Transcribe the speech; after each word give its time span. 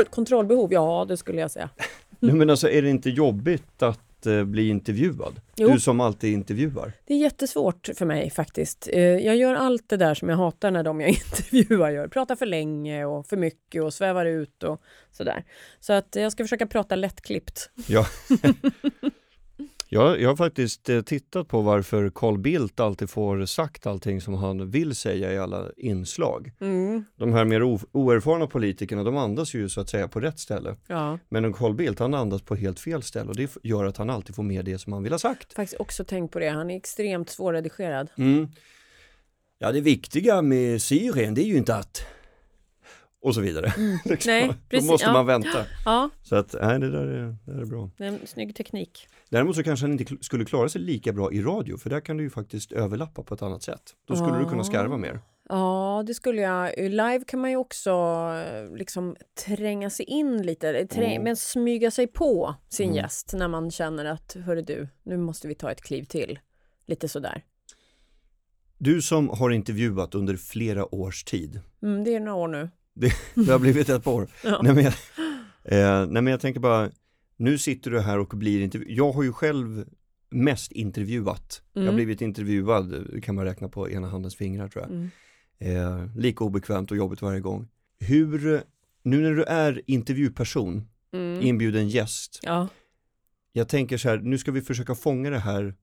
Ett 0.00 0.10
kontrollbehov? 0.10 0.72
Ja, 0.72 1.04
det 1.08 1.16
skulle 1.16 1.40
jag 1.40 1.50
säga. 1.50 1.70
Nej, 2.20 2.34
men 2.34 2.50
alltså, 2.50 2.70
är 2.70 2.82
det 2.82 2.90
inte 2.90 3.10
jobbigt 3.10 3.82
att 3.82 4.26
eh, 4.26 4.44
bli 4.44 4.68
intervjuad? 4.68 5.40
Jo. 5.56 5.68
Du 5.68 5.80
som 5.80 6.00
alltid 6.00 6.32
intervjuar. 6.32 6.92
Det 7.06 7.14
är 7.14 7.18
jättesvårt 7.18 7.88
för 7.96 8.06
mig 8.06 8.30
faktiskt. 8.30 8.88
Eh, 8.92 9.02
Jag 9.02 9.36
gör 9.36 9.54
allt 9.54 9.88
det 9.88 9.96
där 9.96 10.14
som 10.14 10.28
jag 10.28 10.36
hatar 10.36 10.70
när 10.70 10.82
de 10.82 11.00
jag 11.00 11.10
intervjuar 11.50 11.90
gör. 11.90 12.08
Pratar 12.08 12.36
för 12.36 12.46
länge 12.46 13.04
och 13.04 13.26
för 13.26 13.36
mycket 13.36 13.82
och 13.82 13.94
svävar 13.94 14.26
ut 14.26 14.62
och 14.62 14.80
sådär. 15.12 15.44
Så 15.80 15.92
att 15.92 16.16
jag 16.16 16.32
ska 16.32 16.44
försöka 16.44 16.66
prata 16.66 16.96
lättklippt. 16.96 17.70
Ja. 17.86 18.06
jag, 19.94 20.20
jag 20.20 20.28
har 20.28 20.36
faktiskt 20.36 20.88
eh, 20.88 21.00
tittat 21.00 21.48
på 21.48 21.60
varför 21.60 22.10
Carl 22.14 22.38
Bildt 22.38 22.80
alltid 22.80 23.10
får 23.10 23.46
sagt 23.46 23.86
allting 23.86 24.20
som 24.20 24.34
han 24.34 24.70
vill 24.70 24.94
säga 24.94 25.32
i 25.32 25.38
alla 25.38 25.66
inslag. 25.76 26.52
Mm, 26.60 27.04
De 27.16 27.32
här 27.32 27.44
mer 27.44 27.62
oerfarna 27.92 28.46
politikerna, 28.46 29.04
de 29.04 29.16
andas 29.16 29.54
ju 29.54 29.68
så 29.68 29.80
att 29.80 29.88
säga 29.88 30.08
på 30.08 30.20
rätt 30.20 30.38
ställe. 30.38 30.76
ja, 30.86 31.18
Men 31.28 31.52
Carl 31.52 31.74
Bildt, 31.74 31.98
han 32.00 32.14
andas 32.14 32.42
på 32.42 32.54
helt 32.54 32.80
fel 32.80 33.02
ställe 33.02 33.28
och 33.30 33.36
det 33.36 33.56
gör 33.62 33.84
att 33.84 33.96
han 33.96 34.10
alltid 34.10 34.34
får 34.36 34.42
med 34.42 34.64
det 34.64 34.78
som 34.78 34.92
han 34.92 35.02
vill 35.02 35.12
ha 35.12 35.18
sagt. 35.18 35.52
faktiskt 35.54 35.80
också 35.80 36.04
tänkt 36.04 36.32
på 36.32 36.38
det. 36.38 36.48
Han 36.48 36.70
är 36.70 36.76
extremt 36.76 37.30
svårredigerad. 37.30 38.08
Mm. 38.18 38.48
Ja, 39.58 39.72
det 39.72 39.80
viktiga 39.80 40.42
med 40.42 40.82
Syrien, 40.82 41.34
det 41.34 41.42
är 41.42 41.46
ju 41.46 41.56
inte 41.56 41.76
att... 41.76 42.06
Och 43.24 43.34
så 43.34 43.40
vidare. 43.40 43.72
Liksom. 44.04 44.30
Nej, 44.32 44.46
Då 44.48 44.54
precis, 44.68 44.90
måste 44.90 45.06
ja. 45.06 45.12
man 45.12 45.26
vänta. 45.26 45.66
Ja, 45.84 46.10
Så 46.22 46.36
att, 46.36 46.54
nej, 46.62 46.78
det 46.80 46.90
där 46.90 47.06
är, 47.06 47.36
det 47.44 47.52
där 47.52 47.60
är 47.60 47.64
bra. 47.64 47.90
det 47.96 48.04
är 48.04 48.08
en 48.08 48.18
snygg 48.26 48.56
teknik. 48.56 49.08
Däremot 49.28 49.56
så 49.56 49.62
kanske 49.62 49.86
han 49.86 49.92
inte 50.00 50.16
skulle 50.20 50.44
klara 50.44 50.68
sig 50.68 50.80
lika 50.80 51.12
bra 51.12 51.32
i 51.32 51.42
radio, 51.42 51.76
för 51.76 51.90
där 51.90 52.00
kan 52.00 52.16
du 52.16 52.22
ju 52.24 52.30
faktiskt 52.30 52.72
överlappa 52.72 53.22
på 53.22 53.34
ett 53.34 53.42
annat 53.42 53.62
sätt. 53.62 53.82
Då 54.08 54.16
skulle 54.16 54.38
du 54.38 54.44
kunna 54.44 54.64
skarva 54.64 54.96
mer. 54.96 55.20
Ja, 55.48 56.04
det 56.06 56.14
skulle 56.14 56.40
jag. 56.42 56.78
Live 56.78 57.20
kan 57.26 57.40
man 57.40 57.50
ju 57.50 57.56
också 57.56 57.90
eh, 58.52 58.76
liksom 58.76 59.16
tränga 59.46 59.90
sig 59.90 60.06
in 60.06 60.42
lite, 60.42 60.68
eh, 60.70 60.86
trä- 60.86 61.04
Mm. 61.10 61.22
men 61.22 61.36
smyga 61.36 61.90
sig 61.90 62.06
på 62.06 62.54
sin 62.68 62.94
gäst 62.94 63.32
när 63.36 63.48
man 63.48 63.70
känner 63.70 64.04
att, 64.04 64.36
hörru 64.44 64.62
du, 64.62 64.88
nu 65.02 65.16
måste 65.16 65.48
vi 65.48 65.54
ta 65.54 65.70
ett 65.70 65.80
kliv 65.80 66.04
till. 66.04 66.38
Lite 66.86 67.08
sådär. 67.08 67.44
Du 68.78 69.02
som 69.02 69.28
har 69.28 69.50
intervjuat 69.50 70.14
under 70.14 70.36
flera 70.36 70.94
års 70.94 71.24
tid, 71.24 71.60
Mm, 71.82 72.04
det 72.04 72.14
är 72.14 72.20
några 72.20 72.34
år 72.34 72.48
nu. 72.48 72.70
Det, 72.94 73.12
det 73.34 73.52
har 73.52 73.58
blivit 73.58 73.88
ett 73.88 74.04
par. 74.04 74.28
Ja. 74.44 74.60
Nej, 74.62 74.74
men 74.74 74.84
jag, 74.84 74.92
eh, 75.64 76.06
nej 76.06 76.22
men 76.22 76.26
jag 76.26 76.40
tänker 76.40 76.60
bara, 76.60 76.90
nu 77.36 77.58
sitter 77.58 77.90
du 77.90 78.00
här 78.00 78.18
och 78.18 78.28
blir 78.28 78.60
intervjuad. 78.62 78.90
Jag 78.98 79.12
har 79.12 79.22
ju 79.22 79.32
själv 79.32 79.84
mest 80.30 80.72
intervjuat. 80.72 81.62
Jag 81.72 81.80
har 81.80 81.84
Mm. 81.88 81.94
blivit 81.94 82.20
intervjuad, 82.20 83.06
kan 83.22 83.34
man 83.34 83.44
räkna 83.44 83.68
på 83.68 83.90
ena 83.90 84.08
handens 84.08 84.36
fingrar 84.36 84.68
tror 84.68 84.84
jag. 84.84 84.92
Mm. 84.92 85.10
Eh, 85.58 86.16
lika 86.16 86.44
obekvämt 86.44 86.90
och 86.90 86.96
jobbigt 86.96 87.22
varje 87.22 87.40
gång. 87.40 87.68
Hur, 88.00 88.62
nu 89.02 89.20
när 89.22 89.34
du 89.34 89.42
är 89.44 89.82
intervjuperson, 89.86 90.88
Mm. 91.12 91.42
inbjuden 91.42 91.88
gäst, 91.88 92.40
Ja. 92.42 92.68
jag 93.52 93.68
tänker 93.68 93.98
så 93.98 94.08
här, 94.08 94.18
nu 94.18 94.38
ska 94.38 94.52
vi 94.52 94.60
försöka 94.62 94.94
fånga 94.94 95.30
det 95.30 95.38
här 95.38 95.74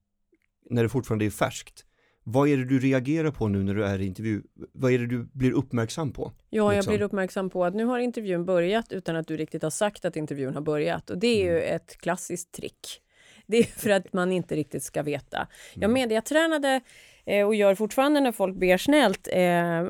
när 0.70 0.82
det 0.82 0.88
fortfarande 0.88 1.24
är 1.24 1.30
färskt. 1.30 1.84
Vad 2.24 2.48
är 2.48 2.56
det 2.56 2.64
du 2.64 2.78
reagerar 2.78 3.30
på 3.30 3.48
nu 3.48 3.62
när 3.62 3.74
du 3.74 3.84
är 3.84 3.98
i 4.00 4.06
intervju? 4.06 4.42
Vad 4.72 4.92
är 4.92 4.98
det 4.98 5.06
du 5.06 5.28
blir 5.32 5.52
uppmärksam 5.52 6.12
på? 6.12 6.32
Ja, 6.50 6.62
jag 6.72 6.74
Liksom. 6.74 6.90
blir 6.94 7.02
uppmärksam 7.02 7.50
på 7.50 7.64
att 7.64 7.74
nu 7.74 7.84
har 7.84 7.98
intervjun 7.98 8.44
börjat 8.44 8.92
utan 8.92 9.16
att 9.16 9.26
du 9.28 9.36
riktigt 9.36 9.62
har 9.62 9.70
sagt 9.70 10.04
att 10.04 10.16
intervjun 10.16 10.54
har 10.54 10.60
börjat. 10.62 11.10
Och 11.10 11.18
det 11.18 11.26
är 11.26 11.44
ju 11.44 11.58
Mm. 11.58 11.76
ett 11.76 11.96
klassiskt 11.98 12.52
trick. 12.52 13.00
Det 13.46 13.56
är 13.58 13.62
för 13.64 13.90
att 13.90 14.12
man 14.12 14.32
inte 14.32 14.56
riktigt 14.56 14.82
ska 14.82 15.02
veta. 15.02 15.46
Jag 15.74 15.84
Mm. 15.84 15.92
mediatränade 15.94 16.80
eh, 17.24 17.46
och 17.46 17.54
gör 17.54 17.74
fortfarande 17.74 18.20
när 18.20 18.32
folk 18.32 18.56
ber 18.56 18.76
snällt 18.76 19.28
eh, 19.32 19.82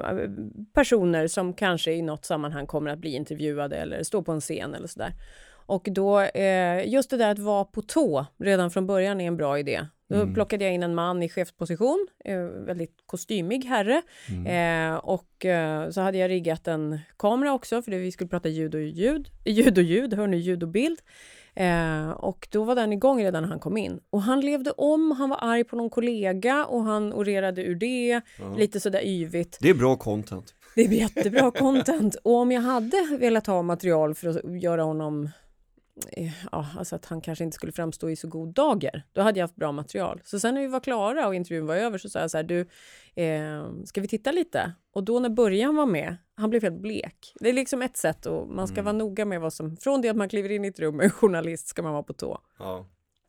personer 0.74 1.26
som 1.26 1.54
kanske 1.54 1.92
i 1.92 2.02
något 2.02 2.24
sammanhang 2.24 2.66
kommer 2.66 2.90
att 2.90 2.98
bli 2.98 3.14
intervjuade 3.14 3.76
eller 3.76 4.02
stå 4.02 4.22
på 4.22 4.32
en 4.32 4.40
scen 4.40 4.74
eller 4.74 4.88
sådär. 4.88 5.12
Och 5.66 5.88
då, 5.90 6.20
eh, 6.20 6.88
just 6.88 7.10
det 7.10 7.16
där 7.16 7.30
att 7.30 7.38
vara 7.38 7.64
på 7.64 7.82
tå 7.82 8.26
redan 8.38 8.70
från 8.70 8.86
början 8.86 9.20
är 9.20 9.26
en 9.26 9.36
bra 9.36 9.58
idé. 9.58 9.86
Då 10.08 10.16
Mm. 10.18 10.34
plockade 10.34 10.64
jag 10.64 10.74
in 10.74 10.82
en 10.82 10.94
man 10.94 11.22
i 11.22 11.28
chefsposition, 11.28 12.06
eh, 12.24 12.38
väldigt 12.40 12.96
kostymig 13.06 13.64
herre. 13.64 14.02
Mm. 14.30 14.92
Eh, 14.92 14.98
och 14.98 15.44
eh, 15.44 15.90
så 15.90 16.00
hade 16.00 16.18
jag 16.18 16.28
riggat 16.30 16.68
en 16.68 16.98
kamera 17.18 17.52
också 17.52 17.82
för 17.82 17.90
det, 17.90 17.98
vi 17.98 18.12
skulle 18.12 18.28
prata 18.28 18.48
ljud 18.48 18.74
och 18.74 18.80
ljud. 18.82 19.28
Ljud 19.44 19.78
och 19.78 19.84
ljud, 19.84 20.14
hör 20.14 20.26
ni 20.26 20.36
ljud 20.36 20.62
och 20.62 20.68
bild. 20.68 20.98
Eh, 21.54 22.10
och 22.10 22.48
då 22.50 22.64
var 22.64 22.74
den 22.74 22.92
igång 22.92 23.22
redan 23.24 23.42
när 23.42 23.50
han 23.50 23.58
kom 23.58 23.76
in. 23.76 24.00
Och 24.10 24.22
han 24.22 24.40
levde 24.40 24.70
om, 24.70 25.10
han 25.10 25.30
var 25.30 25.38
arg 25.40 25.64
på 25.64 25.76
någon 25.76 25.90
kollega 25.90 26.64
och 26.66 26.82
han 26.82 27.12
orerade 27.12 27.62
ur 27.64 27.74
det. 27.74 28.20
Ja. 28.38 28.54
Lite 28.56 28.80
sådär 28.80 29.02
yvigt. 29.06 29.58
Det 29.60 29.68
är 29.70 29.74
bra 29.74 29.96
content. 29.96 30.54
Det 30.74 30.82
är 30.82 30.88
jättebra 30.88 31.50
content. 31.50 32.14
Och 32.24 32.34
om 32.34 32.52
jag 32.52 32.60
hade 32.62 33.16
velat 33.20 33.46
ha 33.46 33.62
material 33.62 34.14
för 34.14 34.28
att 34.28 34.62
göra 34.62 34.82
honom 34.82 35.28
Ja, 36.52 36.66
alltså 36.78 36.96
att 36.96 37.04
han 37.04 37.20
kanske 37.20 37.44
inte 37.44 37.54
skulle 37.54 37.72
framstå 37.72 38.10
i 38.10 38.16
så 38.16 38.28
god 38.28 38.54
dager. 38.54 39.02
Då 39.12 39.22
hade 39.22 39.38
jag 39.38 39.44
haft 39.44 39.56
bra 39.56 39.72
material. 39.72 40.20
Så 40.24 40.40
sen 40.40 40.54
när 40.54 40.60
vi 40.60 40.66
var 40.66 40.80
klara 40.80 41.26
och 41.26 41.34
intervjun 41.34 41.66
var 41.66 41.76
över 41.76 41.98
så 41.98 42.08
sa 42.08 42.20
jag 42.20 42.30
så 42.30 42.36
här, 42.36 42.44
du, 42.44 42.60
eh, 43.14 43.84
ska 43.84 44.00
vi 44.00 44.08
titta 44.08 44.32
lite? 44.32 44.72
Och 44.92 45.04
då 45.04 45.20
när 45.20 45.28
början 45.28 45.76
var 45.76 45.86
med, 45.86 46.16
han 46.34 46.50
blev 46.50 46.62
helt 46.62 46.80
blek. 46.80 47.32
Det 47.40 47.48
är 47.48 47.52
liksom 47.52 47.82
ett 47.82 47.96
sätt 47.96 48.26
och 48.26 48.48
man 48.48 48.68
ska 48.68 48.82
vara 48.82 48.92
noga 48.92 49.24
med 49.24 49.40
vad 49.40 49.52
som, 49.52 49.76
från 49.76 50.00
det 50.00 50.08
att 50.08 50.16
man 50.16 50.28
kliver 50.28 50.50
in 50.50 50.64
i 50.64 50.68
ett 50.68 50.80
rum 50.80 50.96
med 50.96 51.12
journalist 51.12 51.68
ska 51.68 51.82
man 51.82 51.92
vara 51.92 52.02
på 52.02 52.12
tå. 52.12 52.40
Ja. 52.58 52.86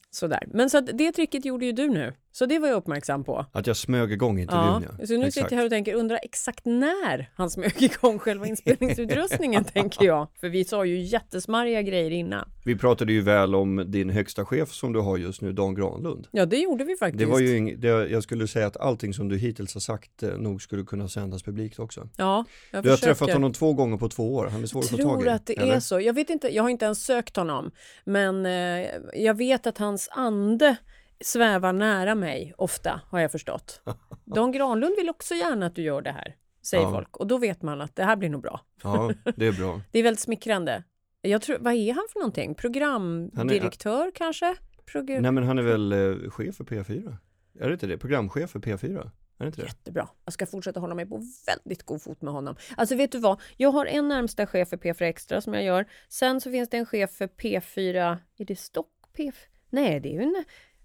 Sådär. 0.10 0.44
Men 0.48 0.70
så 0.70 0.78
att 0.78 0.98
det 0.98 1.12
tricket 1.12 1.46
gjorde 1.46 1.66
ju 1.66 1.72
du 1.72 1.90
nu. 1.90 2.14
Så 2.36 2.46
det 2.46 2.60
var 2.60 2.68
jag 2.68 2.76
uppmärksam 2.78 3.24
på. 3.24 3.46
Att 3.52 3.68
jag 3.68 3.78
smög 3.78 4.12
igång 4.12 4.40
intervjun 4.40 4.86
Ja, 5.00 5.06
så 5.08 5.14
nu 5.14 5.20
Exakt. 5.20 5.34
sitter 5.34 5.52
jag 5.52 5.58
här 5.58 5.66
och 5.66 5.70
tänker, 5.72 5.94
undrar 5.94 6.20
exakt 6.24 6.66
när 6.66 7.30
han 7.36 7.50
smög 7.50 7.74
igång 7.84 8.20
själva 8.20 8.48
inspelningsutrustningen, 8.48 9.64
tänker 9.74 10.06
jag. 10.06 10.28
För 10.40 10.50
vi 10.50 10.66
sa 10.66 10.86
ju 10.86 11.02
jättesmarriga 11.02 11.82
grejer 11.82 12.12
innan. 12.12 12.50
Vi 12.66 12.76
pratade 12.76 13.14
ju 13.14 13.22
väl 13.22 13.56
om 13.56 13.84
din 13.88 14.10
högsta 14.10 14.46
chef 14.46 14.72
som 14.72 14.94
du 14.94 15.00
har 15.00 15.18
just 15.18 15.42
nu, 15.42 15.54
Dan 15.54 15.76
Granlund. 15.76 16.28
Ja, 16.32 16.46
det 16.46 16.58
gjorde 16.58 16.84
vi 16.84 16.96
faktiskt. 16.96 17.20
Det 17.20 17.26
var 17.26 17.40
ju 17.40 17.58
ing- 17.60 17.76
det, 17.78 17.88
jag 17.88 18.24
skulle 18.24 18.48
säga 18.48 18.68
att 18.68 18.78
allting 18.78 19.14
som 19.14 19.30
du 19.30 19.38
hittills 19.38 19.74
har 19.74 19.82
sagt 19.82 20.24
eh, 20.24 20.30
nog 20.38 20.62
skulle 20.62 20.84
kunna 20.84 21.08
sändas 21.08 21.44
publikt 21.44 21.80
också. 21.80 22.10
Ja, 22.18 22.46
jag 22.72 22.84
Du 22.84 22.90
har 22.90 22.96
försöker. 22.98 23.14
träffat 23.14 23.34
honom 23.34 23.54
två 23.54 23.74
gånger 23.74 23.98
på 23.98 24.10
två 24.10 24.36
år, 24.36 24.48
han 24.48 24.64
är 24.64 24.68
svår 24.68 24.80
att 24.80 24.88
få 24.90 24.98
tag 24.98 25.06
i. 25.20 25.24
tror 25.24 25.28
att 25.34 25.46
det 25.46 25.58
eller? 25.58 25.76
är 25.76 25.80
så. 25.80 26.00
Jag 26.00 26.14
vet 26.14 26.30
inte, 26.30 26.56
jag 26.56 26.64
har 26.64 26.70
inte 26.70 26.86
ens 26.86 27.06
sökt 27.06 27.36
honom. 27.36 27.72
Men 28.06 28.46
eh, 28.46 28.88
jag 29.14 29.38
vet 29.38 29.68
att 29.68 29.78
hans 29.78 30.10
ande 30.12 30.76
svävar 31.24 31.74
nära 31.74 32.16
mig 32.16 32.54
ofta, 32.58 33.02
har 33.10 33.20
jag 33.20 33.32
förstått. 33.32 33.82
Dan 34.26 34.52
Granlund 34.52 34.96
vill 34.98 35.10
också 35.10 35.36
gärna 35.36 35.66
att 35.66 35.76
du 35.76 35.82
gör 35.82 36.02
det 36.02 36.12
här, 36.12 36.36
säger 36.62 36.84
Ja. 36.84 36.92
folk. 36.92 37.18
Och 37.18 37.28
då 37.28 37.38
vet 37.38 37.62
man 37.62 37.82
att 37.82 37.96
det 37.96 38.04
här 38.04 38.16
blir 38.16 38.30
nog 38.30 38.42
bra. 38.42 38.62
Ja, 38.84 39.12
det 39.36 39.48
är 39.48 39.52
bra. 39.52 39.82
Det 39.92 40.00
är 40.00 40.04
väldigt 40.04 40.20
smickrande. 40.22 40.84
Jag 41.22 41.42
tror, 41.42 41.58
vad 41.60 41.74
är 41.74 41.94
han 41.94 42.04
för 42.14 42.20
någonting? 42.20 42.56
Programdirektör 42.56 44.12
kanske? 44.16 44.56
Program... 44.86 45.22
Nej 45.22 45.32
men 45.32 45.44
han 45.44 45.58
är 45.58 45.64
väl 45.64 45.92
eh, 45.92 46.30
chef 46.30 46.56
för 46.56 46.64
P4? 46.64 47.18
Är 47.60 47.68
det 47.68 47.74
inte 47.74 47.88
det? 47.88 47.98
Programchef 47.98 48.50
för 48.50 48.60
P4? 48.60 49.00
Är 49.38 49.46
det 49.46 49.46
inte 49.46 49.62
det? 49.62 49.68
Jättebra. 49.68 50.10
Jag 50.26 50.34
ska 50.34 50.46
fortsätta 50.46 50.80
hålla 50.80 50.96
mig 50.96 51.06
på 51.06 51.22
väldigt 51.48 51.84
god 51.84 52.02
fot 52.02 52.22
med 52.22 52.34
honom. 52.34 52.56
Alltså 52.78 52.96
vet 52.96 53.12
du 53.12 53.20
vad? 53.20 53.42
Jag 53.58 53.72
har 53.72 53.86
en 53.86 54.08
närmsta 54.08 54.48
chef 54.48 54.70
för 54.70 54.78
P4 54.78 55.02
Extra 55.04 55.42
som 55.42 55.54
jag 55.54 55.64
gör. 55.64 55.86
Sen 56.10 56.42
så 56.42 56.52
finns 56.52 56.70
det 56.70 56.78
en 56.78 56.86
chef 56.86 57.12
för 57.12 57.28
P4... 57.28 58.18
Är 58.38 58.46
det 58.46 58.56
Stock? 58.56 58.90
P... 59.18 59.32
Nej, 59.70 60.00
det 60.00 60.10
är 60.10 60.14
ju 60.14 60.22
en... 60.22 60.44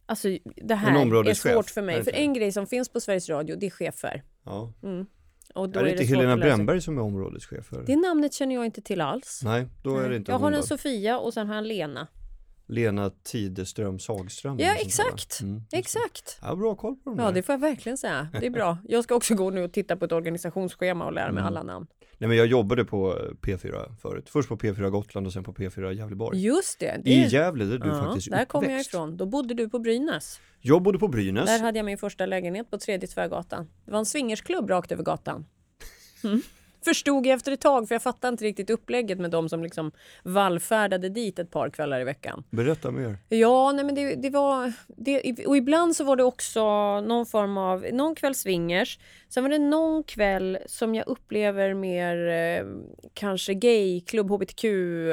Alltså 0.09 0.29
det 0.57 0.75
här 0.75 1.27
är 1.29 1.35
svårt 1.35 1.71
för 1.71 1.83
mig. 1.83 2.05
För 2.05 2.13
en 2.15 2.33
grej 2.33 2.53
som 2.53 2.67
finns 2.67 2.89
på 2.89 3.01
Sveriges 3.01 3.29
Radio, 3.29 3.57
det 3.57 3.67
är 3.67 3.71
chefer. 3.71 4.23
Ja. 4.45 4.73
Och 5.55 5.69
då 5.69 5.81
Är 5.81 5.85
det 5.85 5.91
inte 5.91 6.05
Helena. 6.05 6.37
Brännberg 6.37 6.81
som 6.81 6.99
är 6.99 7.03
områdeschef 7.03 7.67
för? 7.67 7.83
Det 7.87 7.97
namnet 7.97 8.35
känner 8.35 8.55
jag 8.55 8.65
inte 8.65 8.81
till 8.83 9.01
alls. 9.01 9.41
Nej, 9.45 9.67
då 9.83 9.99
är 9.99 10.09
det 10.11 10.17
inte 10.17 10.33
jag 10.33 10.39
har 10.39 10.53
en. 10.53 10.63
Sofia 10.63 11.19
och 11.19 11.35
sen 11.35 11.47
har 11.47 11.55
jag 11.55 11.63
en 11.63 11.69
Lena. 11.69 12.07
Lena 12.67 13.11
Tideström 13.23 13.99
Sagström. 13.99 14.59
Ja, 14.59 14.75
exakt. 14.75 15.41
Mm. 15.41 15.63
Exakt. 15.73 16.39
Ja, 16.43 16.55
bra 16.57 16.75
koll 16.75 16.97
på 16.97 17.11
dem 17.11 17.19
Ja, 17.19 17.31
det 17.31 17.43
får 17.43 17.53
jag 17.53 17.61
verkligen 17.61 17.99
säga. 17.99 18.29
Det 18.41 18.47
är 18.47 18.51
bra. 18.51 18.79
Jag 18.89 19.05
ska 19.05 19.15
också 19.15 19.35
gå 19.35 19.51
nu 19.51 19.63
och 19.65 19.73
titta 19.73 19.97
på 19.97 20.05
ett 20.05 20.13
organisationsschema 20.13 21.07
och 21.07 21.13
lära 21.13 21.33
mig 21.33 21.41
Mm. 21.41 21.47
alla 21.47 21.63
namn. 21.63 21.87
Nej 22.19 22.29
men 22.29 22.37
jag 22.37 22.47
jobbade 22.47 22.85
på 22.85 23.19
eh, 23.19 23.47
P4 23.47 23.97
förut. 24.03 24.29
Först 24.29 24.49
på 24.49 24.57
P4 24.57 24.91
Gotland 24.91 25.27
och 25.27 25.33
sen 25.33 25.45
på 25.45 25.53
P4 25.53 25.93
Gävleborg. 25.93 26.45
Just 26.45 26.81
det. 26.81 27.01
det 27.05 27.11
I 27.11 27.27
Gävle 27.27 27.65
där 27.65 27.79
du 27.79 27.89
ja, 27.89 28.05
faktiskt 28.05 28.31
Där 28.31 28.45
kommer 28.45 28.71
jag 28.71 28.81
ifrån. 28.81 29.17
Då 29.17 29.27
bodde 29.27 29.55
du 29.55 29.69
på 29.69 29.79
Brynäs. 29.79 30.41
Jag 30.61 30.83
bodde 30.83 30.99
på 30.99 31.09
Brynäs. 31.09 31.47
Där 31.47 31.61
hade 31.61 31.79
jag 31.79 31.87
min 31.87 31.99
första 31.99 32.27
lägenhet 32.27 32.71
på 32.71 32.79
Tredje 32.79 33.09
Tvärgatan. 33.09 33.69
Det 33.85 33.91
var 33.91 33.99
en 33.99 34.07
swingersklubb 34.07 34.71
rakt 34.71 34.93
över 34.93 35.03
gatan. 35.03 35.47
Mm. 36.25 36.43
Förstod 36.85 37.27
jag 37.27 37.37
efter 37.37 37.53
ett 37.53 37.61
tag, 37.61 37.89
för 37.89 37.95
jag 37.95 38.03
fattade 38.03 38.29
inte 38.29 38.45
riktigt 38.45 38.71
upplägget 38.71 39.19
med 39.19 39.31
de 39.31 39.49
som 39.49 39.63
liksom 39.63 39.93
vallfärdade 40.23 41.09
dit 41.09 41.39
ett 41.39 41.51
par 41.51 41.71
kvällar 41.71 42.01
i 42.01 42.05
veckan. 42.05 42.45
Berätta 42.51 42.91
mer. 42.91 43.19
Ja, 43.29 43.73
nej 43.73 43.85
men 43.85 43.95
det, 43.95 44.15
det 44.15 44.31
var... 44.31 44.73
Det, 44.87 45.47
och 45.47 45.57
ibland 45.57 45.97
så 45.97 46.05
var 46.05 46.17
det 46.17 46.25
också 46.25 46.61
någon 47.01 47.27
form 47.27 47.59
av... 47.59 47.87
Någon 47.93 48.15
kväll 48.15 48.35
swingers. 48.35 48.99
Sen 49.29 49.43
var 49.43 49.51
det 49.51 49.59
någon 49.59 50.03
kväll 50.03 50.59
som 50.67 50.95
jag 50.95 51.09
upplever 51.09 51.75
mer 51.75 52.29
eh, 52.29 52.67
kanske 53.15 53.55
gay, 53.55 54.01
klubb 54.01 54.31
hbtq, 54.31 54.65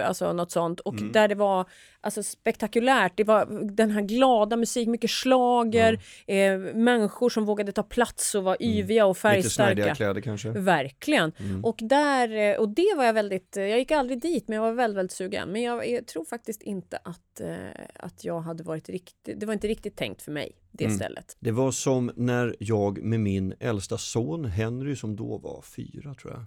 alltså 0.03 0.33
något 0.33 0.51
sånt. 0.51 0.79
Och 0.79 0.93
Mm. 0.99 1.11
där 1.11 1.27
det 1.27 1.35
var 1.35 1.69
alltså, 2.01 2.23
spektakulärt. 2.23 3.11
Det 3.15 3.23
var 3.23 3.69
den 3.75 3.91
här 3.91 4.01
glada 4.01 4.57
musik, 4.57 4.87
mycket 4.87 5.09
slager, 5.09 5.99
eh, 6.27 6.57
människor 6.75 7.29
som 7.29 7.45
vågade 7.45 7.71
ta 7.71 7.83
plats 7.83 8.35
och 8.35 8.43
var 8.43 8.57
yviga 8.63 9.05
och 9.05 9.17
Mm. 9.25 9.35
Lite 9.37 9.49
färgstarka. 9.49 9.95
kläder 9.95 10.21
kanske. 10.21 10.49
Verkligen. 10.49 11.31
Mm. 11.39 11.65
Och, 11.65 11.75
där, 11.81 12.29
eh, 12.37 12.59
och 12.59 12.69
det 12.69 12.93
var 12.97 13.03
jag 13.05 13.13
väldigt... 13.13 13.55
Jag 13.55 13.79
gick 13.79 13.91
aldrig 13.91 14.21
dit, 14.21 14.47
men 14.47 14.55
jag 14.55 14.63
var 14.63 14.71
väldigt, 14.73 14.97
väldigt 14.97 15.11
sugen. 15.17 15.49
Men 15.49 15.61
jag, 15.61 15.89
jag 15.89 16.07
tror 16.07 16.25
faktiskt 16.25 16.61
inte 16.61 16.97
att, 17.03 17.39
eh, 17.41 17.55
att 17.99 18.23
jag 18.25 18.39
hade 18.41 18.63
varit 18.63 18.89
riktigt... 18.89 19.39
Det 19.39 19.45
var 19.45 19.53
inte 19.53 19.67
riktigt 19.67 19.95
tänkt 19.97 20.21
för 20.21 20.31
mig, 20.31 20.51
det 20.77 20.83
Mm. 20.85 20.97
stället. 20.97 21.37
Det 21.39 21.51
var 21.51 21.71
som 21.71 22.11
när 22.15 22.55
jag 22.59 23.03
med 23.03 23.19
min 23.19 23.53
äldsta 23.59 23.97
son 23.97 24.45
Henry 24.45 24.95
som 24.95 25.15
då 25.15 25.37
var 25.37 25.61
fyra 25.61 26.13
tror 26.13 26.33
jag. 26.33 26.45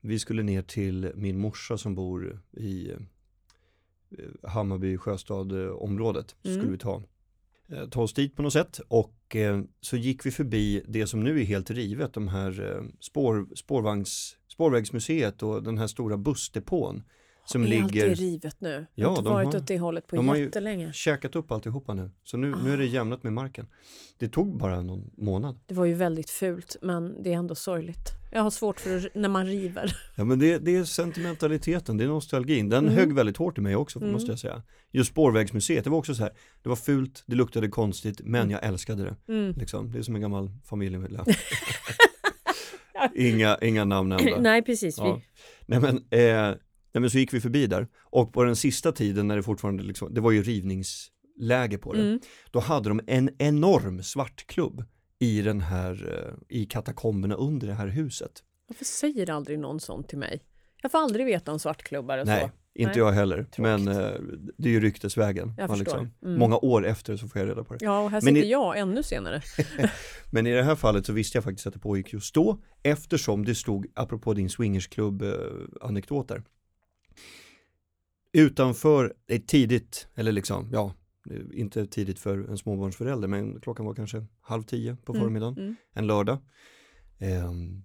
Vi 0.00 0.18
skulle 0.18 0.42
ner 0.42 0.62
till 0.62 1.12
min 1.14 1.38
morsa 1.38 1.78
som 1.78 1.94
bor 1.94 2.40
i 2.56 2.90
eh, 2.90 4.50
Hammarby 4.50 4.96
Sjöstad 4.98 5.52
området. 5.70 6.36
Så 6.42 6.48
Mm. 6.48 6.60
skulle 6.60 6.72
vi 6.72 6.78
ta, 6.78 7.02
eh, 7.68 7.88
ta 7.88 8.02
oss 8.02 8.14
dit 8.14 8.36
på 8.36 8.42
något 8.42 8.52
sätt 8.52 8.80
och 8.88 9.36
eh, 9.36 9.62
så 9.80 9.96
gick 9.96 10.26
vi 10.26 10.30
förbi 10.30 10.82
det 10.88 11.06
som 11.06 11.24
nu 11.24 11.40
är 11.40 11.44
helt 11.44 11.70
rivet, 11.70 12.12
de 12.12 12.28
här 12.28 12.76
eh, 12.76 12.82
spår, 13.00 13.48
spårvagns, 13.54 14.36
spårvägsmuseet 14.48 15.42
och 15.42 15.62
den 15.62 15.78
här 15.78 15.86
stora 15.86 16.16
bussdepån 16.16 17.02
som 17.52 17.62
är 17.62 17.66
ligger 17.68 18.08
det 18.08 18.14
rivet 18.14 18.56
nu? 18.60 18.86
Ja, 18.94 19.02
jag 19.02 19.08
har 19.08 19.16
inte 19.16 19.28
de 19.28 19.32
varit 19.34 19.52
har- 19.54 19.60
åt 19.60 19.66
det 19.66 19.78
hållet 19.78 20.06
på 20.06 20.16
de 20.16 20.28
har 20.28 20.36
ju- 20.36 20.44
jättelänge. 20.44 20.92
käkat 20.92 21.36
upp 21.36 21.50
alltihopa 21.52 21.94
nu. 21.94 22.10
Så 22.24 22.36
nu, 22.36 22.54
nu 22.64 22.72
är 22.72 22.76
det 22.76 22.84
Ah. 22.84 22.86
jämnat 22.86 23.22
med 23.22 23.32
marken. 23.32 23.66
Det 24.18 24.28
tog 24.28 24.58
bara 24.58 24.82
någon 24.82 25.10
månad. 25.16 25.60
Det 25.66 25.74
var 25.74 25.84
ju 25.84 25.94
väldigt 25.94 26.30
fult, 26.30 26.76
men 26.82 27.22
det 27.22 27.32
är 27.32 27.36
ändå 27.36 27.54
sorgligt. 27.54 28.08
Jag 28.32 28.42
har 28.42 28.50
svårt 28.50 28.80
för 28.80 28.96
att, 28.96 29.14
när 29.14 29.28
man 29.28 29.46
river. 29.46 29.96
Ja 30.16 30.24
men 30.24 30.38
det, 30.38 30.58
det 30.58 30.76
är 30.76 30.84
sentimentaliteten, 30.84 31.96
det 31.96 32.04
är 32.04 32.08
nostalgin. 32.08 32.68
Den 32.68 32.84
Mm. 32.84 32.96
högg 32.96 33.12
väldigt 33.14 33.36
hårt 33.36 33.58
i 33.58 33.60
mig 33.60 33.76
också 33.76 33.98
Mm. 33.98 34.12
måste 34.12 34.30
jag 34.32 34.38
säga. 34.38 34.62
Just 34.92 35.10
spårvägsmuseet, 35.10 35.84
det 35.84 35.90
var 35.90 35.98
också 35.98 36.14
så 36.14 36.22
här. 36.22 36.32
Det 36.62 36.68
var 36.68 36.76
fult, 36.76 37.22
det 37.26 37.34
luktade 37.36 37.68
konstigt, 37.68 38.20
men 38.24 38.50
jag 38.50 38.64
älskade 38.64 39.02
det. 39.04 39.32
Mm. 39.32 39.54
Liksom. 39.56 39.92
Det 39.92 39.98
är 39.98 40.02
som 40.02 40.14
en 40.14 40.20
gammal 40.20 40.50
familjemedlem. 40.64 41.24
inga, 43.14 43.58
inga 43.62 43.84
namn 43.84 44.08
nämnda. 44.08 44.40
Nej, 44.40 44.62
precis. 44.62 44.98
Ja. 44.98 45.14
Vi, 45.14 45.22
Nej, 45.66 45.80
men, 45.80 45.96
eh, 46.10 46.56
nej 46.92 47.00
men 47.00 47.10
så 47.10 47.18
gick 47.18 47.34
vi 47.34 47.40
förbi 47.40 47.66
där. 47.66 47.88
Och 48.00 48.32
på 48.32 48.44
den 48.44 48.56
sista 48.56 48.92
tiden 48.92 49.28
när 49.28 49.36
det 49.36 49.42
fortfarande 49.42 49.82
liksom, 49.82 50.14
det 50.14 50.20
var 50.20 50.30
ju 50.30 50.42
rivningsläge 50.42 51.78
på 51.78 51.92
det. 51.92 52.00
mm. 52.00 52.20
Då 52.50 52.60
hade 52.60 52.88
de 52.88 53.00
en 53.06 53.30
enorm 53.38 54.02
svartklubb 54.02 54.84
i 55.18 55.42
den 55.42 55.60
här, 55.60 56.24
eh, 56.48 56.58
i 56.58 56.66
katakomberna 56.66 57.34
under 57.34 57.66
det 57.66 57.74
här 57.74 57.88
huset. 57.88 58.32
Varför 58.68 58.84
säger 58.84 59.30
aldrig 59.30 59.58
någon 59.58 59.80
sånt 59.80 60.08
till 60.08 60.18
mig? 60.18 60.42
Jag 60.82 60.92
får 60.92 60.98
aldrig 60.98 61.26
veta 61.26 61.52
om 61.52 61.58
svartklubbar 61.58 62.18
och 62.18 62.26
Nej, 62.26 62.40
så. 62.40 62.50
inte 62.74 62.90
Nej. 62.90 62.98
jag 62.98 63.12
heller. 63.12 63.36
Tråkigt. 63.36 63.58
Men 63.58 63.88
eh, 63.88 64.10
det 64.58 64.68
är 64.68 64.72
ju 64.72 64.80
ryktesvägen. 64.80 65.54
Jag 65.58 65.78
förstår. 65.78 66.10
Mm. 66.22 66.38
Många 66.38 66.56
år 66.58 66.86
efter 66.86 67.16
så 67.16 67.28
får 67.28 67.40
jag 67.40 67.48
reda 67.48 67.64
på 67.64 67.74
det. 67.74 67.84
Ja, 67.84 68.00
och 68.00 68.10
här 68.10 68.20
Men 68.24 68.34
sitter 68.34 68.46
i- 68.46 68.50
jag 68.50 68.78
ännu 68.78 69.02
senare. 69.02 69.42
Men 70.30 70.46
i 70.46 70.52
det 70.52 70.62
här 70.62 70.74
fallet 70.74 71.06
så 71.06 71.12
visste 71.12 71.36
jag 71.36 71.44
faktiskt 71.44 71.66
att 71.66 71.72
det 71.74 71.80
pågick 71.80 72.12
just 72.12 72.34
då 72.34 72.62
eftersom 72.82 73.44
det 73.44 73.54
stod, 73.54 73.86
apropå 73.94 74.34
din 74.34 74.50
swingersklubb 74.50 75.22
eh, 75.22 75.28
där. 76.28 76.42
Utanför, 78.32 79.14
det 79.26 79.34
är 79.34 79.38
tidigt, 79.38 80.08
eller 80.14 80.32
liksom, 80.32 80.68
ja, 80.72 80.94
inte 81.54 81.86
tidigt 81.86 82.18
för 82.18 82.38
en 82.50 82.58
småbarnsförälder 82.58 83.28
men 83.28 83.60
klockan 83.60 83.86
var 83.86 83.94
kanske 83.94 84.26
halv 84.40 84.62
tio 84.62 84.96
på 85.04 85.14
förmiddagen. 85.14 85.58
Mm. 85.58 85.76
en 85.94 86.06
lördag. 86.06 86.38
Ehm, 87.18 87.82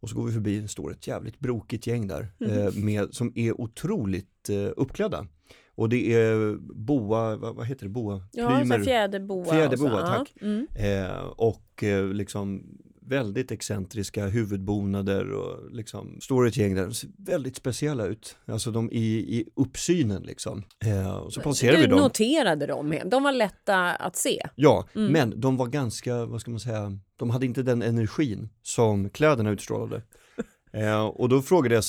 och 0.00 0.10
så 0.10 0.16
går 0.16 0.26
vi 0.26 0.32
förbi, 0.32 0.60
det 0.60 0.68
står 0.68 0.92
ett 0.92 1.06
jävligt 1.06 1.38
brokigt 1.38 1.86
gäng 1.86 2.06
där 2.06 2.32
Mm. 2.40 2.58
eh, 2.66 2.74
med, 2.74 3.14
som 3.14 3.32
är 3.34 3.60
otroligt 3.60 4.48
eh, 4.48 4.70
uppklädda. 4.76 5.26
Och 5.74 5.88
det 5.88 6.14
är 6.14 6.56
boa, 6.74 7.36
vad, 7.36 7.56
vad 7.56 7.66
heter 7.66 7.84
det, 7.86 7.90
boa? 7.90 8.22
Ja, 8.32 8.48
Plymer. 8.58 8.84
fjäderboa. 8.84 9.44
Fjäderboa, 9.54 10.06
tack. 10.06 10.34
Mm. 10.40 10.66
Eh, 10.76 11.20
och 11.24 11.82
eh, 11.84 12.06
liksom 12.06 12.64
väldigt 13.10 13.50
excentriska 13.50 14.26
huvudbonader 14.26 15.30
och 15.32 15.70
liksom 15.72 16.18
står 16.20 16.46
ett 16.46 16.56
gäng 16.56 16.74
där, 16.74 16.82
de 16.84 16.94
ser 16.94 17.10
väldigt 17.18 17.56
speciella 17.56 18.06
ut. 18.06 18.36
Alltså 18.46 18.70
de 18.70 18.90
i, 18.92 19.04
i 19.38 19.44
uppsynen 19.56 20.22
liksom. 20.22 20.62
Eh, 20.84 21.16
och 21.16 21.32
så 21.32 21.40
vi 21.60 21.82
Du 21.82 21.86
dem. 21.86 21.98
noterade 22.00 22.66
dem. 22.66 22.94
De 23.04 23.22
var 23.22 23.32
lätta 23.32 23.90
att 23.94 24.16
se. 24.16 24.42
Ja, 24.54 24.88
Mm. 24.94 25.12
men 25.12 25.40
de 25.40 25.56
var 25.56 25.66
ganska, 25.66 26.26
vad 26.26 26.40
ska 26.40 26.50
man 26.50 26.60
säga, 26.60 26.98
de 27.16 27.30
hade 27.30 27.46
inte 27.46 27.62
den 27.62 27.82
energin 27.82 28.48
som 28.62 29.10
kläderna 29.10 29.50
utstrålade. 29.50 30.02
eh, 30.72 31.04
och 31.04 31.28
då 31.28 31.42
frågade 31.42 31.74
jag, 31.74 31.84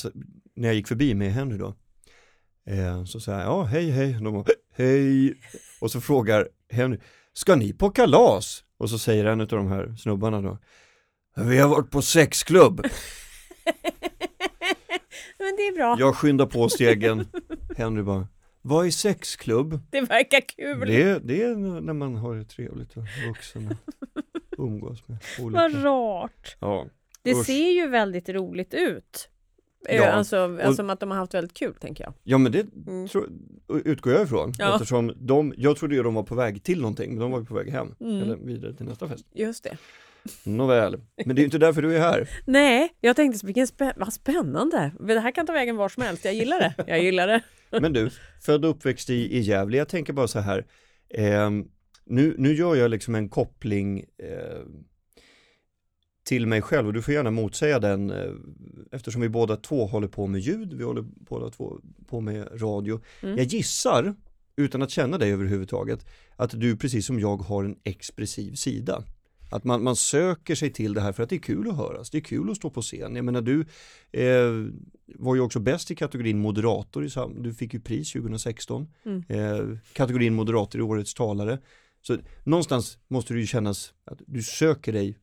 när 0.56 0.68
jag 0.68 0.74
gick 0.74 0.88
förbi 0.88 1.14
med 1.14 1.32
Henry 1.32 1.58
då, 1.58 1.74
eh, 2.66 3.04
så 3.04 3.20
sa 3.20 3.32
jag, 3.32 3.40
ja 3.40 3.62
hej 3.62 3.90
hej, 3.90 4.12
de 4.12 4.32
bara, 4.32 4.44
hej, 4.76 5.34
och 5.80 5.90
så 5.90 6.00
frågar 6.00 6.48
Henry, 6.70 6.98
ska 7.32 7.56
ni 7.56 7.72
på 7.72 7.90
kalas? 7.90 8.64
Och 8.78 8.90
så 8.90 8.98
säger 8.98 9.24
en 9.24 9.40
av 9.40 9.46
de 9.46 9.66
här 9.66 9.94
snubbarna 9.96 10.40
då, 10.42 10.58
vi 11.34 11.58
har 11.58 11.68
varit 11.68 11.90
på 11.90 12.02
sexklubb. 12.02 12.86
Men 15.38 15.56
det 15.56 15.62
är 15.62 15.74
bra. 15.74 15.96
Jag 15.98 16.16
skyndar 16.16 16.46
på 16.46 16.68
stegen, 16.68 17.26
Henry 17.76 18.02
bara, 18.02 18.28
vad 18.62 18.86
är 18.86 18.90
sexklubb? 18.90 19.80
Det 19.90 20.00
verkar 20.00 20.40
kul. 20.40 20.80
Det, 20.80 21.18
det 21.18 21.42
är 21.42 21.54
när 21.80 21.92
man 21.92 22.16
har 22.16 22.34
det 22.34 22.44
trevligt 22.44 22.96
och 22.96 23.02
vuxen 23.28 23.76
och 24.56 24.64
umgås 24.64 25.08
med 25.08 25.18
olika. 25.40 25.60
Vad 25.60 25.84
rart. 25.84 26.56
Ja, 26.60 26.86
Det 27.22 27.32
Usch. 27.32 27.46
ser 27.46 27.70
ju 27.72 27.88
väldigt 27.88 28.28
roligt 28.28 28.74
ut. 28.74 29.28
Eh, 29.88 29.96
Ja, 29.96 30.06
Alltså, 30.10 30.36
alltså 30.36 30.74
som 30.74 30.90
att 30.90 31.00
de 31.00 31.10
har 31.10 31.18
haft 31.18 31.34
väldigt 31.34 31.54
kul, 31.56 31.74
tänker 31.74 32.04
jag. 32.04 32.14
ja 32.22 32.38
men 32.38 32.52
det 32.52 32.66
Mm. 32.86 33.08
tro, 33.08 33.26
utgår 33.84 34.12
jag 34.12 34.22
ifrån. 34.22 34.52
Ja. 34.58 34.74
Eftersom 34.74 35.12
de, 35.16 35.54
jag 35.56 35.76
trodde 35.76 35.94
ju 35.94 36.02
de 36.02 36.14
var 36.14 36.22
på 36.22 36.34
väg 36.34 36.62
till 36.62 36.80
någonting, 36.80 37.10
men 37.10 37.18
de 37.20 37.30
var 37.30 37.42
på 37.42 37.54
väg 37.54 37.70
hem. 37.70 37.94
Mm. 38.00 38.22
Eller 38.22 38.36
vidare 38.36 38.74
till 38.74 38.86
nästa 38.86 39.08
fest. 39.08 39.26
Just 39.34 39.64
det. 39.64 39.76
Nåväl, 40.44 41.00
men 41.26 41.36
det 41.36 41.40
är 41.40 41.42
ju 41.42 41.44
inte 41.44 41.58
därför 41.58 41.82
du 41.82 41.96
är 41.96 42.00
här. 42.00 42.28
Nej, 42.44 42.92
jag 43.00 43.16
tänkte 43.16 43.46
vilken 43.46 43.66
spä 43.66 43.92
vad 43.96 44.12
spännande. 44.12 44.92
Det 45.00 45.20
här 45.20 45.30
kan 45.34 45.46
ta 45.46 45.52
vägen 45.52 45.76
var 45.76 45.88
som 45.88 46.02
helst. 46.02 46.24
Jag 46.24 46.34
gillar 46.34 46.58
det. 46.58 46.74
Jag 46.86 47.02
gillar 47.02 47.26
det. 47.26 47.42
Men 47.80 47.92
du, 47.92 48.10
född 48.40 48.64
och 48.64 48.70
uppväxt 48.70 49.10
i, 49.10 49.36
i 49.36 49.40
Gävle, 49.40 49.76
jag 49.76 49.88
tänker 49.88 50.12
bara 50.12 50.28
så 50.28 50.40
här. 50.40 50.66
ehm, 51.14 51.68
nu, 52.04 52.34
nu 52.38 52.54
gör 52.54 52.74
jag 52.74 52.90
liksom 52.90 53.14
en 53.14 53.28
koppling 53.28 53.98
eh, 54.18 54.62
till 56.24 56.46
mig 56.46 56.62
själv 56.62 56.86
och 56.86 56.92
du 56.92 57.02
får 57.02 57.14
gärna 57.14 57.30
motsäga 57.30 57.78
den 57.78 58.10
eh, 58.10 58.32
eftersom 58.92 59.22
vi 59.22 59.28
båda 59.28 59.56
två 59.56 59.86
håller 59.86 60.08
på 60.08 60.26
med 60.26 60.40
ljud, 60.40 60.72
vi 60.72 60.84
håller 60.84 61.02
båda 61.02 61.50
två 61.50 61.80
på 62.06 62.20
med 62.20 62.62
radio. 62.62 63.00
Mm. 63.22 63.36
Jag 63.36 63.46
gissar, 63.46 64.14
utan 64.56 64.82
att 64.82 64.90
känna 64.90 65.18
dig 65.18 65.32
överhuvudtaget, 65.32 66.06
att 66.36 66.60
du 66.60 66.76
precis 66.76 67.06
som 67.06 67.20
jag 67.20 67.36
har 67.36 67.64
en 67.64 67.76
expressiv 67.84 68.54
sida. 68.54 69.04
Att 69.52 69.64
man, 69.64 69.82
man 69.82 69.96
söker 69.96 70.54
sig 70.54 70.72
till 70.72 70.94
det 70.94 71.00
här 71.00 71.12
för 71.12 71.22
att 71.22 71.28
det 71.28 71.36
är 71.36 71.40
kul 71.40 71.68
att 71.70 71.76
höras, 71.76 72.10
det 72.10 72.18
är 72.18 72.22
kul 72.22 72.50
att 72.50 72.56
stå 72.56 72.70
på 72.70 72.82
scen. 72.82 73.16
Jag 73.16 73.24
menar 73.24 73.40
du 73.42 73.60
eh, 74.12 74.50
var 75.14 75.34
ju 75.34 75.40
också 75.40 75.60
bäst 75.60 75.90
i 75.90 75.94
kategorin 75.94 76.38
moderator, 76.38 77.04
i 77.04 77.10
sam- 77.10 77.42
du 77.42 77.54
fick 77.54 77.74
ju 77.74 77.80
pris 77.80 78.12
2016. 78.12 78.88
Mm. 79.04 79.24
Eh, 79.28 79.78
kategorin 79.92 80.34
moderator 80.34 80.80
i 80.80 80.84
årets 80.84 81.14
talare. 81.14 81.58
Så 82.02 82.16
någonstans 82.44 82.98
måste 83.08 83.34
det 83.34 83.40
ju 83.40 83.46
kännas 83.46 83.94
att 84.04 84.18
du 84.26 84.42
söker 84.42 84.92
dig 84.92 85.18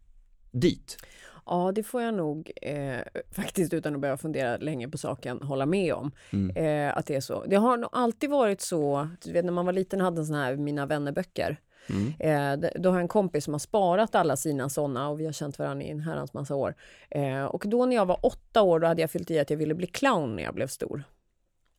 dit. 0.51 0.97
Ja, 1.45 1.71
det 1.75 1.83
får 1.83 2.01
jag 2.01 2.13
nog 2.13 2.51
eh, 2.61 2.99
faktiskt 3.31 3.73
utan 3.73 3.95
att 3.95 4.01
behöva 4.01 4.17
fundera 4.17 4.57
länge 4.57 4.87
på 4.89 4.97
saken 4.97 5.41
hålla 5.41 5.65
med 5.65 5.93
om. 5.93 6.11
Mm. 6.29 6.55
Eh, 6.55 6.97
att 6.97 7.05
det 7.05 7.15
är 7.15 7.21
så. 7.21 7.45
Det 7.45 7.55
har 7.55 7.77
nog 7.77 7.89
alltid 7.93 8.29
varit 8.29 8.61
så, 8.61 9.09
du 9.23 9.31
vet 9.31 9.45
när 9.45 9.51
man 9.51 9.65
var 9.65 9.73
liten 9.73 10.01
hade 10.01 10.21
en 10.21 10.25
sån 10.25 10.35
här 10.35 10.55
Mina 10.55 10.85
vännerböcker. 10.85 11.59
Mm. 11.89 12.13
Eh, 12.19 12.69
då 12.75 12.89
har 12.89 12.95
jag 12.95 13.01
en 13.01 13.07
kompis 13.07 13.43
som 13.43 13.53
har 13.53 13.59
sparat 13.59 14.15
alla 14.15 14.35
sina 14.35 14.69
sådana 14.69 15.09
och 15.09 15.19
vi 15.19 15.25
har 15.25 15.33
känt 15.33 15.59
varandra 15.59 15.85
i 15.85 15.89
en 15.89 15.99
herrans 15.99 16.33
massa 16.33 16.55
år. 16.55 16.75
Eh, 17.09 17.45
och 17.45 17.63
då 17.67 17.85
när 17.85 17.95
jag 17.95 18.05
var 18.05 18.25
åtta 18.25 18.61
år 18.61 18.79
då 18.79 18.87
hade 18.87 19.01
jag 19.01 19.11
fyllt 19.11 19.31
i 19.31 19.39
att 19.39 19.49
jag 19.49 19.57
ville 19.57 19.75
bli 19.75 19.87
clown 19.87 20.35
när 20.35 20.43
jag 20.43 20.55
blev 20.55 20.67
stor. 20.67 21.03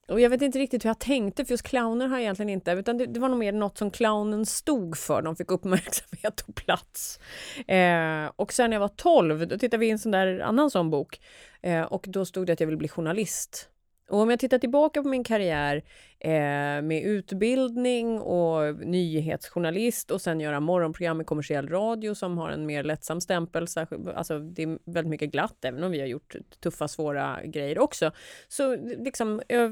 och 0.08 0.20
jag 0.20 0.30
vet 0.30 0.42
inte 0.42 0.58
riktigt 0.58 0.84
hur 0.84 0.90
jag 0.90 0.98
tänkte, 0.98 1.44
för 1.44 1.52
just 1.52 1.68
clowner 1.68 2.06
har 2.06 2.16
jag 2.16 2.22
egentligen 2.22 2.48
inte, 2.48 2.70
utan 2.70 2.98
det, 2.98 3.06
det 3.06 3.20
var 3.20 3.28
nog 3.28 3.38
mer 3.38 3.52
något 3.52 3.78
som 3.78 3.90
clownen 3.90 4.46
stod 4.46 4.98
för. 4.98 5.22
De 5.22 5.36
fick 5.36 5.50
uppmärksamhet 5.50 6.44
och 6.46 6.54
plats. 6.54 7.20
Eh, 7.66 8.30
och 8.36 8.52
sen 8.52 8.70
när 8.70 8.74
jag 8.74 8.80
var 8.80 8.88
12, 8.88 9.48
då 9.48 9.58
tittade 9.58 9.80
vi 9.80 9.86
i 9.86 9.90
en 9.90 9.98
sån 9.98 10.12
där 10.12 10.40
annan 10.40 10.70
sån 10.70 10.90
bok 10.90 11.20
eh, 11.62 11.82
och 11.82 12.04
då 12.08 12.24
stod 12.24 12.46
det 12.46 12.52
att 12.52 12.60
jag 12.60 12.66
ville 12.66 12.78
bli 12.78 12.88
journalist. 12.88 13.68
Och 14.10 14.20
om 14.20 14.30
jag 14.30 14.38
tittar 14.38 14.58
tillbaka 14.58 15.02
på 15.02 15.08
min 15.08 15.24
karriär 15.24 15.82
eh, 16.18 16.30
med 16.82 17.02
utbildning 17.04 18.20
och 18.20 18.76
nyhetsjournalist 18.86 20.10
och 20.10 20.20
sen 20.20 20.40
göra 20.40 20.60
morgonprogram 20.60 21.20
i 21.20 21.24
kommersiell 21.24 21.68
radio 21.68 22.14
som 22.14 22.38
har 22.38 22.50
en 22.50 22.66
mer 22.66 22.82
lättsam 22.84 23.20
stämpel. 23.20 23.66
Alltså 24.14 24.38
det 24.38 24.62
är 24.62 24.78
väldigt 24.84 25.10
mycket 25.10 25.32
glatt, 25.32 25.64
även 25.64 25.84
om 25.84 25.90
vi 25.90 26.00
har 26.00 26.06
gjort 26.06 26.34
tuffa, 26.60 26.88
svåra 26.88 27.38
grejer 27.44 27.78
också. 27.78 28.12
Så 28.48 28.76
liksom, 28.76 29.42
eh, 29.48 29.70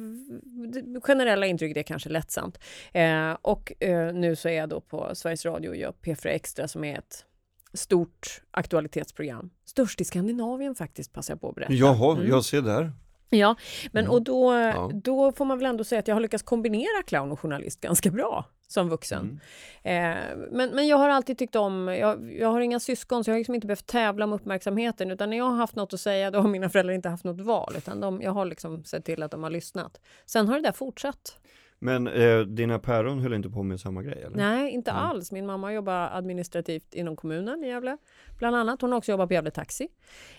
generella 1.02 1.46
intrycket 1.46 1.76
är 1.76 1.82
kanske 1.82 2.08
lättsamt. 2.08 2.58
Eh, 2.92 3.36
och 3.42 3.82
eh, 3.82 4.14
nu 4.14 4.36
så 4.36 4.48
är 4.48 4.52
jag 4.52 4.68
då 4.68 4.80
på 4.80 5.10
Sveriges 5.14 5.44
Radio 5.44 5.68
och 5.68 5.76
gör 5.76 5.92
P4 6.02 6.28
Extra 6.28 6.68
som 6.68 6.84
är 6.84 6.98
ett 6.98 7.24
stort 7.72 8.42
aktualitetsprogram. 8.50 9.50
Störst 9.64 10.00
i 10.00 10.04
Skandinavien 10.04 10.74
faktiskt, 10.74 11.12
passar 11.12 11.34
jag 11.34 11.40
på 11.40 11.48
att 11.48 11.54
berätta. 11.54 11.72
Jaha, 11.72 12.16
mm. 12.16 12.28
jag 12.28 12.44
ser 12.44 12.62
där. 12.62 12.92
Ja, 13.30 13.56
men 13.92 14.04
mm. 14.04 14.14
och 14.14 14.22
då, 14.22 14.54
ja. 14.54 14.90
då 14.94 15.32
får 15.32 15.44
man 15.44 15.58
väl 15.58 15.66
ändå 15.66 15.84
säga 15.84 15.98
att 15.98 16.08
jag 16.08 16.14
har 16.14 16.20
lyckats 16.20 16.42
kombinera 16.42 17.02
clown 17.06 17.32
och 17.32 17.40
journalist 17.40 17.80
ganska 17.80 18.10
bra 18.10 18.44
som 18.68 18.88
vuxen. 18.88 19.40
Mm. 19.84 20.12
Eh, 20.12 20.48
men, 20.50 20.70
men 20.70 20.86
jag 20.86 20.96
har 20.96 21.08
alltid 21.08 21.38
tyckt 21.38 21.56
om, 21.56 21.88
jag, 21.88 22.32
jag 22.32 22.48
har 22.48 22.60
inga 22.60 22.80
syskon 22.80 23.24
så 23.24 23.30
jag 23.30 23.34
har 23.34 23.38
liksom 23.38 23.54
inte 23.54 23.66
behövt 23.66 23.86
tävla 23.86 24.24
om 24.24 24.32
uppmärksamheten 24.32 25.10
utan 25.10 25.30
när 25.30 25.36
jag 25.36 25.44
har 25.44 25.56
haft 25.56 25.76
något 25.76 25.92
att 25.92 26.00
säga 26.00 26.30
då 26.30 26.40
har 26.40 26.48
mina 26.48 26.68
föräldrar 26.68 26.94
inte 26.94 27.08
haft 27.08 27.24
något 27.24 27.40
val 27.40 27.74
utan 27.76 28.00
de, 28.00 28.22
jag 28.22 28.32
har 28.32 28.44
liksom 28.44 28.84
sett 28.84 29.04
till 29.04 29.22
att 29.22 29.30
de 29.30 29.42
har 29.42 29.50
lyssnat. 29.50 30.00
Sen 30.26 30.48
har 30.48 30.56
det 30.56 30.62
där 30.62 30.72
fortsatt. 30.72 31.38
Men 31.78 32.06
eh, 32.06 32.40
dina 32.40 32.78
päron 32.78 33.20
höll 33.20 33.34
inte 33.34 33.50
på 33.50 33.62
med 33.62 33.80
samma 33.80 34.02
grej? 34.02 34.22
Eller? 34.22 34.36
Nej, 34.36 34.70
inte 34.70 34.90
mm. 34.90 35.02
alls. 35.02 35.32
Min 35.32 35.46
mamma 35.46 35.72
jobbar 35.72 36.10
administrativt 36.12 36.94
inom 36.94 37.16
kommunen 37.16 37.64
i 37.64 37.68
Gävle. 37.68 37.96
Bland 38.38 38.56
annat. 38.56 38.80
Hon 38.80 38.92
har 38.92 38.98
också 38.98 39.10
jobbat 39.10 39.28
på 39.28 39.34
Gävle 39.34 39.50
Taxi. 39.50 39.88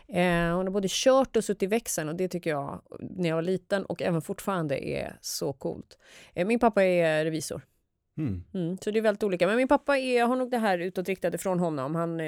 Eh, 0.07 0.23
hon 0.25 0.67
har 0.67 0.69
både 0.69 0.87
kört 0.91 1.35
och 1.35 1.43
suttit 1.43 1.63
i 1.63 1.67
växeln 1.67 2.09
och 2.09 2.15
det 2.15 2.27
tycker 2.27 2.49
jag 2.49 2.81
när 2.99 3.29
jag 3.29 3.35
var 3.35 3.41
liten 3.41 3.85
och 3.85 4.01
även 4.01 4.21
fortfarande 4.21 4.89
är 4.89 5.17
så 5.21 5.53
coolt. 5.53 5.97
Eh, 6.33 6.47
min 6.47 6.59
pappa 6.59 6.83
är 6.83 7.25
revisor. 7.25 7.61
Mm. 8.19 8.43
Mm, 8.53 8.77
så 8.77 8.91
det 8.91 8.99
är 8.99 9.01
väldigt 9.01 9.23
olika. 9.23 9.47
Men 9.47 9.57
min 9.57 9.67
pappa 9.67 9.97
är, 9.97 10.23
har 10.23 10.35
nog 10.35 10.51
det 10.51 10.57
här 10.57 10.79
utåtriktade 10.79 11.37
från 11.37 11.59
honom. 11.59 11.95
Han 11.95 12.19
eh, 12.19 12.25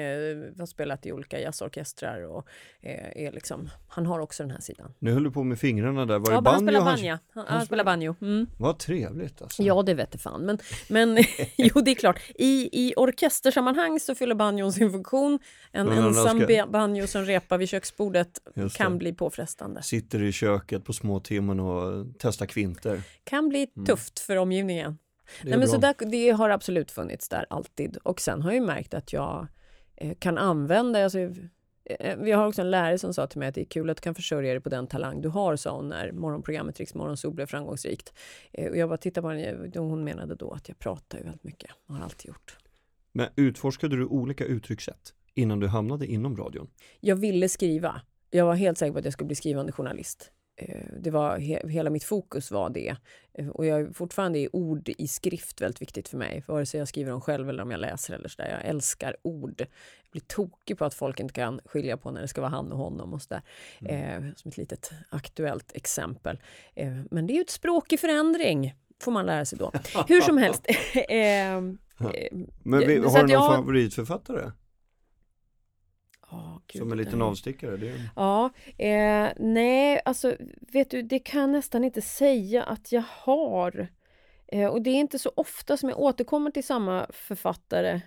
har 0.58 0.66
spelat 0.66 1.06
i 1.06 1.12
olika 1.12 1.40
jazzorkestrar 1.40 2.26
och 2.26 2.46
eh, 2.80 3.24
är 3.24 3.32
liksom, 3.32 3.70
han 3.88 4.06
har 4.06 4.20
också 4.20 4.42
den 4.42 4.50
här 4.50 4.60
sidan. 4.60 4.94
Nu 4.98 5.12
höll 5.12 5.24
du 5.24 5.30
på 5.30 5.44
med 5.44 5.58
fingrarna 5.58 6.06
där. 6.06 6.18
Var 6.18 6.32
ja, 6.32 6.36
det 6.36 6.42
banjo? 6.42 6.52
Han 6.52 6.66
spelar 6.66 6.84
banjo. 6.84 7.10
Han, 7.10 7.46
han, 7.46 7.56
han 7.56 7.66
spelar 7.66 7.84
banjo. 7.84 8.14
Mm. 8.20 8.46
Vad 8.58 8.78
trevligt 8.78 9.42
alltså. 9.42 9.62
Ja, 9.62 9.82
det 9.82 9.94
vet 9.94 10.22
fan. 10.22 10.46
Men, 10.46 10.58
men 10.88 11.18
jo, 11.56 11.80
det 11.80 11.90
är 11.90 11.94
klart. 11.94 12.20
I, 12.34 12.68
I 12.72 12.94
orkestersammanhang 12.96 14.00
så 14.00 14.14
fyller 14.14 14.34
banjon 14.34 14.72
sin 14.72 14.92
funktion. 14.92 15.38
En 15.72 15.86
men 15.86 15.98
ensam 15.98 16.40
ska... 16.40 16.66
banjo 16.66 17.06
som 17.06 17.24
repar 17.24 17.58
vid 17.58 17.68
köksbordet 17.68 18.40
kan 18.74 18.98
bli 18.98 19.12
påfrestande. 19.12 19.82
Sitter 19.82 20.22
i 20.22 20.32
köket 20.32 20.84
på 20.84 20.92
småtimmen 20.92 21.60
och 21.60 22.06
testar 22.18 22.46
kvinter. 22.46 23.02
Kan 23.24 23.48
bli 23.48 23.68
mm. 23.76 23.86
tufft 23.86 24.18
för 24.18 24.36
omgivningen. 24.36 24.98
Nej, 25.44 25.58
men 25.58 25.68
så 25.68 25.76
där, 25.76 25.94
det 26.10 26.30
har 26.30 26.50
absolut 26.50 26.90
funnits 26.90 27.28
där 27.28 27.46
alltid. 27.50 27.96
Och 27.96 28.20
sen 28.20 28.42
har 28.42 28.52
jag 28.52 28.62
märkt 28.62 28.94
att 28.94 29.12
jag 29.12 29.46
eh, 29.96 30.14
kan 30.18 30.38
använda... 30.38 31.04
Alltså, 31.04 31.18
eh, 31.18 32.16
vi 32.18 32.32
har 32.32 32.46
också 32.46 32.60
en 32.60 32.70
lärare 32.70 32.98
som 32.98 33.14
sa 33.14 33.26
till 33.26 33.38
mig 33.38 33.48
att 33.48 33.54
det 33.54 33.60
är 33.60 33.64
kul 33.64 33.90
att 33.90 33.96
du 33.96 34.00
kan 34.00 34.14
försörja 34.14 34.52
dig 34.52 34.60
på 34.60 34.68
den 34.68 34.86
talang 34.86 35.20
du 35.20 35.28
har, 35.28 35.56
sa 35.56 35.76
hon 35.76 35.88
när 35.88 36.12
morgonprogrammet 36.12 36.80
Rix 36.80 36.94
Morgonzoo 36.94 37.30
blev 37.30 37.46
framgångsrikt. 37.46 38.12
Eh, 38.52 38.70
och 38.70 38.76
jag 38.76 38.88
bara 38.88 38.98
tittade 38.98 39.22
på 39.22 39.28
henne 39.28 39.70
hon 39.74 40.04
menade 40.04 40.34
då 40.34 40.50
att 40.50 40.68
jag 40.68 40.78
pratar 40.78 41.18
ju 41.18 41.24
väldigt 41.24 41.44
mycket, 41.44 41.70
har 41.86 42.00
alltid 42.00 42.28
gjort. 42.28 42.56
Men 43.12 43.28
utforskade 43.36 43.96
du 43.96 44.04
olika 44.04 44.44
uttryckssätt 44.44 45.14
innan 45.34 45.60
du 45.60 45.66
hamnade 45.66 46.06
inom 46.06 46.36
radion? 46.36 46.70
Jag 47.00 47.16
ville 47.16 47.48
skriva. 47.48 48.00
Jag 48.30 48.46
var 48.46 48.54
helt 48.54 48.78
säker 48.78 48.92
på 48.92 48.98
att 48.98 49.04
jag 49.04 49.12
skulle 49.12 49.26
bli 49.26 49.36
skrivande 49.36 49.72
journalist. 49.72 50.30
Eh, 50.56 50.86
det 51.00 51.10
var 51.10 51.38
he 51.38 51.68
hela 51.68 51.90
mitt 51.90 52.04
fokus 52.04 52.50
var 52.50 52.70
det. 52.70 52.96
Eh, 53.34 53.48
och 53.48 53.66
jag 53.66 53.96
fortfarande 53.96 54.38
är 54.38 54.56
ord 54.56 54.88
i 54.98 55.08
skrift 55.08 55.60
väldigt 55.60 55.82
viktigt 55.82 56.08
för 56.08 56.16
mig. 56.18 56.44
Vare 56.46 56.66
sig 56.66 56.78
jag 56.78 56.88
skriver 56.88 57.10
dem 57.10 57.20
själv 57.20 57.48
eller 57.48 57.62
om 57.62 57.70
jag 57.70 57.80
läser 57.80 58.14
eller 58.14 58.28
sådär. 58.28 58.50
Jag 58.50 58.68
älskar 58.68 59.16
ord. 59.22 59.60
Jag 59.60 60.10
blir 60.12 60.22
tokig 60.22 60.78
på 60.78 60.84
att 60.84 60.94
folk 60.94 61.20
inte 61.20 61.34
kan 61.34 61.60
skilja 61.64 61.96
på 61.96 62.10
när 62.10 62.20
det 62.20 62.28
ska 62.28 62.40
vara 62.40 62.50
han 62.50 62.72
och 62.72 62.78
honom 62.78 63.14
och 63.14 63.22
sådär. 63.22 63.42
Mm. 63.80 64.26
Eh, 64.26 64.34
som 64.34 64.48
ett 64.48 64.56
litet 64.56 64.90
aktuellt 65.08 65.72
exempel. 65.74 66.40
Eh, 66.74 66.92
men 67.10 67.26
det 67.26 67.32
är 67.32 67.36
ju 67.36 67.42
ett 67.42 67.50
språk 67.50 67.92
i 67.92 67.96
förändring, 67.96 68.74
får 69.00 69.12
man 69.12 69.26
lära 69.26 69.44
sig 69.44 69.58
då. 69.58 69.72
Hur 70.08 70.20
som 70.20 70.38
helst. 70.38 70.66
eh, 70.94 71.60
men 72.62 72.80
vi, 72.80 72.98
har 72.98 73.14
du 73.14 73.20
någon 73.20 73.28
jag... 73.28 73.56
favoritförfattare? 73.56 74.50
Oh, 76.32 76.58
Gud, 76.66 76.80
Som 76.82 76.92
en 76.92 76.98
liten 76.98 77.22
avstickare? 77.22 77.76
Det 77.76 77.88
är... 77.88 78.10
Ja, 78.16 78.50
eh, 78.78 79.32
nej, 79.38 80.00
alltså 80.04 80.36
vet 80.72 80.90
du, 80.90 81.02
det 81.02 81.18
kan 81.18 81.40
jag 81.40 81.50
nästan 81.50 81.84
inte 81.84 82.02
säga 82.02 82.62
att 82.62 82.92
jag 82.92 83.04
har. 83.08 83.88
Eh, 84.48 84.66
och 84.66 84.82
det 84.82 84.90
är 84.90 84.94
inte 84.94 85.18
så 85.18 85.32
ofta 85.36 85.76
som 85.76 85.88
jag 85.88 85.98
återkommer 85.98 86.50
till 86.50 86.64
samma 86.64 87.06
författare. 87.10 88.00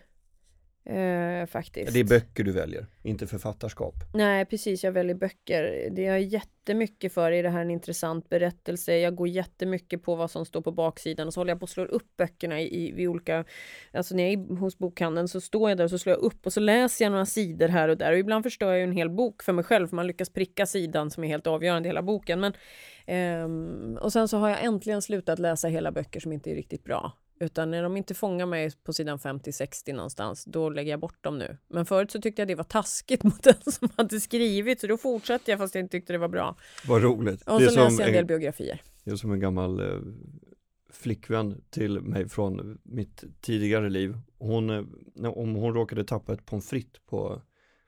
Eh, 0.89 1.45
faktiskt. 1.45 1.93
Det 1.93 1.99
är 1.99 2.03
böcker 2.03 2.43
du 2.43 2.51
väljer, 2.51 2.85
inte 3.03 3.27
författarskap. 3.27 3.93
Nej, 4.13 4.45
precis. 4.45 4.83
Jag 4.83 4.91
väljer 4.91 5.15
böcker. 5.15 5.89
Det 5.91 6.05
är 6.05 6.17
jättemycket 6.17 7.13
för. 7.13 7.31
Är 7.31 7.43
det 7.43 7.49
här 7.49 7.61
en 7.61 7.71
intressant 7.71 8.29
berättelse? 8.29 8.97
Jag 8.97 9.15
går 9.15 9.27
jättemycket 9.27 10.03
på 10.03 10.15
vad 10.15 10.31
som 10.31 10.45
står 10.45 10.61
på 10.61 10.71
baksidan 10.71 11.27
och 11.27 11.33
så 11.33 11.39
håller 11.39 11.51
jag 11.51 11.59
på 11.59 11.63
att 11.63 11.69
slå 11.69 11.85
upp 11.85 12.17
böckerna 12.17 12.61
i, 12.61 13.01
i, 13.01 13.07
olika... 13.07 13.45
Alltså 13.93 14.15
när 14.15 14.23
jag 14.23 14.33
är 14.33 14.55
hos 14.55 14.77
bokhandeln 14.77 15.27
så 15.27 15.41
står 15.41 15.69
jag 15.69 15.77
där 15.77 15.83
och 15.83 15.89
så 15.89 15.97
slår 15.97 16.15
jag 16.15 16.23
upp 16.23 16.45
och 16.45 16.53
så 16.53 16.59
läser 16.59 17.05
jag 17.05 17.11
några 17.11 17.25
sidor 17.25 17.67
här 17.67 17.89
och 17.89 17.97
där. 17.97 18.11
Och 18.11 18.17
ibland 18.17 18.43
förstör 18.43 18.73
jag 18.73 18.83
en 18.83 18.91
hel 18.91 19.09
bok 19.09 19.43
för 19.43 19.53
mig 19.53 19.63
själv 19.63 19.87
för 19.87 19.95
man 19.95 20.07
lyckas 20.07 20.29
pricka 20.29 20.65
sidan 20.65 21.11
som 21.11 21.23
är 21.23 21.27
helt 21.27 21.47
avgörande 21.47 21.87
i 21.87 21.89
hela 21.89 22.01
boken. 22.01 22.39
Men, 22.39 22.53
ehm, 23.05 23.97
och 24.01 24.13
sen 24.13 24.27
så 24.27 24.37
har 24.37 24.49
jag 24.49 24.63
äntligen 24.63 25.01
slutat 25.01 25.39
läsa 25.39 25.67
hela 25.67 25.91
böcker 25.91 26.19
som 26.19 26.31
inte 26.31 26.51
är 26.51 26.55
riktigt 26.55 26.83
bra. 26.83 27.13
Utan 27.39 27.71
när 27.71 27.83
de 27.83 27.97
inte 27.97 28.13
fångar 28.13 28.45
mig 28.45 28.71
på 28.83 28.93
sidan 28.93 29.17
50-60 29.17 29.93
någonstans, 29.93 30.45
då 30.45 30.69
lägger 30.69 30.91
jag 30.91 30.99
bort 30.99 31.23
dem 31.23 31.37
nu. 31.37 31.57
Men 31.67 31.85
förut 31.85 32.11
så 32.11 32.21
tyckte 32.21 32.41
jag 32.41 32.47
det 32.47 32.55
var 32.55 32.63
taskigt 32.63 33.23
mot 33.23 33.43
den 33.43 33.71
som 33.71 33.89
hade 33.97 34.19
skrivit, 34.19 34.81
så 34.81 34.87
då 34.87 34.97
fortsatte 34.97 35.51
jag 35.51 35.59
fast 35.59 35.75
jag 35.75 35.83
inte 35.83 35.91
tyckte 35.91 36.13
det 36.13 36.19
var 36.19 36.27
bra. 36.27 36.55
Vad 36.87 37.01
roligt. 37.01 37.41
Och 37.41 37.59
det 37.59 37.69
så 37.69 37.83
läste 37.83 38.01
jag 38.01 38.09
en 38.09 38.15
del 38.15 38.25
biografier. 38.25 38.81
Det 39.03 39.11
är 39.11 39.15
som 39.15 39.31
en 39.31 39.39
gammal 39.39 39.79
eh, 39.79 39.99
flickvän 40.89 41.61
till 41.69 42.01
mig 42.01 42.29
från 42.29 42.79
mitt 42.83 43.23
tidigare 43.41 43.89
liv. 43.89 44.17
Hon, 44.37 44.69
eh, 44.69 45.29
om 45.29 45.55
hon 45.55 45.73
råkade 45.73 46.03
tappa 46.03 46.33
ett 46.33 46.45
pommes 46.45 46.69
frites 46.69 47.01
på 47.05 47.41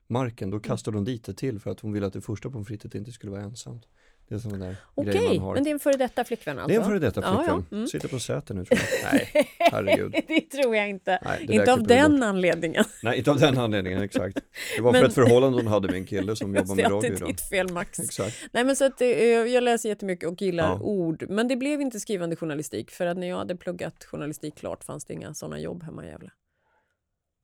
marken, 0.06 0.50
då 0.50 0.60
kastade 0.60 0.96
hon 0.96 1.04
dit 1.04 1.24
det 1.24 1.34
till 1.34 1.60
för 1.60 1.70
att 1.70 1.80
hon 1.80 1.92
ville 1.92 2.06
att 2.06 2.12
det 2.12 2.20
första 2.20 2.50
pommes 2.50 2.68
frites 2.68 2.94
inte 2.94 3.12
skulle 3.12 3.32
vara 3.32 3.42
ensamt. 3.42 3.86
Det 4.28 4.34
är 4.34 4.38
sådana 4.38 4.66
där 4.66 4.76
Okej, 4.94 5.12
grejer 5.12 5.28
man 5.28 5.38
har. 5.38 5.54
men 5.54 5.64
det 5.64 5.70
är 5.70 5.72
en 5.72 5.78
före 5.78 5.96
detta 5.96 6.24
flickvän 6.24 6.58
alltså? 6.58 6.68
Det 6.68 6.74
är 6.74 6.80
en 6.80 6.86
före 6.86 6.98
detta 6.98 7.22
flickvän. 7.22 7.44
Ja, 7.46 7.62
ja. 7.70 7.76
Mm. 7.76 7.86
Sitter 7.86 8.08
på 8.08 8.18
sätet 8.18 8.56
nu 8.56 8.64
tror 8.64 8.80
jag. 8.80 9.12
Nej, 9.12 9.48
herregud. 9.58 10.12
det 10.28 10.40
tror 10.40 10.76
jag 10.76 10.88
inte. 10.88 11.18
Nej, 11.24 11.46
inte 11.48 11.72
av 11.72 11.82
den 11.82 12.22
anledningen. 12.22 12.84
Nej, 13.02 13.18
inte 13.18 13.30
av 13.30 13.38
den 13.38 13.58
anledningen, 13.58 14.02
exakt. 14.02 14.38
Det 14.76 14.82
var 14.82 14.92
men... 14.92 15.00
för 15.00 15.08
ett 15.08 15.14
förhållande 15.14 15.58
hon 15.58 15.66
hade 15.66 15.88
med 15.88 15.96
en 15.96 16.04
kille 16.04 16.36
som 16.36 16.54
jobbar 16.56 16.74
med 16.74 16.84
radio. 16.84 17.00
Det 17.00 17.24
är 17.24 17.26
ditt 17.26 17.48
fel 17.48 17.72
Max. 17.72 17.98
Exakt. 17.98 18.36
Nej 18.52 18.64
men 18.64 18.76
så 18.76 18.84
att 18.84 19.00
eh, 19.00 19.08
jag 19.08 19.62
läser 19.62 19.88
jättemycket 19.88 20.28
och 20.28 20.42
gillar 20.42 20.68
ja. 20.68 20.80
ord. 20.80 21.24
Men 21.28 21.48
det 21.48 21.56
blev 21.56 21.80
inte 21.80 22.00
skrivande 22.00 22.36
journalistik 22.36 22.90
för 22.90 23.06
att 23.06 23.16
när 23.16 23.26
jag 23.26 23.36
hade 23.36 23.56
pluggat 23.56 24.04
journalistik 24.04 24.56
klart 24.58 24.84
fanns 24.84 25.04
det 25.04 25.14
inga 25.14 25.34
sådana 25.34 25.58
jobb 25.60 25.82
hemma 25.82 26.04
i 26.04 26.08
Gävle. 26.08 26.30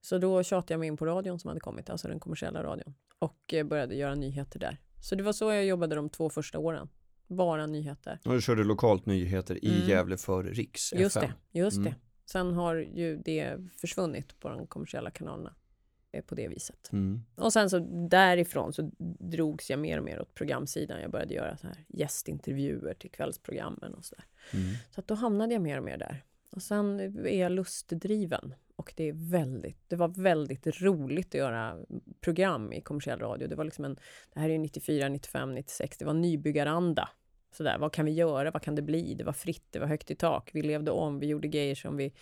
Så 0.02 0.18
då 0.18 0.42
tjatade 0.42 0.74
jag 0.74 0.80
mig 0.80 0.86
in 0.86 0.96
på 0.96 1.06
radion 1.06 1.38
som 1.38 1.48
hade 1.48 1.60
kommit, 1.60 1.90
alltså 1.90 2.08
den 2.08 2.20
kommersiella 2.20 2.62
radion. 2.62 2.94
Och 3.18 3.54
eh, 3.54 3.64
började 3.64 3.94
göra 3.94 4.14
nyheter 4.14 4.58
där. 4.58 4.78
Så 5.04 5.14
det 5.14 5.22
var 5.22 5.32
så 5.32 5.52
jag 5.52 5.64
jobbade 5.64 5.94
de 5.94 6.08
två 6.08 6.30
första 6.30 6.58
åren. 6.58 6.88
Bara 7.26 7.66
nyheter. 7.66 8.18
Och 8.24 8.32
du 8.34 8.42
körde 8.42 8.64
lokalt 8.64 9.06
nyheter 9.06 9.64
i 9.64 9.76
mm. 9.76 9.88
Gävle 9.88 10.16
för 10.16 10.44
Riks 10.44 10.92
FM. 10.92 11.02
Just 11.02 11.20
det, 11.20 11.34
just 11.52 11.76
mm. 11.76 11.92
det. 11.92 11.96
Sen 12.24 12.52
har 12.52 12.74
ju 12.74 13.16
det 13.24 13.56
försvunnit 13.76 14.40
på 14.40 14.48
de 14.48 14.66
kommersiella 14.66 15.10
kanalerna 15.10 15.54
eh, 16.12 16.24
på 16.24 16.34
det 16.34 16.48
viset. 16.48 16.92
Mm. 16.92 17.24
Och 17.34 17.52
sen 17.52 17.70
så 17.70 17.78
därifrån 18.10 18.72
så 18.72 18.90
drogs 19.18 19.70
jag 19.70 19.78
mer 19.78 19.98
och 19.98 20.04
mer 20.04 20.20
åt 20.20 20.34
programsidan. 20.34 21.00
Jag 21.00 21.10
började 21.10 21.34
göra 21.34 21.56
så 21.56 21.66
här 21.66 21.84
gästintervjuer 21.88 22.94
till 22.94 23.10
kvällsprogrammen 23.10 23.94
och 23.94 24.04
sådär. 24.04 24.24
Mm. 24.52 24.74
Så 24.90 25.00
att 25.00 25.08
då 25.08 25.14
hamnade 25.14 25.52
jag 25.52 25.62
mer 25.62 25.78
och 25.78 25.84
mer 25.84 25.98
där. 25.98 26.24
Och 26.50 26.62
sen 26.62 27.00
är 27.26 27.40
jag 27.40 27.52
lustdriven 27.52 28.54
och 28.76 28.92
det, 28.96 29.08
är 29.08 29.30
väldigt, 29.30 29.78
det 29.88 29.96
var 29.96 30.08
väldigt 30.08 30.80
roligt 30.80 31.28
att 31.28 31.34
göra 31.34 31.76
program 32.20 32.72
i 32.72 32.80
kommersiell 32.80 33.18
radio. 33.18 33.48
Det 33.48 33.56
var 33.56 33.64
liksom 33.64 33.84
en, 33.84 33.96
det 34.34 34.40
här 34.40 34.48
är 34.48 34.58
94, 34.58 35.08
95, 35.08 35.54
96, 35.54 35.98
det 35.98 36.04
var 36.04 36.14
nybyggaranda. 36.14 37.08
Sådär, 37.52 37.78
vad 37.78 37.92
kan 37.92 38.04
vi 38.04 38.12
göra? 38.12 38.50
Vad 38.50 38.62
kan 38.62 38.74
det 38.74 38.82
bli? 38.82 39.14
Det 39.14 39.24
var 39.24 39.32
fritt, 39.32 39.66
det 39.70 39.78
var 39.78 39.86
högt 39.86 40.10
i 40.10 40.14
tak. 40.14 40.50
Vi 40.52 40.62
levde 40.62 40.90
om, 40.90 41.18
vi 41.18 41.26
gjorde 41.26 41.48
grejer 41.48 41.74
som 41.74 41.96
vi 41.96 42.12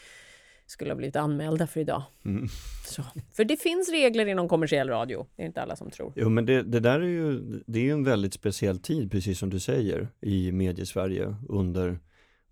skulle 0.67 0.91
ha 0.91 0.97
blivit 0.97 1.17
anmälda 1.17 1.67
för 1.67 1.81
idag. 1.81 2.03
Mm. 2.25 2.49
Så. 2.87 3.03
För 3.33 3.45
det 3.45 3.57
finns 3.57 3.91
regler 3.91 4.27
inom 4.27 4.49
kommersiell 4.49 4.89
radio, 4.89 5.27
det 5.37 5.43
är 5.43 5.47
inte 5.47 5.63
alla 5.63 5.77
som 5.77 5.91
tror. 5.91 6.13
Jo 6.17 6.29
men 6.29 6.47
det, 6.47 6.63
det 6.63 6.81
där 6.81 7.01
är 7.01 7.09
ju, 7.09 7.41
det 7.67 7.79
är 7.79 7.83
ju 7.83 7.91
en 7.91 8.05
väldigt 8.05 8.35
speciell 8.35 8.79
tid 8.79 9.11
precis 9.11 9.39
som 9.39 9.51
du 9.51 9.61
säger 9.61 10.09
i 10.21 10.53
mediesverige 10.53 11.37
under 11.49 11.99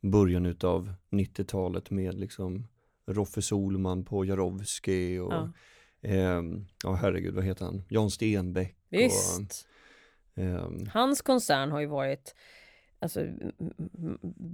början 0.00 0.46
utav 0.46 0.92
90-talet 1.10 1.90
med 1.90 2.14
liksom 2.14 2.66
Roffe 3.12 3.42
Solman 3.42 4.04
på 4.04 4.24
Jarowski 4.24 5.18
och 5.18 5.32
Ja. 5.32 5.52
ehm, 6.02 6.66
ja 6.84 6.92
herregud 6.94 7.34
vad 7.34 7.44
heter 7.44 7.64
han, 7.64 7.82
Jan 7.88 8.10
Stenbeck 8.10 8.76
Visst. 8.90 9.40
och 10.36 10.42
ehm, 10.42 10.86
Hans 10.92 11.22
koncern 11.22 11.70
har 11.70 11.80
ju 11.80 11.86
varit 11.86 12.34
alltså, 12.98 13.26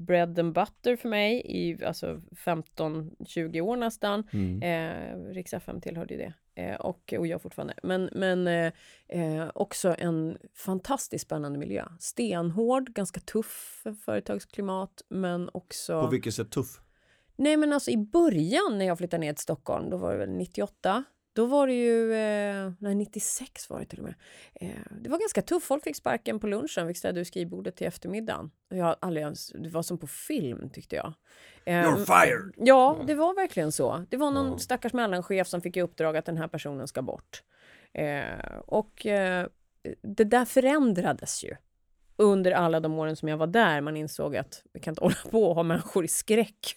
bread 0.06 0.38
and 0.38 0.54
butter 0.54 0.96
för 0.96 1.08
mig 1.08 1.42
i 1.44 1.84
alltså 1.84 2.20
15-20 2.44 3.60
år 3.60 3.76
nästan. 3.76 4.28
mm, 4.32 4.62
Eh, 4.62 5.18
Rix 5.34 5.52
FM 5.54 5.80
tillhörde 5.80 6.14
ju 6.14 6.20
det. 6.20 6.32
Eh, 6.62 6.76
och, 6.76 7.14
och 7.18 7.26
jag 7.26 7.42
fortfarande. 7.42 7.74
Men, 7.82 8.10
men 8.12 8.46
eh, 8.46 8.72
eh, 9.08 9.50
också 9.54 9.94
en 9.98 10.38
fantastiskt 10.54 11.24
spännande 11.24 11.58
miljö. 11.58 11.84
Stenhård, 12.00 12.92
ganska 12.94 13.20
tuff 13.20 13.84
företagsklimat, 14.04 15.02
men 15.08 15.50
också... 15.52 16.02
på 16.02 16.10
vilket 16.10 16.34
sätt 16.34 16.50
tuff? 16.50 16.80
Nej 17.36 17.56
men 17.56 17.72
alltså 17.72 17.90
i 17.90 17.96
början 17.96 18.78
när 18.78 18.84
jag 18.84 18.98
flyttade 18.98 19.20
ner 19.20 19.32
till 19.32 19.42
Stockholm, 19.42 19.90
då 19.90 19.96
var 19.96 20.12
det 20.12 20.18
väl 20.18 20.30
98. 20.30 21.04
Då 21.32 21.46
var 21.46 21.66
det 21.66 21.72
ju, 21.72 22.12
eh, 22.14 22.72
nej 22.78 22.94
96 22.94 23.70
var 23.70 23.80
det 23.80 23.86
till 23.86 23.98
och 23.98 24.04
med. 24.04 24.14
Eh, 24.60 24.70
det 25.00 25.08
var 25.10 25.18
ganska 25.18 25.42
tufft, 25.42 25.66
folk 25.66 25.84
fick 25.84 25.96
sparken 25.96 26.40
på 26.40 26.46
lunchen, 26.46 26.88
fick 26.88 26.98
städa 26.98 27.20
ur 27.20 27.24
skrivbordet 27.24 27.76
till 27.76 27.86
eftermiddagen. 27.86 28.50
Jag 28.68 28.96
aldrig 29.00 29.22
ens, 29.24 29.48
det 29.48 29.68
var 29.68 29.82
som 29.82 29.98
på 29.98 30.06
film 30.06 30.70
tyckte 30.70 30.96
jag. 30.96 31.12
Eh, 31.64 31.96
fired! 31.96 32.52
Ja, 32.56 32.98
det 33.06 33.14
var 33.14 33.34
verkligen 33.34 33.72
så. 33.72 34.04
Det 34.10 34.16
var 34.16 34.30
någon 34.30 34.50
Ja. 34.50 34.58
stackars 34.58 34.92
mellanchef 34.92 35.48
som 35.48 35.60
fick 35.60 35.76
i 35.76 35.82
uppdrag 35.82 36.16
att 36.16 36.24
den 36.26 36.36
här 36.36 36.48
personen 36.48 36.88
ska 36.88 37.02
bort. 37.02 37.42
Eh, 37.92 38.58
och 38.66 39.06
eh, 39.06 39.46
det 40.02 40.24
där 40.24 40.44
förändrades 40.44 41.44
ju 41.44 41.56
under 42.16 42.52
alla 42.52 42.80
de 42.80 42.98
åren 42.98 43.16
som 43.16 43.28
jag 43.28 43.36
var 43.36 43.46
där. 43.46 43.80
Man 43.80 43.96
insåg 43.96 44.36
att 44.36 44.62
vi 44.72 44.80
kan 44.80 44.92
inte 44.92 45.00
hålla 45.04 45.16
på 45.30 45.44
och 45.48 45.54
ha 45.54 45.62
människor 45.62 46.04
i 46.04 46.08
skräck. 46.08 46.76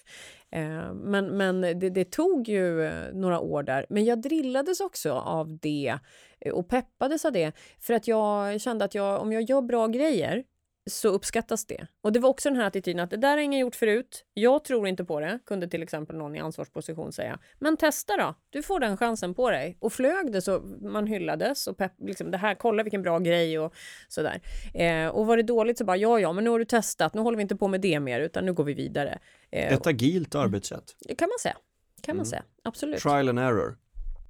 Eh, 0.51 0.93
men 0.93 1.37
men 1.37 1.61
det, 1.61 1.89
det 1.89 2.11
tog 2.11 2.47
ju 2.47 2.85
eh, 2.85 3.13
några 3.13 3.39
år 3.39 3.63
där. 3.63 3.85
Men 3.89 4.05
jag 4.05 4.21
drillades 4.21 4.79
också 4.79 5.13
av 5.13 5.57
det 5.57 5.99
eh, 6.39 6.53
och 6.53 6.67
peppades 6.67 7.25
av 7.25 7.31
det. 7.31 7.51
För 7.79 7.93
att 7.93 8.07
jag 8.07 8.61
kände 8.61 8.85
att 8.85 8.95
jag, 8.95 9.21
om 9.21 9.31
jag 9.31 9.41
gör 9.43 9.61
bra 9.61 9.87
grejer 9.87 10.43
så 10.89 11.10
uppskattas 11.10 11.65
det. 11.65 11.88
Och 12.01 12.12
det 12.13 12.19
var 12.19 12.29
också 12.29 12.50
den 12.50 12.58
här 12.60 12.67
attityden 12.67 13.00
att 13.00 13.10
det 13.10 13.17
där 13.17 13.29
har 13.29 13.38
ingen 13.38 13.60
gjort 13.60 13.75
förut. 13.75 14.25
Jag 14.34 14.63
tror 14.63 14.88
inte 14.88 15.05
på 15.05 15.19
det, 15.19 15.39
kunde 15.46 15.67
till 15.67 15.84
exempel 15.84 16.15
någon 16.17 16.36
i 16.36 16.39
ansvarsposition 16.39 17.12
säga. 17.12 17.39
Men 17.60 17.77
testa 17.77 18.17
då, 18.17 18.36
du 18.50 18.63
får 18.63 18.79
den 18.79 18.98
chansen 18.98 19.34
på 19.34 19.50
dig. 19.51 19.77
Och 19.79 19.93
flög 19.93 20.31
det 20.31 20.41
så 20.41 20.60
man 20.81 21.08
hyllades 21.08 21.67
och 21.67 21.77
pepp, 21.77 21.93
liksom, 22.00 22.31
det 22.31 22.38
här, 22.38 22.55
kolla 22.55 22.84
vilken 22.84 23.01
bra 23.01 23.19
grej 23.19 23.60
och 23.60 23.74
sådär. 24.08 24.41
Eh, 24.74 25.08
och 25.08 25.27
var 25.27 25.38
det 25.38 25.43
dåligt 25.43 25.77
så 25.77 25.86
bara 25.86 25.98
ja, 25.98 26.19
ja, 26.19 26.34
men 26.34 26.43
nu 26.43 26.50
har 26.50 26.60
du 26.60 26.65
testat, 26.65 27.13
nu 27.13 27.22
håller 27.22 27.38
vi 27.38 27.41
inte 27.41 27.55
på 27.55 27.67
med 27.67 27.81
det 27.81 28.00
mer 28.00 28.19
utan 28.19 28.46
nu 28.46 28.53
går 28.53 28.63
vi 28.63 28.74
vidare. 28.74 29.19
Eh, 29.51 29.74
Ett 29.74 29.88
agilt 29.88 30.36
arbetssätt, 30.36 30.96
kan 31.17 31.29
man 31.29 31.39
säga. 31.41 31.55
Kan 32.01 32.15
man 32.15 32.25
Mm. 32.25 32.29
säga, 32.29 32.43
absolut. 32.63 33.00
trial 33.01 33.29
and 33.29 33.39
error. 33.39 33.77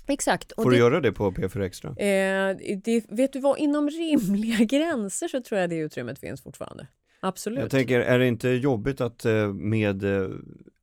Exakt. 0.09 0.53
Får 0.55 0.71
det, 0.71 0.75
du 0.75 0.77
göra 0.77 1.01
det 1.01 1.11
på 1.11 1.31
P4 1.31 1.61
Extra? 1.61 1.89
eh, 1.89 2.57
det, 2.83 3.05
vet 3.09 3.33
du 3.33 3.39
vad, 3.39 3.57
inom 3.57 3.89
rimliga 3.89 4.57
gränser 4.65 5.27
så 5.27 5.41
tror 5.41 5.61
jag 5.61 5.69
det 5.69 5.75
utrymmet 5.75 6.19
finns 6.19 6.41
fortfarande. 6.43 6.87
Absolut. 7.19 7.59
Jag 7.59 7.71
tänker, 7.71 7.99
är 7.99 8.19
det 8.19 8.27
inte 8.27 8.49
jobbigt 8.49 9.01
att 9.01 9.25
eh, 9.25 9.53
med 9.53 10.03
eh, 10.03 10.29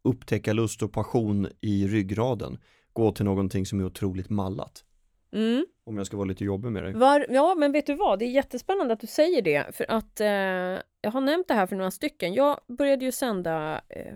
upptäcka 0.05 0.53
lust 0.53 0.83
och 0.83 0.93
passion 0.93 1.49
i 1.61 1.89
ryggraden 1.89 2.59
gå 2.93 3.13
till 3.13 3.25
någonting 3.25 3.67
som 3.67 3.81
är 3.81 3.85
otroligt 3.85 4.31
mallat? 4.31 4.85
Mm. 5.33 5.67
Om 5.87 5.97
jag 5.97 6.07
ska 6.07 6.17
vara 6.17 6.29
lite 6.29 6.45
jobbig 6.45 6.73
med 6.73 6.83
dig. 6.83 6.93
Var, 6.93 7.27
ja, 7.29 7.55
men 7.59 7.73
vet 7.73 7.87
du 7.87 7.95
vad? 7.95 8.19
Det 8.19 8.25
är 8.25 8.31
jättespännande 8.31 8.95
att 8.95 9.01
du 9.01 9.07
säger 9.07 9.43
det. 9.43 9.77
För 9.77 9.87
att 9.89 10.21
eh, 10.21 10.27
jag 11.01 11.11
har 11.11 11.21
nämnt 11.21 11.49
det 11.49 11.55
här 11.55 11.67
för 11.67 11.77
några 11.77 11.91
stycken. 11.91 12.35
Jag 12.35 12.61
började 12.69 13.05
ju 13.05 13.13
sända... 13.13 13.81
Eh, 13.89 14.15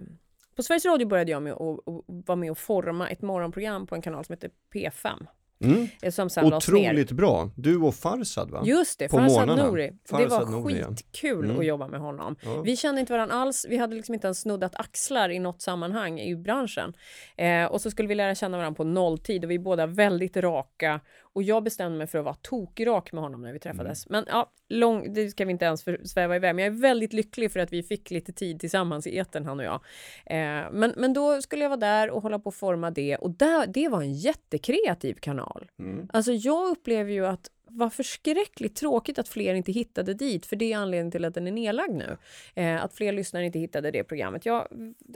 på 0.56 0.62
Sveriges 0.62 0.84
Radio 0.84 1.06
började 1.08 1.30
jag 1.30 1.42
med 1.42 1.52
att 1.52 1.78
vara 2.06 2.36
med 2.36 2.50
och 2.50 2.58
forma 2.58 3.08
ett 3.08 3.22
morgonprogram 3.22 3.86
på 3.86 3.94
en 3.94 4.02
kanal 4.02 4.24
som 4.24 4.32
heter 4.32 4.50
P5. 4.74 5.26
Mm. 5.64 5.88
eh, 6.02 6.10
Som 6.10 6.30
sen. 6.30 6.54
Otroligt 6.54 7.12
bra. 7.12 7.50
Du 7.56 7.76
och 7.76 7.94
Farsad 7.94 8.50
va? 8.50 8.62
Just 8.64 8.98
det, 8.98 9.08
på 9.08 9.18
morgnarna. 9.20 9.56
Nouri. 9.66 9.92
Det 10.10 10.26
var 10.26 10.68
skitkul 10.68 11.44
Mm. 11.44 11.58
att 11.58 11.66
jobba 11.66 11.88
med 11.88 12.00
honom. 12.00 12.36
Ja. 12.42 12.62
Vi 12.62 12.76
kände 12.76 13.00
inte 13.00 13.12
varandra 13.12 13.34
alls. 13.36 13.66
Vi 13.68 13.76
hade 13.76 13.94
liksom 13.96 14.14
inte 14.14 14.26
ens 14.26 14.40
snuddat 14.40 14.76
axlar 14.76 15.28
i 15.30 15.38
något 15.38 15.62
sammanhang 15.62 16.20
i 16.20 16.36
branschen. 16.36 16.92
Eh, 17.36 17.64
och 17.64 17.80
så 17.80 17.90
skulle 17.90 18.08
vi 18.08 18.14
lära 18.14 18.34
känna 18.34 18.56
varandra 18.56 18.76
på 18.76 18.84
nolltid 18.84 19.44
och 19.44 19.50
vi 19.50 19.54
är 19.54 19.58
båda 19.58 19.86
väldigt 19.86 20.36
raka. 20.36 21.00
Och 21.32 21.42
jag 21.42 21.62
bestämde 21.62 21.98
mig 21.98 22.06
för 22.06 22.18
att 22.18 22.24
vara 22.24 22.36
tokrak 22.42 23.12
med 23.12 23.22
honom 23.22 23.42
när 23.42 23.52
vi 23.52 23.58
träffades. 23.58 24.08
Men 24.08 24.24
ja, 24.28 24.52
lång, 24.68 25.14
det 25.14 25.30
ska 25.30 25.44
vi 25.44 25.50
inte 25.50 25.64
ens 25.64 25.84
för, 25.84 26.00
sväva 26.04 26.36
iväg. 26.36 26.54
Men 26.54 26.64
jag 26.64 26.74
är 26.74 26.80
väldigt 26.80 27.12
lycklig 27.12 27.52
för 27.52 27.60
att 27.60 27.72
vi 27.72 27.82
fick 27.82 28.10
lite 28.10 28.32
tid 28.32 28.60
tillsammans 28.60 29.06
i 29.06 29.16
eten 29.16 29.46
han 29.46 29.58
och 29.58 29.64
jag. 29.64 29.80
Eh, 30.26 30.72
men, 30.72 30.94
men 30.96 31.12
då 31.12 31.42
skulle 31.42 31.62
jag 31.62 31.68
vara 31.68 31.80
där 31.80 32.10
och 32.10 32.22
hålla 32.22 32.38
på 32.38 32.48
att 32.48 32.54
forma 32.54 32.90
det. 32.90 33.16
Och 33.16 33.30
där, 33.30 33.66
det 33.66 33.88
var 33.88 34.02
en 34.02 34.14
jättekreativ 34.14 35.14
kanal. 35.14 35.70
Mm. 35.78 36.08
Alltså 36.12 36.32
jag 36.32 36.70
upplever 36.70 37.12
ju 37.12 37.26
att 37.26 37.50
vad 37.70 37.92
förskräckligt 37.92 38.76
tråkigt 38.76 39.18
att 39.18 39.28
fler 39.28 39.54
inte 39.54 39.72
hittade 39.72 40.14
dit, 40.14 40.46
för 40.46 40.56
det 40.56 40.72
är 40.72 40.78
anledningen 40.78 41.10
till 41.10 41.24
att 41.24 41.34
den 41.34 41.46
är 41.46 41.52
nedlagd 41.52 41.94
nu. 41.94 42.16
Eh, 42.54 42.84
att 42.84 42.94
fler 42.94 43.12
lyssnare 43.12 43.46
inte 43.46 43.58
hittade 43.58 43.90
det 43.90 44.04
programmet. 44.04 44.46
Jag, 44.46 44.68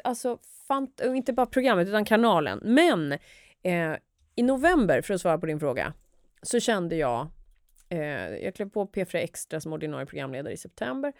alltså, 0.04 0.38
fant, 0.68 1.00
och 1.00 1.16
inte 1.16 1.32
bara 1.32 1.46
programmet 1.46 1.88
utan 1.88 2.04
kanalen. 2.04 2.60
Men 2.64 3.12
eh, 3.62 3.96
i 4.34 4.42
november, 4.42 5.02
för 5.02 5.14
att 5.14 5.20
svara 5.20 5.38
på 5.38 5.46
din 5.46 5.60
fråga, 5.60 5.92
så 6.44 6.60
kände 6.60 6.96
jag 6.96 7.30
Eh, 7.88 8.44
jag 8.44 8.54
klev 8.54 8.68
på 8.68 8.86
P4 8.86 9.16
Extra 9.16 9.60
som 9.60 9.72
ordinarie 9.72 10.06
programledare 10.06 10.52
i 10.52 10.56
september. 10.56 11.12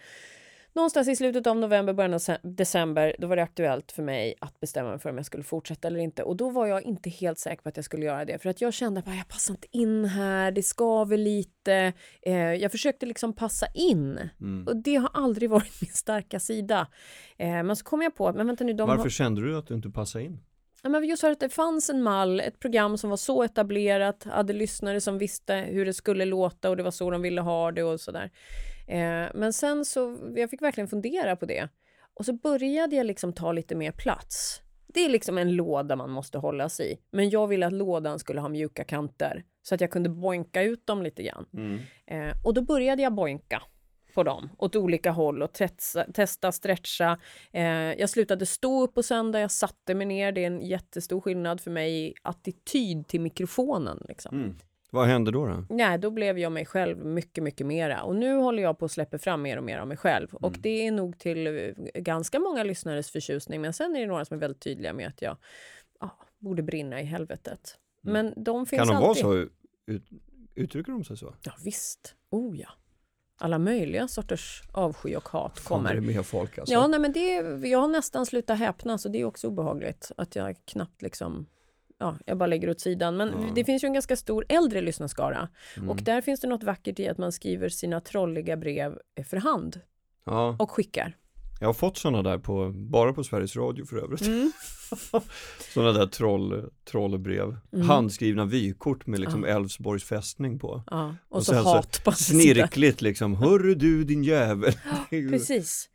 Någonstans 0.73 1.09
i 1.09 1.17
slutet 1.17 1.47
av 1.47 1.57
november, 1.57 1.93
början 1.93 2.15
av 2.15 2.21
december, 2.43 3.17
då 3.19 3.27
var 3.27 3.37
det 3.37 3.43
aktuellt 3.43 3.93
för 3.93 4.03
mig 4.03 4.35
att 4.41 4.61
bestämma 4.61 4.91
mig 4.91 4.99
för 4.99 5.11
om 5.11 5.17
jag 5.17 5.27
skulle 5.27 5.43
fortsätta 5.43 5.89
eller 5.89 6.01
inte. 6.01 6.23
Och 6.23 6.37
då 6.37 6.51
var 6.51 6.67
jag 6.67 6.83
inte 6.83 7.11
helt 7.11 7.39
säker 7.39 7.63
på 7.63 7.69
att 7.69 7.77
jag 7.77 7.85
skulle 7.85 8.05
göra 8.05 8.25
det. 8.25 8.39
För 8.39 8.51
att 8.51 8.61
jag 8.61 8.75
kände 8.75 9.01
att 9.01 9.07
jag 9.07 9.29
passar 9.29 9.55
inte 9.55 9.69
in 9.71 10.05
här, 10.05 10.51
det 10.51 10.63
skaver 10.63 11.17
lite. 11.17 11.93
Eh, 12.23 12.35
jag 12.35 12.73
försökte 12.73 13.07
liksom 13.07 13.33
passa 13.33 13.67
in. 13.75 14.19
Mm. 14.41 14.67
Och 14.67 14.77
det 14.77 14.97
har 14.97 15.11
aldrig 15.13 15.51
varit 15.51 15.81
min 15.81 15.93
starka 15.93 16.41
sida. 16.41 16.89
Eh, 17.37 17.49
men 17.49 17.77
så 17.77 17.85
kom 17.85 18.03
jag 18.03 18.15
på 18.15 18.29
att, 18.29 18.37
men 18.37 18.47
vänta 18.47 18.65
nu, 18.65 18.73
de 18.73 18.89
Varför 18.89 19.03
har... 19.03 19.11
kände 19.11 19.41
du 19.41 19.59
att 19.59 19.67
du 19.67 19.75
inte 19.75 19.91
passade 19.91 20.25
in? 20.25 20.41
Ja, 20.85 20.91
men 20.91 21.05
just 21.05 21.21
för 21.21 21.31
att 21.31 21.41
det 21.41 21.49
fanns 21.49 21.91
en 21.91 22.03
mall, 22.03 22.41
ett 22.41 22.61
program 22.61 22.99
som 22.99 23.11
var 23.11 23.17
så 23.17 23.43
etablerat, 23.43 24.25
hade 24.25 24.53
lyssnare 24.53 25.01
som 25.01 25.19
visste 25.19 25.55
hur 25.55 25.87
det 25.87 25.95
skulle 25.95 26.25
låta 26.25 26.71
och 26.71 26.77
det 26.77 26.83
var 26.83 26.91
så 26.91 27.11
de 27.11 27.23
ville 27.23 27.41
ha 27.41 27.73
det 27.73 27.83
och 27.83 28.01
sådär. 28.01 28.31
Eh, 28.89 29.31
men 29.35 29.53
sen 29.53 29.85
så, 29.85 30.19
jag 30.37 30.51
fick 30.51 30.63
verkligen 30.63 30.89
fundera 30.89 31.37
på 31.37 31.47
det. 31.47 31.69
Och 32.15 32.25
så 32.25 32.33
började 32.33 32.97
jag 32.97 33.07
liksom 33.07 33.33
ta 33.33 33.53
lite 33.53 33.75
mer 33.75 33.93
plats. 33.93 34.61
Det 34.87 35.05
är 35.05 35.09
liksom 35.09 35.39
en 35.39 35.57
låda 35.57 35.97
man 35.97 36.11
måste 36.11 36.39
hålla 36.39 36.69
sig 36.69 36.93
i. 36.93 36.97
Men 37.11 37.31
jag 37.31 37.47
ville 37.47 37.67
att 37.67 37.73
lådan 37.73 38.19
skulle 38.19 38.41
ha 38.41 38.49
mjuka 38.49 38.85
kanter 38.85 39.45
så 39.63 39.75
att 39.75 39.81
jag 39.81 39.91
kunde 39.91 40.09
boinka 40.09 40.63
ut 40.63 40.87
dem 40.87 41.03
lite 41.03 41.23
grann. 41.23 41.47
Eh, 42.07 42.47
och 42.47 42.55
då 42.55 42.63
började 42.63 43.03
jag 43.03 43.15
boinka 43.15 43.63
på 44.15 44.23
dem 44.23 44.49
åt 44.59 44.77
olika 44.77 45.11
håll 45.11 45.43
och 45.43 45.53
testa, 45.53 46.05
testa 46.13 46.53
stretcha. 46.53 47.19
Eh, 47.53 47.65
jag 47.93 48.11
slutade 48.11 48.47
stå 48.47 48.83
upp 48.85 48.95
på 48.95 49.03
söndag, 49.03 49.41
jag 49.41 49.51
satte 49.51 49.95
mig 49.95 50.07
ner. 50.07 50.33
Det 50.33 50.41
är 50.43 50.47
en 50.47 50.61
jättestor 50.61 51.21
skillnad 51.21 51.61
för 51.61 51.71
mig 51.71 52.07
i 52.09 52.15
attityd 52.23 53.07
till 53.09 53.21
mikrofonen. 53.21 54.03
Liksom. 54.09 54.37
Mm. 54.43 54.57
Vad 54.91 55.07
hände 55.07 55.31
då? 55.31 55.47
då? 55.47 55.65
Nej, 55.71 55.99
då 55.99 56.11
blev 56.11 56.39
jag 56.39 56.53
mig 56.53 56.67
själv 56.67 57.05
mycket, 57.05 57.45
mycket 57.45 57.67
mera. 57.67 58.03
Och 58.03 58.17
nu 58.17 58.35
håller 58.37 58.63
jag 58.63 58.79
på 58.79 58.85
att 58.85 58.91
släppa 58.93 59.19
fram 59.19 59.43
mer 59.43 59.57
och 59.57 59.65
mer 59.65 59.79
av 59.79 59.89
mig 59.89 59.97
själv. 59.97 60.35
Och 60.35 60.49
Mm. 60.49 60.61
det 60.63 60.87
är 60.87 60.93
nog 60.93 61.19
till 61.19 61.47
eh, 61.47 61.53
ganska 62.01 62.39
många 62.39 62.63
lyssnares 62.63 63.11
förtjusning. 63.11 63.61
Men 63.61 63.73
sen 63.73 63.97
är 63.97 64.01
det 64.01 64.07
några 64.07 64.25
som 64.25 64.37
är 64.37 64.41
väldigt 64.41 64.61
tydliga 64.63 64.93
med 64.93 65.09
att 65.09 65.23
jag 65.23 65.37
ja, 66.01 66.11
borde 66.39 66.63
brinna 66.63 67.01
i 67.01 67.05
helvetet. 67.05 67.79
Men 68.01 68.35
de 68.37 68.67
finns 68.67 68.83
Mm. 68.83 68.87
Kan 68.89 68.95
de 68.95 69.01
vara 69.01 69.09
alltid. 69.09 69.23
så? 69.23 69.93
Ut, 69.93 70.05
uttrycker 70.55 70.93
de 70.93 71.05
sig 71.05 71.17
så? 71.17 71.35
Ja, 71.43 71.53
visst. 71.65 72.15
Oh 72.31 72.61
ja. 72.61 72.69
Alla 73.39 73.59
möjliga 73.59 74.09
sorters 74.09 74.63
avsky 74.73 75.17
och 75.17 75.29
hat 75.29 75.59
Fan, 75.59 75.79
kommer. 75.79 75.95
det 76.01 76.15
är 76.15 76.23
folk 76.23 76.59
alltså. 76.59 76.75
Ja, 76.75 76.87
nej, 76.87 77.01
men 77.01 77.13
det, 77.13 77.31
jag 77.69 77.79
har 77.79 77.89
nästan 77.89 78.27
slutat 78.27 78.59
häpna, 78.59 78.99
så 78.99 79.09
det 79.09 79.21
är 79.21 79.25
också 79.25 79.49
obehagligt. 79.49 80.13
Att 80.17 80.37
jag 80.37 80.57
knappt 80.65 81.03
liksom, 81.03 81.47
ja, 81.99 82.17
jag 82.27 82.39
bara 82.39 82.47
lägger 82.47 82.71
åt 82.71 82.81
sidan. 82.81 83.17
Men 83.17 83.29
Ja. 83.29 83.53
det 83.55 83.65
finns 83.65 83.85
ju 83.85 83.87
en 83.87 83.93
ganska 83.93 84.17
stor 84.17 84.47
äldre 84.49 84.81
lyssnarskara. 84.81 85.49
Mm. 85.77 85.91
Och 85.91 85.97
där 85.97 86.21
finns 86.21 86.41
det 86.41 86.49
något 86.49 86.63
vackert 86.63 86.99
i 86.99 87.09
att 87.09 87.19
man 87.19 87.33
skriver 87.33 87.69
sina 87.69 88.01
trolliga 88.01 88.57
brev 88.57 88.99
för 89.31 89.37
hand 89.37 89.81
ja. 90.25 90.57
och 90.59 90.71
skickar. 90.71 91.17
Jag 91.61 91.69
har 91.69 91.75
fått 91.75 91.97
sådana 91.97 92.23
där 92.23 92.39
på, 92.39 92.73
bara 92.75 93.13
på 93.13 93.25
Sveriges 93.25 93.57
Radio 93.57 93.85
för 93.85 93.97
övrigt. 93.97 94.27
Mm. 94.27 94.53
sådana 95.75 95.93
där 95.93 96.07
troll, 96.07 96.71
trollbrev. 96.91 97.57
Mm. 97.73 97.89
Handskrivna 97.89 98.45
vykort 98.45 99.07
med 99.07 99.21
liksom 99.21 99.45
Ja. 99.45 99.51
Älvsborgs 99.51 100.05
fästning 100.05 100.59
på. 100.59 100.83
Ja, 100.91 101.15
och, 101.29 101.37
Och 101.37 101.45
så 101.45 101.53
så 101.53 101.59
hat 101.59 102.05
på. 102.05 102.13
Snirkligt 102.13 103.03
liksom, 103.03 103.35
hörru 103.35 103.75
du 103.75 104.05
din 104.05 104.25
jävel. 104.25 104.73
Ju 105.11 105.31
Precis. 105.31 105.91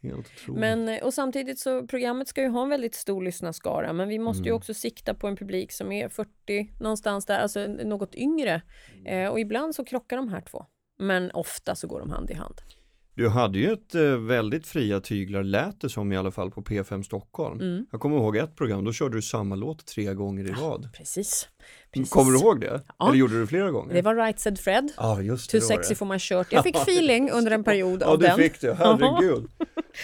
Men, 0.48 0.89
eh, 0.89 1.04
och 1.04 1.13
samtidigt 1.13 1.60
så 1.60 1.88
programmet 1.88 2.28
ska 2.28 2.41
ju 2.41 2.50
ha 2.50 2.63
en 2.63 2.69
väldigt 2.69 2.95
stor 2.95 3.24
lyssnarskara 3.24 3.93
men 3.93 4.10
vi 4.10 4.19
måste 4.19 4.43
ju 4.43 4.50
Mm. 4.50 4.58
också 4.58 4.74
sikta 4.74 5.13
på 5.13 5.28
en 5.28 5.36
publik 5.36 5.72
som 5.72 5.91
är 5.91 6.10
40 6.10 6.30
någonstans 6.80 7.26
där, 7.26 7.39
alltså 7.39 7.67
något 7.67 8.15
yngre. 8.15 8.62
Mm. 9.00 9.26
Eh, 9.26 9.32
och 9.32 9.39
ibland 9.39 9.76
så 9.76 9.86
krockar 9.86 10.17
de 10.17 10.30
här 10.30 10.41
två. 10.41 10.65
Men 11.00 11.32
ofta 11.32 11.76
så 11.76 11.88
går 11.88 12.00
de 12.00 12.10
hand 12.10 12.30
i 12.32 12.34
hand. 12.34 12.56
Du 13.19 13.29
hade 13.29 13.60
ju 13.60 13.71
ett 13.71 13.95
eh, 13.95 14.01
väldigt 14.01 14.67
fria 14.67 14.99
tyglar 14.99 15.43
lät 15.43 15.82
det 15.82 15.89
som 15.89 16.12
i 16.12 16.17
alla 16.17 16.32
fall 16.32 16.51
på 16.51 16.62
P5 16.62 17.03
Stockholm. 17.03 17.62
Mm. 17.62 17.86
Jag 17.91 18.01
kommer 18.01 18.17
ihåg 18.17 18.38
ett 18.38 18.55
program, 18.55 18.86
då 18.86 18.93
körde 18.93 19.17
du 19.17 19.21
samma 19.21 19.55
låt 19.55 19.86
tre 19.86 20.13
gånger 20.13 20.43
i 20.43 20.51
rad. 20.51 20.89
Precis. 20.93 21.49
Precis. 21.93 22.10
Kommer 22.10 22.32
du 22.32 22.39
ihåg 22.39 22.62
det? 22.62 22.82
Ja. 22.99 23.08
Eller 23.08 23.17
gjorde 23.17 23.34
du 23.34 23.41
det 23.41 23.47
flera 23.47 23.71
gånger? 23.71 23.93
Det 23.93 24.02
var 24.02 24.15
Right 24.15 24.39
Said 24.39 24.60
Fred. 24.60 24.91
Ja, 24.97 25.21
just 25.21 25.52
det. 25.52 25.60
Too 25.60 25.67
sexy 25.67 25.95
for 25.95 26.06
my 26.06 26.19
shirt. 26.19 26.47
Jag 26.52 26.63
fick 26.63 26.75
feeling 26.75 27.32
under 27.32 27.52
en 27.52 27.63
period 27.63 28.02
Ja, 28.02 28.08
av 28.08 28.19
du 28.19 28.25
den. 28.25 28.38
fick 28.38 28.62
det. 28.62 28.73
Herregud. 28.73 29.47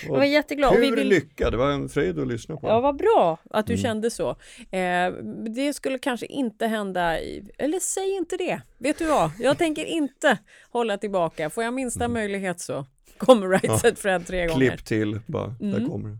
Jag 0.04 0.12
var 0.12 0.24
jätteglad. 0.24 0.76
Vi 0.80 0.89
Pur 0.89 0.95
vill... 0.95 1.08
lycka, 1.08 1.50
det 1.50 1.58
var 1.58 1.71
en 1.71 1.89
fröjd 1.89 2.19
att 2.19 2.28
lyssna 2.28 2.58
på. 2.58 2.67
Ja, 2.67 2.80
vad 2.80 2.98
bra 2.98 3.38
att 3.50 3.67
du 3.67 3.74
Mm. 3.74 3.84
kände 3.84 4.12
så. 4.12 4.30
Eh, 4.71 5.12
det 5.56 5.74
skulle 5.74 5.98
kanske 6.00 6.26
inte 6.26 6.67
hända, 6.67 7.19
i... 7.19 7.50
eller 7.58 7.80
säg 7.80 8.15
inte 8.17 8.38
det. 8.38 8.62
Vet 8.78 8.98
du 9.00 9.06
vad, 9.06 9.32
jag 9.39 9.58
tänker 9.58 9.86
inte 9.86 10.38
hålla 10.71 10.98
tillbaka. 10.98 11.50
Får 11.50 11.63
jag 11.63 11.74
minsta 11.74 12.08
möjlighet 12.08 12.60
så 12.62 12.86
kommer 13.17 13.48
Right 13.50 13.63
Mm. 13.63 13.74
Ja. 13.74 13.80
Said 13.80 13.98
Fred 13.98 14.28
tre 14.28 14.48
gånger. 14.48 14.67
Klipp 14.69 14.86
till, 14.86 15.19
bara, 15.26 15.48
där 15.60 15.78
Mm. 15.78 15.89
kommer 15.89 16.10
det. 16.10 16.17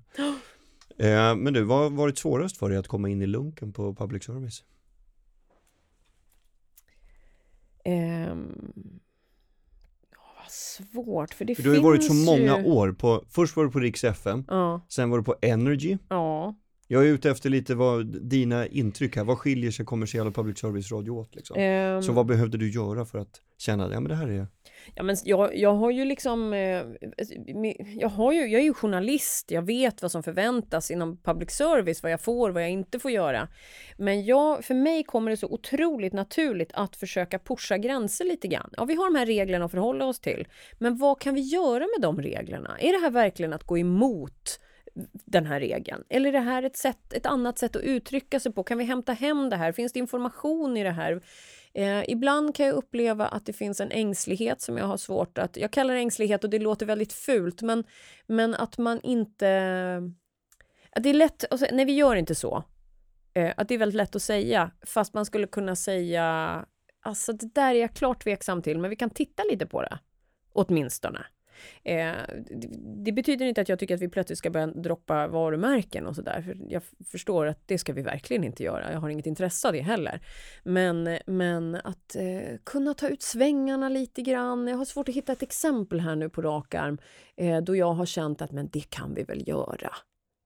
Eh, 1.08 1.36
men 1.36 1.54
du, 1.54 1.62
vad 1.63 1.78
har 1.80 1.89
varit 1.89 2.17
svårast 2.17 2.58
för 2.58 2.69
dig 2.69 2.78
att 2.78 2.88
komma 2.88 3.10
in 3.10 3.21
i 3.21 3.28
lunken 3.28 3.73
på 3.73 3.93
public 3.95 4.23
service? 4.23 4.63
Ehm... 7.86 8.71
ja, 10.12 10.17
vad 10.41 10.52
svårt, 10.52 11.34
för 11.34 11.45
det 11.45 11.56
För 11.56 11.63
du 11.63 11.69
har 11.69 11.76
ju 11.76 11.82
varit 11.84 12.04
så 12.04 12.13
finns 12.13 12.26
många 12.26 12.60
ju... 12.60 12.65
år 12.65 12.91
på, 12.91 13.24
först 13.30 13.56
var 13.56 13.63
du 13.63 13.71
på 13.71 13.80
Rix 13.80 14.04
FM, 14.04 14.43
Ja, 14.48 14.82
sen 14.89 15.10
var 15.10 15.17
du 15.17 15.24
på 15.24 15.36
Energy. 15.41 15.98
ja. 16.10 16.56
Jag 16.88 17.04
är 17.04 17.08
ute 17.08 17.30
efter 17.30 17.50
lite 17.50 17.76
vad 17.76 18.06
dina 18.30 18.67
intryck 18.67 19.15
här, 19.15 19.24
vad 19.24 19.38
skiljer 19.38 19.71
sig 19.71 19.86
kommersiell 19.86 20.28
och 20.28 20.36
public 20.36 20.60
service 20.60 20.91
radio 20.91 21.12
åt 21.12 21.36
liksom? 21.36 21.58
Ehm, 21.60 22.04
Så 22.04 22.12
vad 22.12 22.26
behövde 22.26 22.58
du 22.58 22.71
göra 22.71 23.06
för 23.06 23.17
att 23.17 23.41
känna, 23.58 23.84
ja 23.93 24.00
men 24.00 24.10
det 24.10 24.15
här 24.15 24.28
är, 24.28 24.48
Ja, 24.95 25.04
men 25.04 25.15
jag, 25.24 25.58
jag 25.58 25.74
har 25.74 25.91
ju 25.91 26.06
liksom, 26.06 26.54
eh, 26.54 26.84
jag, 28.00 28.10
har 28.10 28.32
ju, 28.32 28.39
jag 28.39 28.62
är 28.62 28.65
ju 28.65 28.74
journalist, 28.74 29.52
jag 29.52 29.62
vet 29.62 30.02
vad 30.02 30.12
som 30.12 30.24
förväntas 30.24 30.91
inom 30.91 31.17
public 31.17 31.52
service, 31.52 32.04
vad 32.04 32.12
jag 32.12 32.21
får, 32.21 32.50
vad 32.50 32.63
jag 32.63 32.69
inte 32.69 33.00
får 33.00 33.12
göra. 33.12 33.48
Men 33.98 34.26
jag, 34.26 34.65
för 34.65 34.74
mig 34.74 35.04
kommer 35.04 35.32
det 35.32 35.38
så 35.38 35.48
otroligt 35.48 36.13
naturligt 36.13 36.71
att 36.74 36.95
försöka 36.95 37.39
pusha 37.39 37.78
gränser 37.78 38.26
lite 38.26 38.48
grann. 38.48 38.69
Ja, 38.78 38.86
vi 38.86 38.95
har 38.95 39.13
de 39.13 39.19
här 39.19 39.26
reglerna 39.26 39.65
att 39.65 39.71
förhålla 39.71 40.06
oss 40.06 40.19
till, 40.19 40.48
men 40.80 40.98
vad 40.98 41.21
kan 41.21 41.36
vi 41.36 41.41
göra 41.41 41.80
med 41.80 42.02
de 42.02 42.21
reglerna? 42.21 42.78
Är 42.80 42.91
det 42.91 43.00
här 43.00 43.12
verkligen 43.12 43.54
att 43.54 43.63
gå 43.63 43.78
emot 43.78 44.60
den 45.25 45.45
här 45.45 45.60
regeln? 45.60 46.03
Eller 46.10 46.29
är 46.29 46.34
det 46.34 46.39
här 46.39 46.63
ett, 46.63 46.77
sätt, 46.77 47.13
ett 47.13 47.25
annat 47.25 47.58
sätt 47.58 47.75
att 47.75 47.81
uttrycka 47.81 48.39
sig 48.39 48.53
på? 48.53 48.63
Kan 48.63 48.77
vi 48.77 48.84
hämta 48.84 49.13
hem 49.13 49.49
det 49.49 49.55
här? 49.55 49.71
Finns 49.71 49.93
det 49.93 49.99
information 49.99 50.77
i 50.77 50.84
det 50.84 50.91
här? 50.91 51.21
Eh, 51.73 52.03
ibland 52.10 52.55
kan 52.55 52.65
jag 52.65 52.75
uppleva 52.75 53.27
att 53.27 53.45
det 53.45 53.53
finns 53.53 53.81
en 53.81 53.91
ängslighet 53.91 54.62
som 54.62 54.77
jag 54.77 54.86
har 54.86 54.97
svårt 54.97 55.38
att... 55.38 55.58
Jag 55.58 55.71
kallar 55.71 55.93
det 55.93 55.99
ängslighet 55.99 56.43
och 56.43 56.49
det 56.49 56.60
låter 56.60 56.86
väldigt 56.86 57.13
fult, 57.13 57.62
men, 57.62 57.84
men 58.27 58.55
att 58.55 58.77
man 58.77 59.01
inte... 59.01 59.47
Att 60.91 61.03
det 61.03 61.10
är 61.10 61.13
lätt 61.13 61.45
Alltså, 61.51 61.67
nej 61.71 61.86
vi 61.86 61.93
gör 61.93 62.15
inte 62.15 62.36
så. 62.36 62.63
Eh, 63.34 63.53
att 63.58 63.67
det 63.67 63.73
är 63.73 63.77
väldigt 63.77 63.97
lätt 63.97 64.15
att 64.15 64.21
säga, 64.21 64.71
fast 64.86 65.13
man 65.13 65.25
skulle 65.25 65.47
kunna 65.47 65.75
säga 65.75 66.65
alltså 67.01 67.34
det 67.34 67.55
där 67.55 67.75
är 67.75 67.79
jag 67.79 67.93
klart 67.93 68.23
tveksam 68.23 68.62
till, 68.62 68.79
men 68.79 68.89
vi 68.89 68.95
kan 68.95 69.10
titta 69.10 69.43
lite 69.43 69.65
på 69.65 69.81
det. 69.81 69.99
Åtminstone. 70.53 71.25
Eh, 71.84 72.12
det, 72.52 72.68
det 73.06 73.12
betyder 73.12 73.46
inte 73.46 73.62
att 73.62 73.70
jag 73.70 73.80
tycker 73.80 73.96
att 73.96 74.02
vi 74.02 74.10
plötsligt 74.10 74.38
ska 74.38 74.50
börja 74.50 74.68
droppa 74.68 75.28
varumärken 75.28 76.08
och 76.08 76.15
sådär. 76.15 76.41
För 76.41 76.58
jag 76.70 76.82
förstår 77.12 77.46
att 77.46 77.68
det 77.68 77.78
ska 77.78 77.94
vi 77.94 78.02
verkligen 78.02 78.44
inte 78.44 78.63
göra. 78.63 78.91
Jag 78.91 79.00
har 79.00 79.10
inget 79.10 79.26
intresse 79.26 79.68
av 79.68 79.74
det 79.74 79.82
heller. 79.82 80.22
Men, 80.63 81.20
men 81.26 81.76
att 81.76 82.15
eh, 82.15 82.58
kunna 82.63 82.94
ta 82.94 83.10
ut 83.10 83.22
svängarna 83.22 83.89
lite 83.89 84.22
grann. 84.22 84.68
Jag 84.68 84.78
har 84.78 84.86
svårt 84.86 85.10
att 85.10 85.15
hitta 85.15 85.32
ett 85.32 85.44
exempel 85.44 86.00
här 86.00 86.15
nu 86.15 86.30
på 86.30 86.41
rak 86.41 86.74
arm 86.74 86.98
eh, 87.38 87.62
då 87.62 87.76
jag 87.76 87.94
har 87.94 88.06
känt 88.06 88.41
att 88.41 88.52
men 88.52 88.70
det 88.70 88.89
kan 88.89 89.13
vi 89.13 89.24
väl 89.24 89.48
göra. 89.48 89.91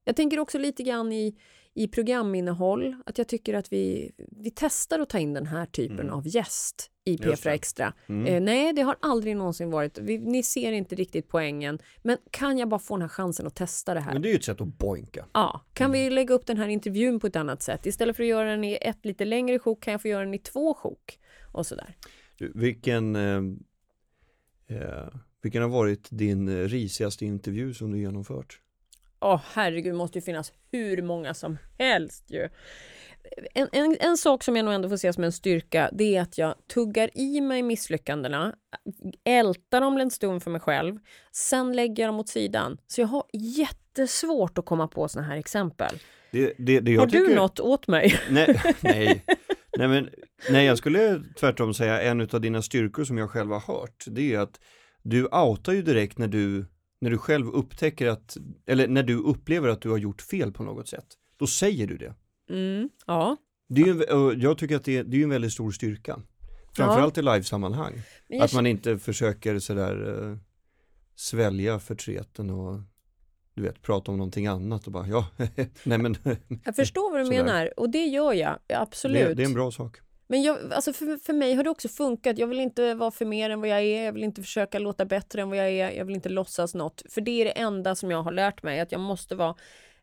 Jag 0.04 0.16
tänker 0.16 0.38
också 0.38 0.58
lite 0.58 0.82
grann 0.82 1.12
i, 1.12 1.36
i 1.74 1.88
programinnehåll, 1.88 2.96
att 3.06 3.18
jag 3.18 3.28
tycker 3.28 3.54
att 3.54 3.72
vi, 3.72 4.12
vi 4.30 4.50
testar 4.50 4.98
att 4.98 5.08
ta 5.08 5.18
in 5.18 5.34
den 5.34 5.46
här 5.46 5.66
typen 5.66 6.00
Mm. 6.00 6.14
av 6.14 6.28
gäst 6.28 6.89
i 7.10 7.18
Just 7.22 7.44
P4 7.44 7.48
det. 7.48 7.54
Extra. 7.54 7.92
mm. 8.06 8.26
Eh, 8.26 8.40
nej, 8.40 8.72
det 8.72 8.82
har 8.82 8.96
aldrig 9.00 9.36
någonsin 9.36 9.70
varit. 9.70 9.98
Vi, 9.98 10.18
ni 10.18 10.42
ser 10.42 10.72
inte 10.72 10.94
riktigt 10.94 11.28
poängen. 11.28 11.78
Men 12.02 12.18
kan 12.30 12.58
jag 12.58 12.68
bara 12.68 12.80
få 12.80 12.94
den 12.94 13.02
här 13.02 13.08
chansen 13.08 13.46
att 13.46 13.54
testa 13.54 13.94
det 13.94 14.00
här? 14.00 14.12
men 14.12 14.22
det 14.22 14.28
är 14.28 14.30
ju 14.30 14.36
ett 14.36 14.44
sätt 14.44 14.60
att 14.60 14.78
boinka. 14.78 15.26
Ja, 15.32 15.64
kan 15.74 15.92
vi 15.92 16.10
lägga 16.10 16.34
upp 16.34 16.46
den 16.46 16.56
här 16.56 16.68
intervjun 16.68 17.20
på 17.20 17.26
ett 17.26 17.36
annat 17.36 17.62
sätt? 17.62 17.86
Istället 17.86 18.16
för 18.16 18.22
att 18.22 18.28
göra 18.28 18.50
den 18.50 18.64
i 18.64 18.78
ett 18.80 19.04
lite 19.04 19.24
längre 19.24 19.58
sjok 19.58 19.82
kan 19.82 19.92
jag 19.92 20.02
få 20.02 20.08
göra 20.08 20.24
den 20.24 20.34
i 20.34 20.38
två 20.38 20.74
sjok. 20.74 21.18
Och 21.52 21.66
sådär. 21.66 21.96
Vilken, 22.38 23.16
eh, 23.16 23.42
eh, 24.66 25.08
vilken 25.42 25.62
har 25.62 25.68
varit 25.68 26.08
din 26.10 26.48
eh, 26.48 26.68
risigaste 26.68 27.26
intervju 27.26 27.74
som 27.74 27.92
du 27.92 27.98
genomfört? 27.98 28.60
Åh 29.20 29.40
herregud, 29.52 29.94
måste 29.94 30.18
ju 30.18 30.22
finnas 30.22 30.52
hur 30.72 31.02
många 31.02 31.34
som 31.34 31.58
helst 31.78 32.24
ju. 32.28 32.48
En, 33.54 33.68
en, 33.72 33.96
en 34.00 34.16
sak 34.16 34.42
som 34.42 34.56
jag 34.56 34.64
nog 34.64 34.74
ändå 34.74 34.88
får 34.88 34.96
se 34.96 35.12
som 35.12 35.24
en 35.24 35.32
styrka 35.32 35.90
det 35.92 36.16
är 36.16 36.22
att 36.22 36.38
jag 36.38 36.54
tuggar 36.74 37.10
i 37.14 37.40
mig 37.40 37.62
misslyckandena, 37.62 38.54
ältar 39.24 39.80
dem 39.80 39.96
en 39.96 40.10
stund 40.10 40.42
för 40.42 40.50
mig 40.50 40.60
själv, 40.60 40.98
sen 41.32 41.72
lägger 41.72 42.02
jag 42.02 42.08
dem 42.08 42.20
åt 42.20 42.28
sidan. 42.28 42.78
Så 42.86 43.00
jag 43.00 43.08
har 43.08 43.24
jättesvårt 43.32 44.58
att 44.58 44.64
komma 44.64 44.88
på 44.88 45.08
såna 45.08 45.26
här 45.26 45.36
exempel. 45.36 45.98
Det, 46.30 46.54
det, 46.58 46.80
det 46.80 46.96
har 46.96 47.06
du 47.06 47.20
tycker, 47.20 47.36
något 47.36 47.60
åt 47.60 47.88
mig? 47.88 48.20
Nej, 48.30 48.62
nej. 48.80 49.24
Nej, 49.78 49.88
men, 49.88 50.08
nej, 50.50 50.66
jag 50.66 50.78
skulle 50.78 51.22
tvärtom 51.36 51.74
säga 51.74 52.02
en 52.02 52.20
av 52.20 52.40
dina 52.40 52.62
styrkor 52.62 53.04
som 53.04 53.18
jag 53.18 53.30
själv 53.30 53.50
har 53.50 53.60
hört, 53.60 54.04
det 54.06 54.34
är 54.34 54.38
att 54.38 54.60
du 55.02 55.26
outar 55.26 55.72
ju 55.72 55.82
direkt 55.82 56.18
när 56.18 56.28
du, 56.28 56.66
när 57.00 57.10
du 57.10 57.18
själv 57.18 57.48
upptäcker 57.48 58.06
att, 58.06 58.36
eller 58.66 58.88
när 58.88 59.02
du 59.02 59.16
upplever 59.16 59.68
att 59.68 59.82
du 59.82 59.90
har 59.90 59.98
gjort 59.98 60.22
fel 60.22 60.52
på 60.52 60.62
något 60.62 60.88
sätt. 60.88 61.06
Då 61.36 61.46
säger 61.46 61.86
du 61.86 61.96
det. 61.96 62.14
Mm, 62.50 62.88
ja. 63.06 63.36
det 63.68 63.82
är 63.82 63.86
ju, 63.86 64.04
en- 64.04 64.40
jag 64.40 64.58
tycker 64.58 64.76
att 64.76 64.84
det 64.84 64.96
är, 64.96 65.04
det 65.04 65.16
är 65.16 65.22
en 65.22 65.30
väldigt 65.30 65.52
stor 65.52 65.70
styrka. 65.70 66.22
Framförallt 66.76 67.18
i 67.18 67.22
livesammanhang. 67.22 68.02
Att 68.40 68.52
man 68.54 68.66
inte 68.66 68.98
försöker 68.98 69.58
sådär 69.58 70.28
eh, 70.30 70.36
svälja 71.14 71.78
förtreten 71.78 72.50
och 72.50 72.80
du 73.54 73.62
vet, 73.62 73.82
prata 73.82 74.10
om 74.10 74.18
någonting 74.18 74.46
annat 74.46 74.86
och 74.86 74.92
bara 74.92 75.06
ja, 75.06 75.26
nej 75.82 75.98
men 75.98 76.16
jag 76.64 76.76
förstår 76.76 77.10
vad 77.10 77.20
du 77.20 77.24
sådär. 77.24 77.44
menar 77.44 77.80
och 77.80 77.90
det 77.90 78.04
gör 78.04 78.32
jag 78.32 78.58
absolut. 78.68 79.28
det, 79.28 79.34
det 79.34 79.42
är 79.42 79.46
en 79.46 79.54
bra 79.54 79.70
sak. 79.70 79.96
Men 80.28 80.42
jag, 80.42 80.72
alltså 80.72 80.92
för, 80.92 81.16
för 81.16 81.32
mig 81.32 81.54
har 81.54 81.64
det 81.64 81.70
också 81.70 81.88
funkat. 81.88 82.38
Jag 82.38 82.46
vill 82.46 82.60
inte 82.60 82.94
vara 82.94 83.10
för 83.10 83.24
mer 83.24 83.50
än 83.50 83.60
vad 83.60 83.68
jag 83.68 83.80
är. 83.82 84.04
Jag 84.04 84.12
vill 84.12 84.24
inte 84.24 84.42
försöka 84.42 84.78
låta 84.78 85.04
bättre 85.04 85.42
än 85.42 85.48
vad 85.48 85.58
jag 85.58 85.70
är. 85.70 85.90
Jag 85.90 86.04
vill 86.04 86.14
inte 86.14 86.28
låtsas 86.28 86.74
något. 86.74 87.02
För 87.10 87.20
det 87.20 87.30
är 87.30 87.44
det 87.44 87.50
enda 87.50 87.94
som 87.94 88.10
jag 88.10 88.22
har 88.22 88.32
lärt 88.32 88.62
mig. 88.62 88.80
Att 88.80 88.92
jag 88.92 89.00
måste 89.00 89.34
vara 89.34 89.54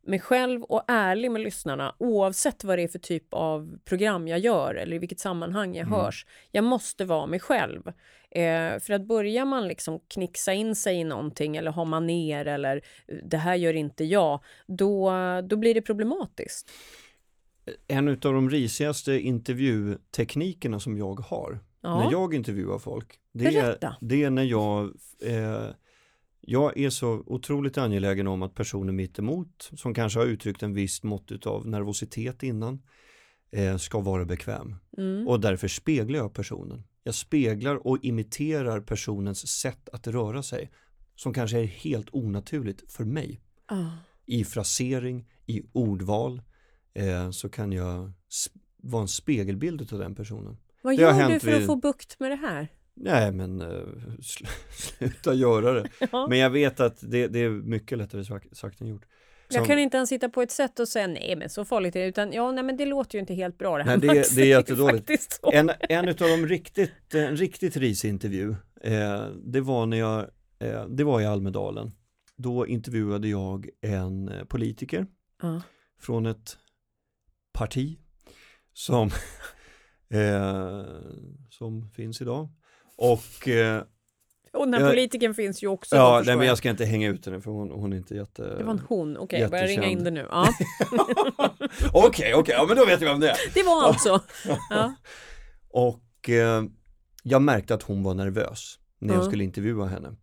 mig 0.08 0.20
själv 0.20 0.64
och 0.64 0.84
ärlig 0.88 1.32
med 1.32 1.42
lyssnarna 1.42 1.96
oavsett 1.98 2.64
vad 2.64 2.78
det 2.78 2.84
är 2.84 2.88
för 2.88 3.00
typ 3.00 3.28
av 3.34 3.78
program 3.86 4.28
jag 4.28 4.40
gör 4.40 4.76
eller 4.76 4.96
i 4.96 5.00
vilket 5.00 5.20
sammanhang 5.20 5.76
jag 5.76 5.88
Mm. 5.88 6.00
hörs. 6.00 6.26
Jag 6.52 6.64
måste 6.64 7.06
vara 7.06 7.26
mig 7.26 7.40
själv. 7.40 7.88
Eh, 8.32 8.80
för 8.80 8.92
att 8.92 9.06
börjar 9.08 9.46
man 9.46 9.68
liksom 9.68 10.00
knixa 10.08 10.54
in 10.54 10.76
sig 10.76 10.96
i 10.98 11.04
någonting 11.04 11.56
eller 11.58 11.72
ha 11.72 11.86
maner 11.86 12.46
eller 12.46 12.76
eh, 13.08 13.16
det 13.24 13.38
här 13.38 13.56
gör 13.56 13.74
inte 13.74 14.04
jag, 14.04 14.44
då, 14.68 15.12
då 15.44 15.56
blir 15.56 15.74
det 15.74 15.82
problematiskt. 15.82 16.72
En 17.88 18.08
av 18.08 18.18
de 18.20 18.50
risigaste 18.50 19.14
intervjuteknikerna 19.20 20.80
som 20.80 20.98
jag 20.98 21.20
har 21.20 21.60
Ja. 21.82 22.04
när 22.04 22.12
jag 22.12 22.34
intervjuar 22.34 22.80
folk, 22.80 23.20
det 23.34 23.46
är, 23.58 23.78
det 24.02 24.24
är 24.24 24.30
när 24.30 24.44
jag 24.44 24.84
eh, 25.26 25.66
jag 26.50 26.78
är 26.78 26.90
så 26.90 27.24
otroligt 27.26 27.78
angelägen 27.78 28.28
om 28.28 28.42
att 28.42 28.56
personer 28.56 28.94
mitt 28.94 29.20
emot 29.20 29.70
som 29.76 29.94
kanske 29.94 30.20
har 30.20 30.26
uttryckt 30.26 30.64
en 30.64 30.74
viss 30.74 31.04
mått 31.04 31.46
av 31.46 31.68
nervositet 31.68 32.44
innan 32.44 32.82
eh, 33.52 33.78
ska 33.78 34.00
vara 34.00 34.26
bekväm. 34.26 34.76
Mm. 34.98 35.28
Och 35.28 35.40
därför 35.40 35.68
speglar 35.68 36.20
jag 36.20 36.34
personen. 36.34 36.84
Jag 37.04 37.16
speglar 37.16 37.88
och 37.88 37.98
imiterar 38.06 38.82
personens 38.82 39.48
sätt 39.48 39.90
att 39.94 40.08
röra 40.08 40.44
sig 40.44 40.72
som 41.16 41.34
kanske 41.34 41.60
är 41.60 41.66
helt 41.66 42.08
onaturligt 42.12 42.92
för 42.92 43.04
mig. 43.04 43.42
Ah. 43.66 43.86
I 44.26 44.44
frasering, 44.44 45.26
i 45.46 45.62
ordval 45.74 46.42
eh, 46.94 47.32
så 47.32 47.50
kan 47.50 47.72
jag 47.72 48.12
vara 48.78 49.02
en 49.02 49.08
spegelbild 49.08 49.94
av 49.94 50.00
den 50.00 50.16
personen. 50.16 50.58
Vad 50.82 50.98
Det 50.98 51.02
gör 51.02 51.30
du 51.30 51.40
för 51.40 51.52
att 51.52 51.60
vid- 51.60 51.66
få 51.66 51.76
bukt 51.76 52.20
med 52.20 52.32
det 52.32 52.36
här? 52.36 52.68
Nej 53.00 53.32
men 53.32 53.62
uh, 53.62 53.88
sl 54.22 54.46
sluta 54.72 55.34
göra 55.34 55.72
det. 55.74 55.90
Ja. 56.12 56.28
Men 56.30 56.38
jag 56.38 56.50
vet 56.50 56.80
att 56.80 56.98
det, 57.12 57.28
det 57.28 57.40
är 57.40 57.50
mycket 57.50 57.98
lättare 57.98 58.24
sagt, 58.56 58.82
än 58.82 58.88
gjort. 58.88 59.06
Jag 59.50 59.60
Som- 59.60 59.68
kan 59.68 59.80
inte 59.80 59.98
ens 59.98 60.10
sitta 60.10 60.30
på 60.30 60.42
ett 60.42 60.52
sätt 60.52 60.80
och 60.80 60.88
säga 60.88 61.08
nej 61.08 61.36
men 61.36 61.50
så 61.50 61.66
farligt 61.66 61.96
är 61.96 62.00
det 62.00 62.06
utan 62.08 62.34
ja 62.34 62.52
nej 62.52 62.64
men 62.64 62.78
det 62.78 62.86
låter 62.86 63.16
ju 63.16 63.20
inte 63.20 63.34
helt 63.34 63.58
bra 63.58 63.78
det 63.78 63.84
här 63.84 63.98
Nej, 63.98 64.08
det 64.10 64.16
Max. 64.16 64.30
det 64.30 64.42
är 64.42 64.46
jättedåligt. 64.46 65.40
En, 65.54 65.72
en 65.90 66.10
av 66.10 66.16
de 66.16 66.46
riktigt, 66.48 67.14
en 67.14 67.38
riktigt 67.38 67.78
risig 67.78 68.10
intervju, 68.10 68.56
eh, 68.84 69.26
det 69.46 69.62
var 69.62 69.86
när 69.86 69.98
jag, 69.98 70.20
eh, 70.60 70.86
det 70.88 71.04
var 71.04 71.22
i 71.22 71.26
Almedalen. 71.26 71.92
Då 72.36 72.68
intervjuade 72.68 73.28
jag 73.28 73.70
en 73.82 74.30
eh, 74.30 74.44
politiker 74.44 75.08
Ja. 75.42 75.62
från 76.00 76.26
ett 76.26 76.58
parti 77.54 77.98
som, 78.74 79.08
eh, 80.10 80.86
som 81.50 81.90
finns 81.90 82.22
idag. 82.22 82.50
Och 82.98 83.48
eh, 83.48 83.84
Och 84.54 84.66
den 84.66 84.74
här 84.74 84.82
Jag- 84.82 84.90
politikern 84.92 85.34
finns 85.34 85.64
ju 85.64 85.68
också. 85.68 85.96
ja, 85.96 86.22
nej, 86.26 86.38
men 86.38 86.48
jag. 86.48 86.58
ska 86.58 86.70
inte 86.70 86.86
hänga 86.86 87.10
ut 87.10 87.26
henne 87.26 87.42
för 87.42 87.52
hon, 87.52 87.72
hon 87.72 87.94
är 87.94 87.98
inte 87.98 88.16
jätte... 88.16 88.58
Det 88.58 88.64
var 88.64 88.72
en 88.74 88.82
hon, 88.88 89.18
okej 89.18 89.40
jag 89.42 89.52
börjar 89.52 89.68
ringa 89.68 89.86
in 89.86 90.04
det 90.04 90.12
nu. 90.12 90.28
Ja. 90.32 90.50
Okej, 91.94 92.34
okej, 92.36 92.56
ja 92.58 92.66
men 92.68 92.78
då 92.78 92.86
vet 92.86 93.02
jag 93.02 93.10
vem 93.10 93.20
det 93.20 93.30
är. 93.30 93.38
Det 93.54 93.64
var 93.64 93.84
alltså. 93.84 94.22
Ja. 94.70 94.94
Och 95.70 96.30
eh, 96.30 96.64
jag 97.24 97.42
märkte 97.42 97.74
att 97.74 97.84
hon 97.84 98.04
var 98.04 98.14
nervös 98.14 98.80
när 99.00 99.14
jag 99.14 99.24
Ja. 99.24 99.28
skulle 99.28 99.44
intervjua 99.44 99.86
henne. 99.86 100.16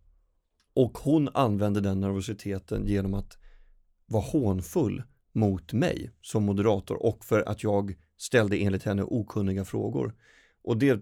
Och 0.73 0.97
hon 0.97 1.29
använde 1.33 1.81
den 1.81 1.99
nervositeten 2.01 2.85
genom 2.87 3.13
att 3.13 3.37
vara 4.05 4.23
hånfull 4.23 5.03
mot 5.33 5.73
mig 5.73 6.11
som 6.21 6.43
moderator 6.43 7.03
och 7.05 7.25
för 7.25 7.49
att 7.49 7.63
jag 7.63 7.93
ställde 8.17 8.57
enligt 8.57 8.83
henne 8.83 9.03
okunniga 9.03 9.65
frågor. 9.65 10.15
Och 10.63 10.77
det, 10.77 10.99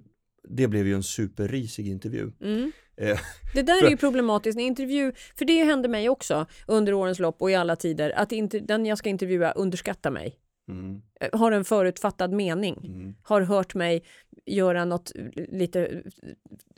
det 0.49 0.67
blev 0.67 0.87
ju 0.87 0.93
en 0.95 1.03
superrisig 1.03 1.87
intervju. 1.87 2.31
Mm. 2.41 2.71
Eh, 2.97 3.19
Det 3.55 3.61
där 3.61 3.85
är 3.85 3.89
ju 3.89 3.97
problematiskt. 3.97 4.55
En 4.57 4.63
intervju, 4.65 5.11
för 5.35 5.45
det 5.45 5.63
hände 5.63 5.87
mig 5.87 6.09
också 6.09 6.45
under 6.67 6.93
årens 6.93 7.19
lopp 7.19 7.41
och 7.41 7.51
i 7.51 7.55
alla 7.55 7.75
tider, 7.75 8.09
att 8.15 8.31
den 8.61 8.85
jag 8.85 8.97
ska 8.97 9.09
intervjua 9.09 9.51
underskattar 9.51 10.11
mig. 10.11 10.39
mm, 10.69 11.01
Eh, 11.19 11.39
Har 11.39 11.51
en 11.51 11.65
förutfattad 11.65 12.31
mening. 12.33 12.77
mm, 12.85 13.15
Har 13.23 13.41
hört 13.41 13.75
mig 13.75 14.03
göra 14.45 14.85
något 14.85 15.11
lite 15.35 16.03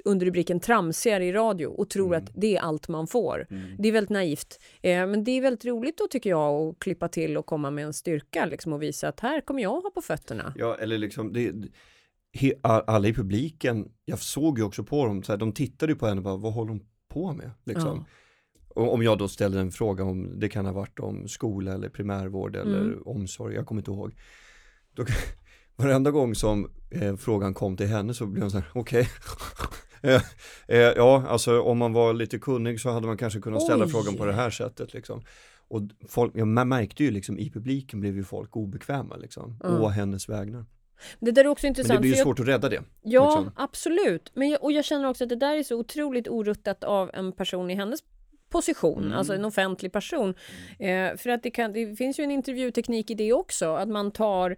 under 0.05 0.25
rubriken 0.25 0.59
tramsigare 0.59 1.25
i 1.25 1.31
radio 1.33 1.67
och 1.67 1.89
tror 1.89 2.07
Mm. 2.15 2.23
att 2.23 2.31
det 2.35 2.55
är 2.57 2.61
allt 2.61 2.87
man 2.87 3.07
får. 3.07 3.47
mm. 3.49 3.63
Det 3.79 3.87
är 3.87 3.91
väldigt 3.91 4.09
naivt. 4.09 4.59
Eh, 4.81 5.07
men 5.07 5.23
det 5.23 5.31
är 5.31 5.41
väldigt 5.41 5.65
roligt 5.65 5.97
då 5.97 6.07
tycker 6.07 6.29
jag 6.29 6.53
att 6.69 6.79
klippa 6.79 7.07
till 7.07 7.37
och 7.37 7.45
komma 7.45 7.71
med 7.71 7.85
en 7.85 7.93
styrka 7.93 8.45
liksom, 8.45 8.73
och 8.73 8.81
visa 8.81 9.07
att 9.07 9.19
här 9.19 9.41
kommer 9.41 9.61
jag 9.63 9.81
ha 9.81 9.89
på 9.89 10.01
fötterna. 10.01 10.53
Ja, 10.57 10.77
eller 10.79 10.97
liksom, 10.97 11.33
det, 11.33 11.51
he, 12.39 12.53
alla 12.63 13.07
i 13.07 13.13
publiken, 13.13 13.87
jag 14.05 14.19
såg 14.19 14.57
ju 14.59 14.63
också 14.63 14.83
på 14.83 15.05
dem, 15.05 15.23
så 15.23 15.31
här, 15.31 15.37
de 15.37 15.51
tittade 15.51 15.91
ju 15.91 15.97
på 15.99 16.07
henne 16.07 16.17
och 16.19 16.23
bara, 16.23 16.37
vad 16.37 16.53
håller 16.53 16.69
hon 16.69 16.81
på 17.09 17.33
med? 17.33 17.51
Liksom. 17.63 17.97
Ja. 17.97 18.05
Och 18.81 18.93
om 18.93 19.03
jag 19.03 19.17
då 19.17 19.27
ställde 19.27 19.59
en 19.59 19.71
fråga 19.71 20.03
om, 20.03 20.39
det 20.39 20.49
kan 20.49 20.65
ha 20.65 20.73
varit 20.73 20.99
om 20.99 21.27
skola 21.27 21.73
eller 21.73 21.89
primärvård 21.89 22.55
eller 22.55 22.81
Mm. 22.81 23.01
omsorg, 23.05 23.55
jag 23.55 23.65
kommer 23.65 23.81
inte 23.81 23.91
ihåg. 23.91 24.15
Då, 24.93 25.05
varenda 25.75 26.11
gång 26.11 26.35
som 26.35 26.69
eh, 26.91 27.15
frågan 27.15 27.53
kom 27.53 27.77
till 27.77 27.87
henne 27.87 28.13
så 28.13 28.25
blev 28.25 28.43
hon 28.43 28.51
så 28.51 28.57
här, 28.57 28.67
okej. 28.73 29.09
eh, 30.01 30.21
eh, 30.67 30.79
ja, 30.79 31.23
alltså 31.27 31.61
om 31.61 31.77
man 31.77 31.93
var 31.93 32.13
lite 32.13 32.39
kunnig 32.39 32.79
så 32.81 32.89
hade 32.89 33.07
man 33.07 33.17
kanske 33.17 33.39
kunnat 33.39 33.63
ställa 33.63 33.85
Oj. 33.85 33.91
frågan 33.91 34.15
på 34.15 34.25
det 34.25 34.33
här 34.33 34.49
sättet 34.49 34.93
liksom. 34.93 35.21
Och 35.67 35.81
folk, 36.07 36.31
ja, 36.35 36.45
man 36.45 36.67
märkte 36.67 37.03
ju 37.03 37.11
liksom 37.11 37.39
i 37.39 37.49
publiken 37.51 37.99
blev 37.99 38.15
ju 38.15 38.23
folk 38.23 38.55
obekväma 38.55 39.15
liksom, 39.15 39.59
Mm. 39.63 39.81
å 39.81 39.87
hennes 39.87 40.29
vägnar. 40.29 40.65
Det 41.19 41.31
där 41.31 41.45
är 41.45 41.47
också 41.47 41.65
Men 41.65 41.69
intressant. 41.71 41.97
det 41.97 42.01
blir 42.01 42.09
ju 42.09 42.13
för 42.15 42.19
jag- 42.19 42.25
svårt 42.25 42.39
att 42.39 42.47
rädda 42.47 42.69
det. 42.69 42.83
Ja, 43.01 43.25
liksom. 43.25 43.51
absolut. 43.55 44.31
Men 44.33 44.49
jag, 44.49 44.63
och 44.63 44.71
jag 44.71 44.85
känner 44.85 45.05
också 45.09 45.23
att 45.23 45.29
det 45.29 45.35
där 45.35 45.55
är 45.57 45.63
så 45.63 45.75
otroligt 45.79 46.27
oruttat 46.27 46.83
av 46.83 47.11
en 47.13 47.31
person 47.31 47.71
i 47.71 47.75
hennes 47.75 47.99
position, 48.49 49.03
Mm. 49.03 49.17
alltså 49.17 49.33
en 49.33 49.45
offentlig 49.45 49.91
person. 49.91 50.35
Eh, 50.79 51.15
för 51.17 51.29
att 51.29 51.43
det, 51.43 51.51
kan, 51.51 51.73
det 51.73 51.95
finns 51.95 52.19
ju 52.19 52.23
en 52.23 52.31
intervjuteknik 52.31 53.11
i 53.11 53.13
det 53.13 53.33
också, 53.33 53.73
att 53.75 53.89
man 53.89 54.11
tar 54.11 54.55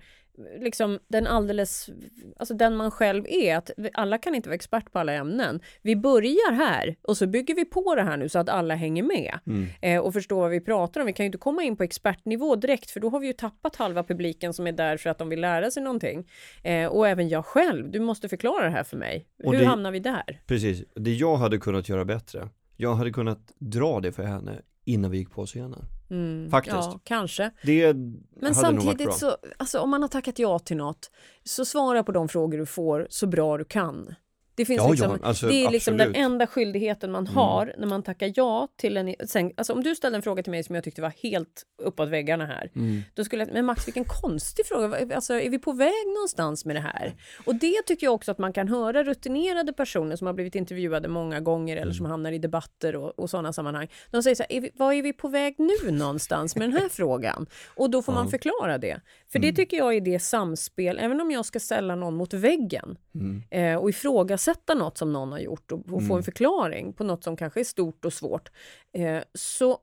liksom 0.59 0.99
den 1.07 1.27
alldeles, 1.27 1.89
alltså 2.37 2.53
den 2.53 2.75
man 2.75 2.91
själv 2.91 3.25
är, 3.27 3.55
att 3.57 3.71
alla 3.93 4.17
kan 4.17 4.35
inte 4.35 4.49
vara 4.49 4.55
expert 4.55 4.91
på 4.91 4.99
alla 4.99 5.13
ämnen. 5.13 5.59
Vi 5.81 5.95
börjar 5.95 6.51
här 6.53 6.95
och 7.01 7.17
så 7.17 7.27
bygger 7.27 7.55
vi 7.55 7.65
på 7.65 7.95
det 7.95 8.01
här 8.01 8.17
nu 8.17 8.29
så 8.29 8.39
att 8.39 8.49
alla 8.49 8.75
hänger 8.75 9.03
med 9.03 9.39
Mm. 9.47 9.67
eh, 9.81 9.99
och 10.01 10.13
förstår 10.13 10.39
vad 10.41 10.49
vi 10.51 10.61
pratar 10.61 11.01
om. 11.01 11.07
Vi 11.07 11.13
kan 11.13 11.23
ju 11.23 11.25
inte 11.25 11.37
komma 11.37 11.63
in 11.63 11.77
på 11.77 11.83
expertnivå 11.83 12.55
direkt 12.55 12.91
för 12.91 12.99
då 12.99 13.09
har 13.09 13.19
vi 13.19 13.27
ju 13.27 13.33
tappat 13.33 13.75
halva 13.75 14.03
publiken 14.03 14.53
som 14.53 14.67
är 14.67 14.71
där 14.71 14.97
för 14.97 15.09
att 15.09 15.17
de 15.17 15.29
vill 15.29 15.41
lära 15.41 15.71
sig 15.71 15.83
någonting. 15.83 16.27
Eh, 16.63 16.85
och 16.87 17.07
även 17.07 17.29
jag 17.29 17.45
själv, 17.45 17.91
du 17.91 17.99
måste 17.99 18.29
förklara 18.29 18.63
det 18.63 18.71
här 18.71 18.83
för 18.83 18.97
mig. 18.97 19.27
Och 19.43 19.53
Hur 19.53 19.59
det- 19.61 19.65
hamnar 19.67 19.91
vi 19.91 19.99
där? 19.99 20.41
Precis, 20.47 20.83
det 20.95 21.13
jag 21.13 21.37
hade 21.37 21.57
kunnat 21.57 21.89
göra 21.89 22.05
bättre, 22.05 22.49
jag 22.75 22.93
hade 22.95 23.11
kunnat 23.11 23.51
dra 23.59 23.99
det 23.99 24.11
för 24.11 24.23
henne 24.23 24.61
innan 24.85 25.11
vi 25.11 25.17
gick 25.17 25.31
på 25.31 25.45
scenen. 25.45 25.85
Mm, 26.09 26.49
Faktiskt. 26.51 26.75
Ja, 26.75 26.99
kanske. 27.03 27.51
Det 27.63 27.93
Men 28.41 28.55
samtidigt 28.55 29.13
så, 29.13 29.37
alltså 29.57 29.79
om 29.79 29.89
man 29.89 30.01
har 30.01 30.09
tackat 30.09 30.39
ja 30.39 30.59
till 30.59 30.77
något, 30.77 31.11
så 31.43 31.65
svara 31.65 32.03
på 32.03 32.11
de 32.11 32.29
frågor 32.29 32.57
du 32.57 32.65
får 32.65 33.07
så 33.09 33.27
bra 33.27 33.57
du 33.57 33.65
kan. 33.65 34.15
Det, 34.57 34.65
finns 34.65 34.77
Ja, 34.77 34.89
liksom, 34.89 35.19
ja, 35.21 35.27
alltså, 35.27 35.47
det 35.47 35.63
är 35.65 35.71
liksom 35.71 35.97
den 35.97 36.15
enda 36.15 36.47
skyldigheten 36.47 37.11
man 37.11 37.23
Mm. 37.23 37.35
har 37.35 37.73
när 37.77 37.87
man 37.87 38.03
tackar 38.03 38.31
ja 38.35 38.67
till 38.77 38.97
en... 38.97 39.15
Sen, 39.27 39.51
alltså 39.57 39.73
om 39.73 39.83
du 39.83 39.95
ställde 39.95 40.15
en 40.15 40.21
fråga 40.21 40.43
till 40.43 40.51
mig 40.51 40.63
som 40.63 40.75
jag 40.75 40.83
tyckte 40.83 41.01
var 41.01 41.13
helt 41.23 41.63
uppåt 41.83 42.09
väggarna 42.09 42.45
här, 42.45 42.71
Mm. 42.75 43.01
då 43.13 43.23
skulle 43.23 43.43
jag... 43.43 43.53
Men 43.53 43.65
Max, 43.65 43.87
vilken 43.87 44.05
konstig 44.05 44.65
fråga. 44.65 45.15
Alltså, 45.15 45.33
är 45.33 45.49
vi 45.49 45.59
på 45.59 45.71
väg 45.71 46.07
någonstans 46.15 46.65
med 46.65 46.75
det 46.75 46.79
här? 46.79 47.15
Och 47.45 47.55
det 47.55 47.81
tycker 47.85 48.07
jag 48.07 48.13
också 48.13 48.31
att 48.31 48.37
man 48.37 48.53
kan 48.53 48.67
höra 48.67 49.03
rutinerade 49.03 49.73
personer 49.73 50.15
som 50.15 50.27
har 50.27 50.33
blivit 50.33 50.55
intervjuade 50.55 51.07
många 51.07 51.39
gånger 51.39 51.73
eller 51.75 51.83
Mm. 51.83 51.93
som 51.93 52.05
hamnar 52.05 52.31
i 52.31 52.37
debatter 52.37 52.95
och, 52.95 53.19
och 53.19 53.29
sådana 53.29 53.53
sammanhang. 53.53 53.87
De 54.11 54.23
säger 54.23 54.35
så 54.35 54.43
här, 54.49 54.57
är 54.57 54.61
vi, 54.61 54.69
vad 54.73 54.93
är 54.93 55.01
vi 55.01 55.13
på 55.13 55.27
väg 55.27 55.55
nu 55.57 55.91
någonstans 55.91 56.55
med 56.55 56.69
den 56.69 56.81
här 56.81 56.89
frågan? 56.89 57.47
Och 57.75 57.89
då 57.89 58.01
får 58.01 58.13
man 58.13 58.29
förklara 58.29 58.77
det. 58.77 59.01
För 59.31 59.39
det 59.39 59.53
tycker 59.53 59.77
jag 59.77 59.95
är 59.95 60.01
det 60.01 60.19
samspel, 60.19 60.99
även 61.01 61.21
om 61.21 61.31
jag 61.31 61.45
ska 61.45 61.59
ställa 61.59 61.95
någon 61.95 62.15
mot 62.15 62.33
väggen 62.33 62.97
Mm. 63.15 63.43
eh, 63.51 63.75
och 63.81 63.89
ifrågasätta 63.89 64.46
något 64.75 64.97
som 64.97 65.13
någon 65.13 65.31
har 65.31 65.39
gjort 65.39 65.71
och, 65.71 65.93
och 65.93 66.07
få 66.07 66.15
en 66.17 66.23
förklaring 66.23 66.93
på 66.93 67.03
något 67.03 67.23
som 67.23 67.37
kanske 67.37 67.59
är 67.59 67.63
stort 67.63 68.05
och 68.05 68.13
svårt. 68.13 68.51
Eh, 68.93 69.23
så 69.33 69.77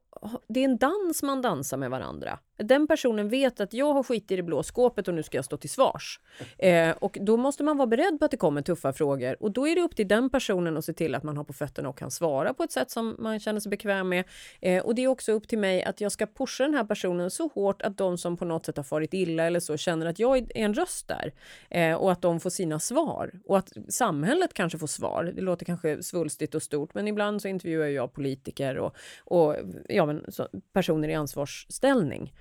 det 0.49 0.61
är 0.61 0.65
en 0.65 0.77
dans 0.77 1.23
man 1.23 1.43
dansar 1.43 1.77
med 1.77 1.91
varandra. 1.91 2.39
Den 2.57 2.87
personen 2.87 3.29
vet 3.29 3.61
att 3.61 3.73
jag 3.73 3.93
har 3.93 4.03
skit 4.03 4.31
i 4.31 4.37
det 4.37 4.43
blå 4.43 4.63
skåpet 4.63 5.09
och 5.09 5.15
nu 5.15 5.23
ska 5.23 5.39
jag 5.39 5.45
stå 5.45 5.57
till 5.57 5.71
svars. 5.71 6.21
Eh, 6.59 6.91
och 6.91 7.19
då 7.21 7.37
måste 7.37 7.63
man 7.63 7.77
vara 7.77 7.87
beredd 7.87 8.19
på 8.19 8.25
att 8.25 8.31
det 8.31 8.37
kommer 8.37 8.63
tuffa 8.63 8.93
frågor 8.93 9.43
och 9.43 9.51
då 9.51 9.69
är 9.69 9.75
det 9.75 9.83
upp 9.83 9.97
till 9.97 10.09
den 10.09 10.31
personen 10.31 10.77
att 10.77 10.85
se 10.85 10.93
till 10.93 11.15
att 11.15 11.23
man 11.23 11.37
har 11.37 11.45
på 11.45 11.53
fötterna 11.53 11.89
och 11.89 11.99
kan 11.99 12.11
svara 12.11 12.55
på 12.55 12.63
ett 12.63 12.73
sätt 12.73 12.91
som 12.91 13.17
man 13.19 13.41
känner 13.41 13.61
sig 13.61 13.71
bekväm 13.71 14.09
med. 14.09 14.25
Eh, 14.61 14.85
och 14.85 14.95
det 14.95 15.05
är 15.05 15.09
också 15.09 15.33
upp 15.33 15.49
till 15.49 15.59
mig 15.59 15.85
att 15.85 16.01
jag 16.01 16.13
ska 16.13 16.27
pusha 16.27 16.65
den 16.65 16.75
här 16.75 16.85
personen 16.85 17.31
så 17.31 17.49
hårt 17.55 17.83
att 17.83 17.99
de 17.99 18.19
som 18.19 18.37
på 18.37 18.45
något 18.45 18.67
sätt 18.67 18.77
har 18.77 18.85
farit 18.85 19.15
illa 19.15 19.45
eller 19.45 19.61
så 19.61 19.77
känner 19.77 20.07
att 20.07 20.19
jag 20.19 20.39
är 20.39 20.47
en 20.55 20.75
röst 20.75 21.09
där 21.09 21.33
eh, 21.71 21.95
och 21.95 22.13
att 22.13 22.23
de 22.23 22.41
får 22.41 22.51
sina 22.51 22.79
svar 22.79 23.33
och 23.47 23.59
att 23.59 23.73
samhället 23.89 24.55
kanske 24.55 24.79
får 24.79 24.87
svar. 24.87 25.33
Det 25.37 25.43
låter 25.43 25.65
kanske 25.67 26.03
svulstigt 26.03 26.55
och 26.55 26.63
stort, 26.63 26.95
men 26.95 27.09
ibland 27.09 27.43
så 27.43 27.49
intervjuar 27.49 27.87
jag 27.87 28.13
politiker 28.13 28.79
och, 28.79 28.97
och 29.25 29.57
ja, 29.89 30.07
men, 30.07 30.25
så, 30.29 30.49
personer 30.73 31.09
i 31.09 31.15
ansvarsställning. 31.15 32.33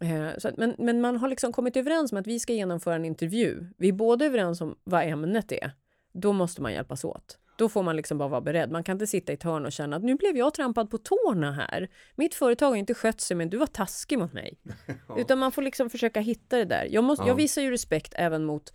Eh, 0.00 0.38
så 0.38 0.48
att, 0.48 0.56
men, 0.56 0.74
men 0.78 1.00
man 1.00 1.16
har 1.16 1.28
liksom 1.28 1.52
kommit 1.52 1.76
överens 1.76 2.12
om 2.12 2.18
att 2.18 2.26
vi 2.26 2.40
ska 2.40 2.52
genomföra 2.52 2.94
en 2.94 3.04
intervju. 3.04 3.66
Vi 3.76 3.88
är 3.88 3.92
båda 3.92 4.24
överens 4.24 4.60
om 4.60 4.76
vad 4.84 5.02
ämnet 5.02 5.52
är. 5.52 5.72
Då 6.12 6.32
måste 6.32 6.62
man 6.62 6.72
hjälpas 6.72 7.04
åt. 7.04 7.38
Då 7.58 7.68
får 7.68 7.82
man 7.82 7.96
liksom 7.96 8.18
bara 8.18 8.28
vara 8.28 8.40
beredd. 8.40 8.70
Man 8.70 8.84
kan 8.84 8.92
inte 8.92 9.06
sitta 9.06 9.32
i 9.32 9.34
ett 9.34 9.42
hörn 9.42 9.66
och 9.66 9.72
känna 9.72 9.96
att 9.96 10.02
nu 10.04 10.14
blev 10.14 10.36
jag 10.36 10.54
trampad 10.54 10.90
på 10.90 10.98
tårna 10.98 11.52
här. 11.52 11.88
Mitt 12.16 12.34
företag 12.34 12.68
har 12.68 12.76
inte 12.76 12.94
skött 12.94 13.20
sig 13.20 13.36
men 13.36 13.50
du 13.50 13.56
var 13.56 13.66
taskig 13.66 14.18
mot 14.18 14.32
mig. 14.32 14.58
Utan 15.16 15.38
man 15.38 15.52
får 15.52 15.62
liksom 15.62 15.90
försöka 15.90 16.20
hitta 16.20 16.56
det 16.56 16.64
där. 16.64 16.88
Jag, 16.90 17.04
måste, 17.04 17.22
Ja. 17.22 17.28
jag 17.28 17.34
visar 17.34 17.62
ju 17.62 17.70
respekt 17.70 18.12
även 18.16 18.44
mot 18.44 18.72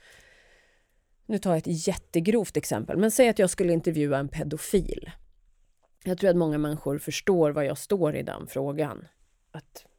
nu 1.26 1.38
tar 1.38 1.50
jag 1.50 1.58
ett 1.58 1.88
jättegrovt 1.88 2.58
exempel, 2.58 2.98
men 2.98 3.12
säg 3.12 3.30
att 3.30 3.40
jag 3.40 3.50
skulle 3.50 3.74
intervjua 3.74 4.18
en 4.18 4.30
pedofil. 4.30 5.12
Jag 6.04 6.18
tror 6.18 6.30
att 6.30 6.36
många 6.36 6.58
människor 6.58 6.98
förstår 6.98 7.52
vad 7.52 7.66
jag 7.66 7.78
står 7.78 8.16
i 8.16 8.24
den 8.24 8.48
frågan. 8.48 9.08
Att, 9.52 9.86
ja, 9.86 9.90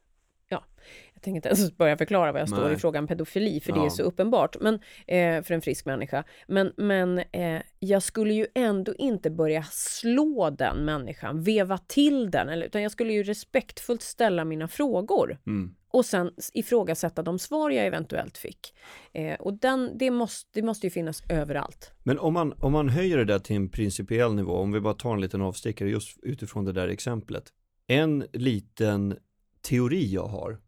tänker 1.24 1.37
inte 1.37 1.48
ens 1.48 1.76
börja 1.76 1.96
förklara 1.96 2.32
vad 2.32 2.40
jag 2.40 2.48
står 2.48 2.64
Nej. 2.64 2.72
i 2.72 2.76
frågan 2.76 3.06
pedofili, 3.06 3.60
för 3.60 3.72
det 3.72 3.78
Ja. 3.78 3.84
är 3.87 3.90
så 3.90 4.02
uppenbart 4.02 4.56
men, 4.60 4.74
eh, 5.06 5.42
för 5.42 5.50
en 5.52 5.62
frisk 5.62 5.87
människa. 5.87 6.24
Men, 6.48 6.72
men 6.76 7.18
eh, 7.18 7.62
jag 7.78 8.02
skulle 8.02 8.34
ju 8.34 8.46
ändå 8.54 8.94
inte 8.94 9.30
börja 9.30 9.62
slå 9.70 10.50
den 10.50 10.84
människan, 10.84 11.42
veva 11.42 11.78
till 11.78 12.30
den, 12.30 12.48
eller, 12.48 12.66
utan 12.66 12.82
jag 12.82 12.92
skulle 12.92 13.12
ju 13.12 13.22
respektfullt 13.22 14.02
ställa 14.02 14.44
mina 14.44 14.68
frågor 14.68 15.38
Mm. 15.46 15.74
och 15.88 16.04
sen 16.06 16.30
ifrågasätta 16.52 17.22
de 17.22 17.38
svar 17.38 17.70
jag 17.70 17.87
eventuellt 17.87 18.38
fick. 18.38 18.74
Eh, 19.12 19.34
och 19.34 19.54
den, 19.58 19.98
det, 19.98 20.10
måste, 20.10 20.50
det 20.60 20.62
måste 20.66 20.87
ju 20.87 20.90
finnas 20.90 21.22
överallt. 21.30 21.90
Men 22.02 22.18
om 22.18 22.32
man, 22.34 22.52
om 22.60 22.72
man 22.72 22.88
höjer 22.88 23.16
det 23.18 23.24
där 23.24 23.38
till 23.38 23.56
en 23.56 23.68
principiell 23.68 24.34
nivå, 24.34 24.52
om 24.52 24.72
vi 24.72 24.80
bara 24.80 24.94
tar 24.94 25.14
en 25.14 25.20
liten 25.20 25.42
avstickare 25.42 25.88
just 25.90 26.18
utifrån 26.22 26.64
det 26.64 26.72
där 26.72 26.88
exemplet. 26.88 27.44
En 27.87 28.24
liten 28.32 29.16
teori 29.62 30.12
jag 30.12 30.26
har, 30.26 30.58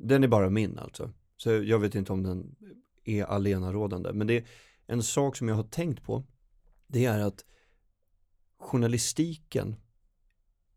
den 0.00 0.24
är 0.24 0.28
bara 0.28 0.50
min 0.50 0.78
alltså. 0.78 1.12
Så 1.36 1.50
jag 1.50 1.78
vet 1.78 1.94
inte 1.94 2.12
om 2.12 2.22
den 2.22 2.56
är 3.04 3.24
allenarådande, 3.24 4.12
men 4.12 4.26
det 4.26 4.36
är 4.36 4.44
en 4.86 5.02
sak 5.02 5.36
som 5.36 5.48
jag 5.48 5.54
har 5.54 5.62
tänkt 5.62 6.02
på 6.02 6.24
det 6.86 7.04
är 7.04 7.18
att 7.18 7.44
journalistiken 8.58 9.76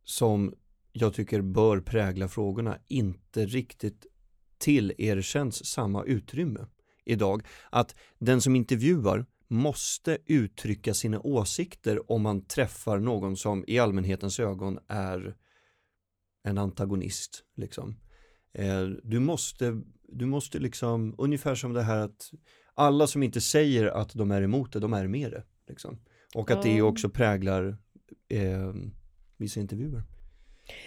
som 0.03 0.53
jag 0.91 1.13
tycker 1.13 1.41
bör 1.41 1.79
prägla 1.79 2.27
frågorna 2.27 2.77
inte 2.87 3.45
riktigt 3.45 4.05
tillerkänns 4.57 5.65
samma 5.65 6.03
utrymme 6.03 6.65
idag. 7.05 7.47
Att 7.69 7.95
den 8.19 8.41
som 8.41 8.55
intervjuar 8.55 9.25
måste 9.47 10.17
uttrycka 10.25 10.93
sina 10.93 11.19
åsikter 11.19 12.11
om 12.11 12.21
man 12.21 12.45
träffar 12.45 12.99
någon 12.99 13.37
som 13.37 13.65
i 13.67 13.79
allmänhetens 13.79 14.39
ögon 14.39 14.79
är 14.87 15.37
en 16.43 16.57
antagonist. 16.57 17.43
Liksom. 17.55 17.95
Eh, 18.53 18.83
du, 19.03 19.19
måste, 19.19 19.81
du 20.07 20.25
måste 20.25 20.59
liksom, 20.59 21.15
ungefär 21.17 21.55
som 21.55 21.73
det 21.73 21.81
här 21.81 21.97
att 21.97 22.31
alla 22.73 23.07
som 23.07 23.23
inte 23.23 23.41
säger 23.41 23.85
att 23.85 24.13
de 24.13 24.31
är 24.31 24.41
emot 24.41 24.73
det, 24.73 24.79
de 24.79 24.93
är 24.93 25.07
med 25.07 25.31
det. 25.31 25.43
Liksom. 25.67 25.99
Och 26.35 26.51
att 26.51 26.63
det 26.63 26.81
också 26.81 27.09
präglar 27.09 27.77
eh, 28.29 28.73
vissa 29.37 29.59
intervjuer. 29.59 30.03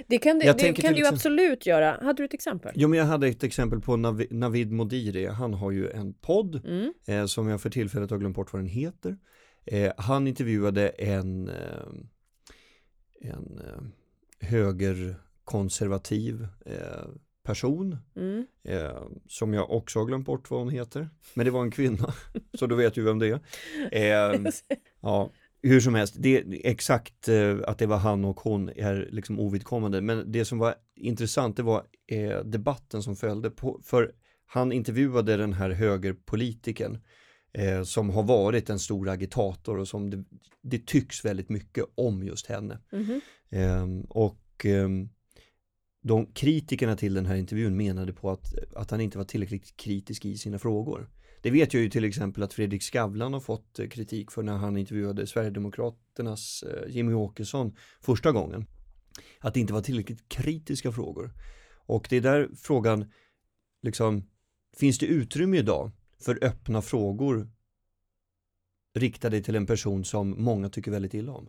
Det 0.06 0.18
kan, 0.18 0.38
det, 0.38 0.52
det 0.58 0.72
kan 0.72 0.92
du 0.92 0.98
ju 0.98 1.06
absolut 1.06 1.66
göra. 1.66 1.98
Hade 2.02 2.22
du 2.22 2.24
ett 2.24 2.34
exempel? 2.34 2.72
Jo, 2.74 2.88
men 2.88 2.98
jag 2.98 3.06
hade 3.06 3.28
ett 3.28 3.44
exempel 3.44 3.80
på 3.80 3.96
Nav 3.96 4.24
Navid 4.30 4.72
Modiri. 4.72 5.26
Han 5.26 5.54
har 5.54 5.70
ju 5.70 5.90
en 5.90 6.14
podd 6.14 6.66
mm. 6.66 6.92
eh, 7.06 7.26
som 7.26 7.48
jag 7.48 7.60
för 7.60 7.70
tillfället 7.70 8.10
har 8.10 8.18
glömt 8.18 8.36
bort 8.36 8.52
vad 8.52 8.62
den 8.62 8.68
heter. 8.68 9.16
Eh, 9.66 9.92
han 9.96 10.26
intervjuade 10.26 10.88
en, 10.88 11.48
eh, 11.48 11.86
en 13.20 13.60
eh, 13.64 13.82
högerkonservativ 14.48 16.46
person 17.44 17.96
mm. 18.16 18.46
Eh, 18.64 19.02
som 19.28 19.54
jag 19.54 19.70
också 19.70 19.98
har 19.98 20.06
glömt 20.06 20.26
bort 20.26 20.50
vad 20.50 20.60
hon 20.60 20.70
heter. 20.70 21.08
Men 21.34 21.44
det 21.44 21.50
var 21.50 21.62
en 21.62 21.70
kvinna, 21.70 22.14
så 22.58 22.66
då 22.66 22.74
vet 22.74 22.94
du 22.94 23.02
vem 23.02 23.18
det 23.18 23.40
är. 23.92 24.40
ja, 25.00 25.30
hur 25.62 25.80
som 25.80 25.94
helst, 25.94 26.14
det, 26.18 26.44
exakt 26.64 27.28
eh, 27.28 27.56
att 27.66 27.78
det 27.78 27.86
var 27.86 27.96
han 27.96 28.24
och 28.24 28.40
hon 28.40 28.68
är 28.68 29.08
liksom 29.10 29.40
ovidkommande. 29.40 30.00
Men 30.00 30.32
det 30.32 30.44
som 30.44 30.58
var 30.58 30.74
intressant 30.96 31.56
det 31.56 31.62
var 31.62 31.82
eh, 32.06 32.38
debatten 32.38 33.02
som 33.02 33.16
följde 33.16 33.50
på, 33.50 33.80
för 33.84 34.12
han 34.46 34.72
intervjuade 34.72 35.36
den 35.36 35.52
här 35.52 35.70
högerpolitiken 35.70 36.98
eh, 37.52 37.82
som 37.82 38.10
har 38.10 38.22
varit 38.22 38.70
en 38.70 38.78
stor 38.78 39.08
agitator 39.08 39.78
och 39.78 39.88
som 39.88 40.10
det, 40.10 40.24
det 40.62 40.86
tycks 40.86 41.24
väldigt 41.24 41.48
mycket 41.48 41.84
om 41.94 42.22
just 42.22 42.46
henne. 42.46 42.78
Mm 42.92 43.20
och 44.08 44.64
ehm, 44.64 45.08
de 46.06 46.26
kritikerna 46.26 46.96
till 46.96 47.14
den 47.14 47.26
här 47.26 47.36
intervjun 47.36 47.76
menade 47.76 48.12
på 48.12 48.30
att, 48.30 48.54
att 48.76 48.90
han 48.90 49.00
inte 49.00 49.18
var 49.18 49.24
tillräckligt 49.24 49.76
kritisk 49.76 50.24
i 50.24 50.38
sina 50.38 50.58
frågor. 50.58 51.10
Det 51.42 51.50
vet 51.50 51.74
jag 51.74 51.82
ju 51.82 51.90
till 51.90 52.04
exempel 52.04 52.42
att 52.42 52.52
Fredrik 52.52 52.82
Skavlan 52.82 53.32
har 53.32 53.40
fått 53.40 53.78
eh, 53.78 53.88
kritik 53.88 54.30
för 54.30 54.42
när 54.42 54.56
han 54.56 54.76
intervjuade 54.76 55.26
Sverigedemokraternas 55.26 56.62
eh, 56.62 56.90
Jimmy 56.90 57.12
Åkesson 57.12 57.76
första 58.00 58.32
gången. 58.32 58.66
Att 59.40 59.54
det 59.54 59.60
inte 59.60 59.72
var 59.72 59.80
tillräckligt 59.80 60.28
kritiska 60.28 60.92
frågor. 60.92 61.32
Och 61.86 62.06
det 62.10 62.16
är 62.16 62.20
där 62.20 62.50
frågan, 62.56 63.12
liksom, 63.82 64.28
finns 64.76 64.98
det 64.98 65.06
utrymme 65.06 65.58
idag 65.58 65.90
för 66.20 66.44
öppna 66.44 66.82
frågor 66.82 67.50
riktade 68.94 69.40
till 69.40 69.56
en 69.56 69.66
person 69.66 70.04
som 70.04 70.44
många 70.44 70.68
tycker 70.68 70.90
väldigt 70.90 71.14
illa 71.14 71.32
om? 71.32 71.48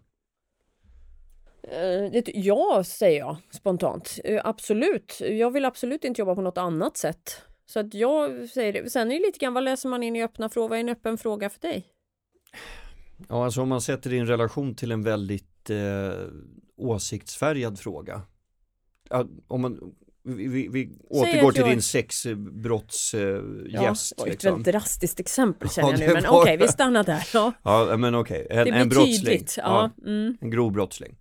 Eh, 1.72 2.22
ja, 2.34 2.84
säger 2.86 3.20
jag 3.20 3.38
spontant. 3.52 4.20
Absolut. 4.44 5.18
Jag 5.20 5.52
vill 5.52 5.66
absolut 5.66 6.04
inte 6.04 6.22
jobba 6.22 6.36
på 6.36 6.42
något 6.42 6.58
annat 6.58 6.98
sätt. 6.98 7.42
Så 7.66 7.80
att 7.80 7.94
jag 7.94 8.50
säger 8.50 8.74
det. 8.74 8.90
Sen 8.90 9.12
är 9.12 9.20
det 9.20 9.26
lite 9.26 9.40
grann, 9.40 9.54
vad 9.54 9.64
läser 9.64 9.90
man 9.90 10.04
in 10.04 10.16
i 10.16 10.24
öppna 10.24 10.50
frågor? 10.50 10.70
Vad 10.70 10.78
är 10.78 10.80
en 10.80 10.90
öppen 10.90 11.18
fråga 11.18 11.50
för 11.50 11.60
dig? 11.60 11.86
Ja, 13.30 13.46
alltså 13.46 13.62
om 13.62 13.70
man 13.70 13.82
sätter 13.82 14.10
det 14.10 14.16
i 14.16 14.20
en 14.20 14.28
relation 14.28 14.76
till 14.76 14.92
en 14.92 15.04
väldigt 15.04 15.70
eh, 15.70 16.28
åsiktsfärgad 16.78 17.80
fråga. 17.80 18.22
Om 19.48 19.62
man, 19.62 19.80
vi, 20.24 20.68
vi 20.68 20.90
återgår 21.10 21.52
till 21.52 21.64
din 21.64 21.82
sexbrottsgäst. 21.82 23.14
Eh, 23.14 23.20
ja, 23.74 23.82
det 23.82 23.86
var 23.86 23.90
liksom. 23.90 24.28
ett 24.28 24.44
väldigt 24.44 24.66
drastiskt 24.66 25.20
exempel 25.20 25.70
känner 25.70 25.92
ja, 25.92 25.98
jag 26.00 26.08
nu, 26.08 26.14
men 26.14 26.24
var... 26.24 26.30
okej, 26.30 26.56
okay, 26.56 26.68
vi 26.68 26.72
stannar 26.72 27.04
där. 27.04 27.28
Ja, 27.34 27.54
ja 27.64 27.98
men 27.98 28.16
okej, 28.16 28.46
okay. 28.46 28.58
en, 28.58 28.74
en 28.74 28.90
brottsling. 28.90 29.46
Ja. 29.58 29.92
Mm. 30.06 30.38
En 30.42 30.50
grov 30.50 30.72
brottsling. 30.72 31.16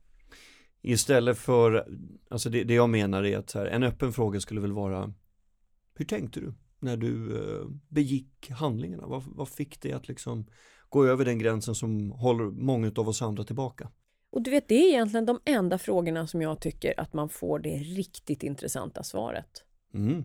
Istället 0.87 1.39
för, 1.39 1.89
alltså 2.31 2.51
det, 2.51 2.65
det 2.65 2.75
jag 2.75 2.91
menar 2.91 3.25
är 3.25 3.39
att 3.39 3.53
här, 3.53 3.67
en 3.67 3.83
öppen 3.83 4.13
fråga 4.13 4.41
skulle 4.41 4.61
väl 4.61 4.73
vara 4.73 5.13
hur 5.95 6.05
tänkte 6.05 6.41
du 6.41 6.55
när 6.79 6.97
du 6.97 7.37
eh, 7.37 7.67
begick 7.89 8.51
handlingarna? 8.51 9.07
Vad, 9.07 9.23
vad 9.27 9.49
fick 9.49 9.81
dig 9.81 9.93
att 9.93 10.09
liksom 10.09 10.47
gå 10.89 11.07
över 11.07 11.25
den 11.25 11.39
gränsen 11.39 11.75
som 11.75 12.11
håller 12.11 12.45
många 12.45 12.93
av 12.97 13.09
oss 13.09 13.23
andra 13.23 13.45
tillbaka? 13.45 13.91
Och 14.31 14.43
du 14.43 14.51
vet, 14.51 14.69
det 14.69 14.75
är 14.75 14.89
egentligen 14.89 15.27
de 15.27 15.41
enda 15.45 15.79
frågorna 15.79 16.27
som 16.27 16.43
jag 16.43 16.61
tycker 16.61 17.01
att 17.01 17.13
man 17.13 17.29
får 17.29 17.59
det 17.59 17.77
riktigt 17.77 18.43
intressanta 18.43 19.03
svaret. 19.03 19.65
Mm. 19.95 20.25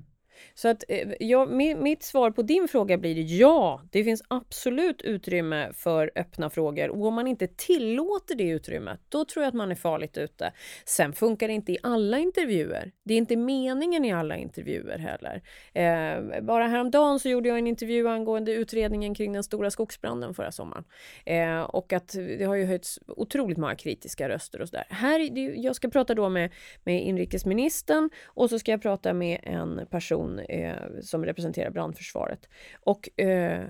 Så 0.54 0.68
att 0.68 0.84
eh, 0.88 1.10
ja, 1.20 1.46
mitt 1.46 2.04
svar 2.04 2.32
på 2.32 2.42
din 2.42 2.68
fråga 2.68 2.98
blir 2.98 3.40
ja, 3.40 3.82
det 3.92 4.04
finns 4.04 4.24
absolut 4.28 5.02
utrymme 5.02 5.72
för 5.74 6.12
öppna 6.16 6.50
frågor 6.50 6.90
och 6.90 7.06
om 7.06 7.14
man 7.14 7.28
inte 7.28 7.48
tillåter 7.48 8.36
det 8.36 8.50
utrymmet, 8.50 9.00
då 9.10 9.26
tror 9.26 9.44
jag 9.44 9.48
att 9.48 9.56
man 9.56 9.72
är 9.72 9.76
farligt 9.76 10.18
ute. 10.18 10.54
Sen 10.86 11.14
funkar 11.14 11.48
det 11.48 11.54
inte 11.54 11.72
i 11.72 11.78
alla 11.84 12.20
intervjuer. 12.20 12.92
Det 13.04 13.14
är 13.14 13.18
inte 13.18 13.36
meningen 13.36 14.06
i 14.06 14.14
alla 14.14 14.38
intervjuer 14.38 14.98
heller. 14.98 15.42
Eh, 15.74 16.42
bara 16.42 16.68
häromdagen 16.68 17.20
så 17.20 17.30
gjorde 17.30 17.50
jag 17.50 17.58
en 17.58 17.68
intervju 17.68 18.08
angående 18.08 18.54
utredningen 18.54 19.16
kring 19.16 19.34
den 19.34 19.44
stora 19.44 19.72
skogsbranden 19.72 20.34
förra 20.34 20.52
sommaren 20.52 20.84
eh, 21.26 21.62
och 21.62 21.94
att 21.94 22.16
det 22.38 22.44
har 22.44 22.56
ju 22.56 22.66
höjts 22.66 23.00
otroligt 23.08 23.58
många 23.58 23.76
kritiska 23.76 24.30
röster 24.30 24.62
och 24.62 24.70
sådär. 24.70 24.86
Här, 24.90 25.38
jag 25.66 25.76
ska 25.76 25.90
prata 25.90 26.16
då 26.16 26.30
med, 26.30 26.52
med 26.84 27.04
inrikesministern 27.04 28.10
och 28.26 28.50
så 28.50 28.60
ska 28.60 28.72
jag 28.72 28.82
prata 28.82 29.14
med 29.14 29.40
en 29.44 29.88
person 29.90 30.29
person 30.30 30.40
eh, 30.40 31.02
som 31.02 31.26
representerar 31.26 31.70
brandförsvaret. 31.70 32.50
Och 32.82 33.20
eh, 33.20 33.64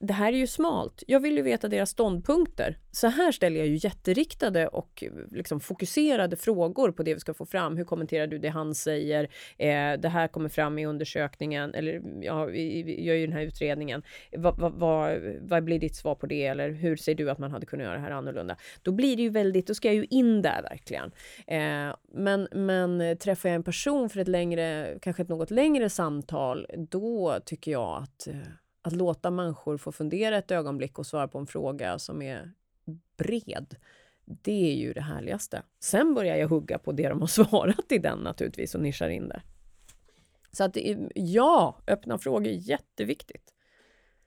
det 0.00 0.12
här 0.12 0.32
är 0.32 0.36
ju 0.36 0.46
smalt. 0.46 1.02
Jag 1.06 1.20
vill 1.20 1.36
ju 1.36 1.42
veta 1.42 1.68
deras 1.68 1.90
ståndpunkter. 1.90 2.78
Så 2.90 3.06
här 3.06 3.32
ställer 3.32 3.58
jag 3.58 3.66
ju 3.66 3.78
jätteriktade 3.82 4.68
och 4.68 5.04
liksom 5.30 5.60
fokuserade 5.60 6.36
frågor 6.36 6.92
på 6.92 7.02
det 7.02 7.14
vi 7.14 7.20
ska 7.20 7.34
få 7.34 7.46
fram. 7.46 7.76
Hur 7.76 7.84
kommenterar 7.84 8.26
du 8.26 8.38
det 8.38 8.48
han 8.48 8.74
säger? 8.74 9.24
Eh, 9.56 10.00
det 10.00 10.08
här 10.08 10.28
kommer 10.28 10.48
fram 10.48 10.78
i 10.78 10.86
undersökningen, 10.86 11.74
eller 11.74 12.02
ja, 12.20 12.44
vi 12.44 13.04
gör 13.04 13.14
ju 13.14 13.26
den 13.26 13.36
här 13.36 13.42
utredningen. 13.42 14.02
Vad, 14.32 14.58
va, 14.58 14.68
va, 14.68 15.16
va 15.40 15.60
blir 15.60 15.78
ditt 15.78 15.96
svar 15.96 16.14
på 16.14 16.26
det? 16.26 16.46
Eller 16.46 16.70
hur 16.70 16.96
ser 16.96 17.14
du 17.14 17.30
att 17.30 17.38
man 17.38 17.50
hade 17.50 17.66
kunnat 17.66 17.84
göra 17.84 17.94
det 17.94 18.02
här 18.02 18.10
annorlunda? 18.10 18.56
Då 18.82 18.92
blir 18.92 19.16
det 19.16 19.22
ju 19.22 19.30
väldigt, 19.30 19.66
då 19.66 19.74
ska 19.74 19.88
jag 19.88 19.94
ju 19.94 20.04
in 20.04 20.42
där 20.42 20.62
verkligen. 20.62 21.12
Eh, 21.46 21.96
men, 22.12 22.48
men 22.52 23.18
träffar 23.18 23.48
jag 23.48 23.56
en 23.56 23.62
person 23.62 24.08
för 24.08 24.20
ett 24.20 24.28
längre, 24.28 24.98
kanske 25.02 25.22
ett 25.22 25.28
något 25.28 25.50
längre 25.50 25.90
samtal, 25.90 26.66
då 26.90 27.38
tycker 27.44 27.72
jag 27.72 28.02
att 28.02 28.26
eh, 28.26 28.34
att 28.82 28.92
låta 28.92 29.30
människor 29.30 29.76
få 29.76 29.92
fundera 29.92 30.38
ett 30.38 30.50
ögonblick 30.50 30.98
och 30.98 31.06
svara 31.06 31.28
på 31.28 31.38
en 31.38 31.46
fråga 31.46 31.98
som 31.98 32.22
är 32.22 32.52
bred, 33.16 33.76
det 34.24 34.72
är 34.72 34.74
ju 34.74 34.92
det 34.92 35.00
härligaste. 35.00 35.62
Sen 35.80 36.14
börjar 36.14 36.36
jag 36.36 36.48
hugga 36.48 36.78
på 36.78 36.92
det 36.92 37.08
de 37.08 37.20
har 37.20 37.26
svarat 37.44 37.92
i 37.92 37.98
den 37.98 38.18
naturligtvis 38.18 38.74
och 38.74 38.80
nischar 38.80 39.08
in 39.08 39.28
där. 39.28 39.42
Så 40.52 40.64
att 40.64 40.76
ja, 41.14 41.78
öppna 41.86 42.18
frågor 42.18 42.46
är 42.46 42.70
jätteviktigt. 42.70 43.54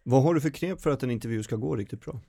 Vad 0.04 0.24
har 0.24 0.34
du 0.34 0.42
för 0.42 0.50
knep 0.50 0.82
för 0.82 0.90
att 0.90 1.04
en 1.04 1.12
intervju 1.12 1.44
ska 1.44 1.56
gå 1.56 1.76
riktigt 1.76 2.02
bra? 2.02 2.22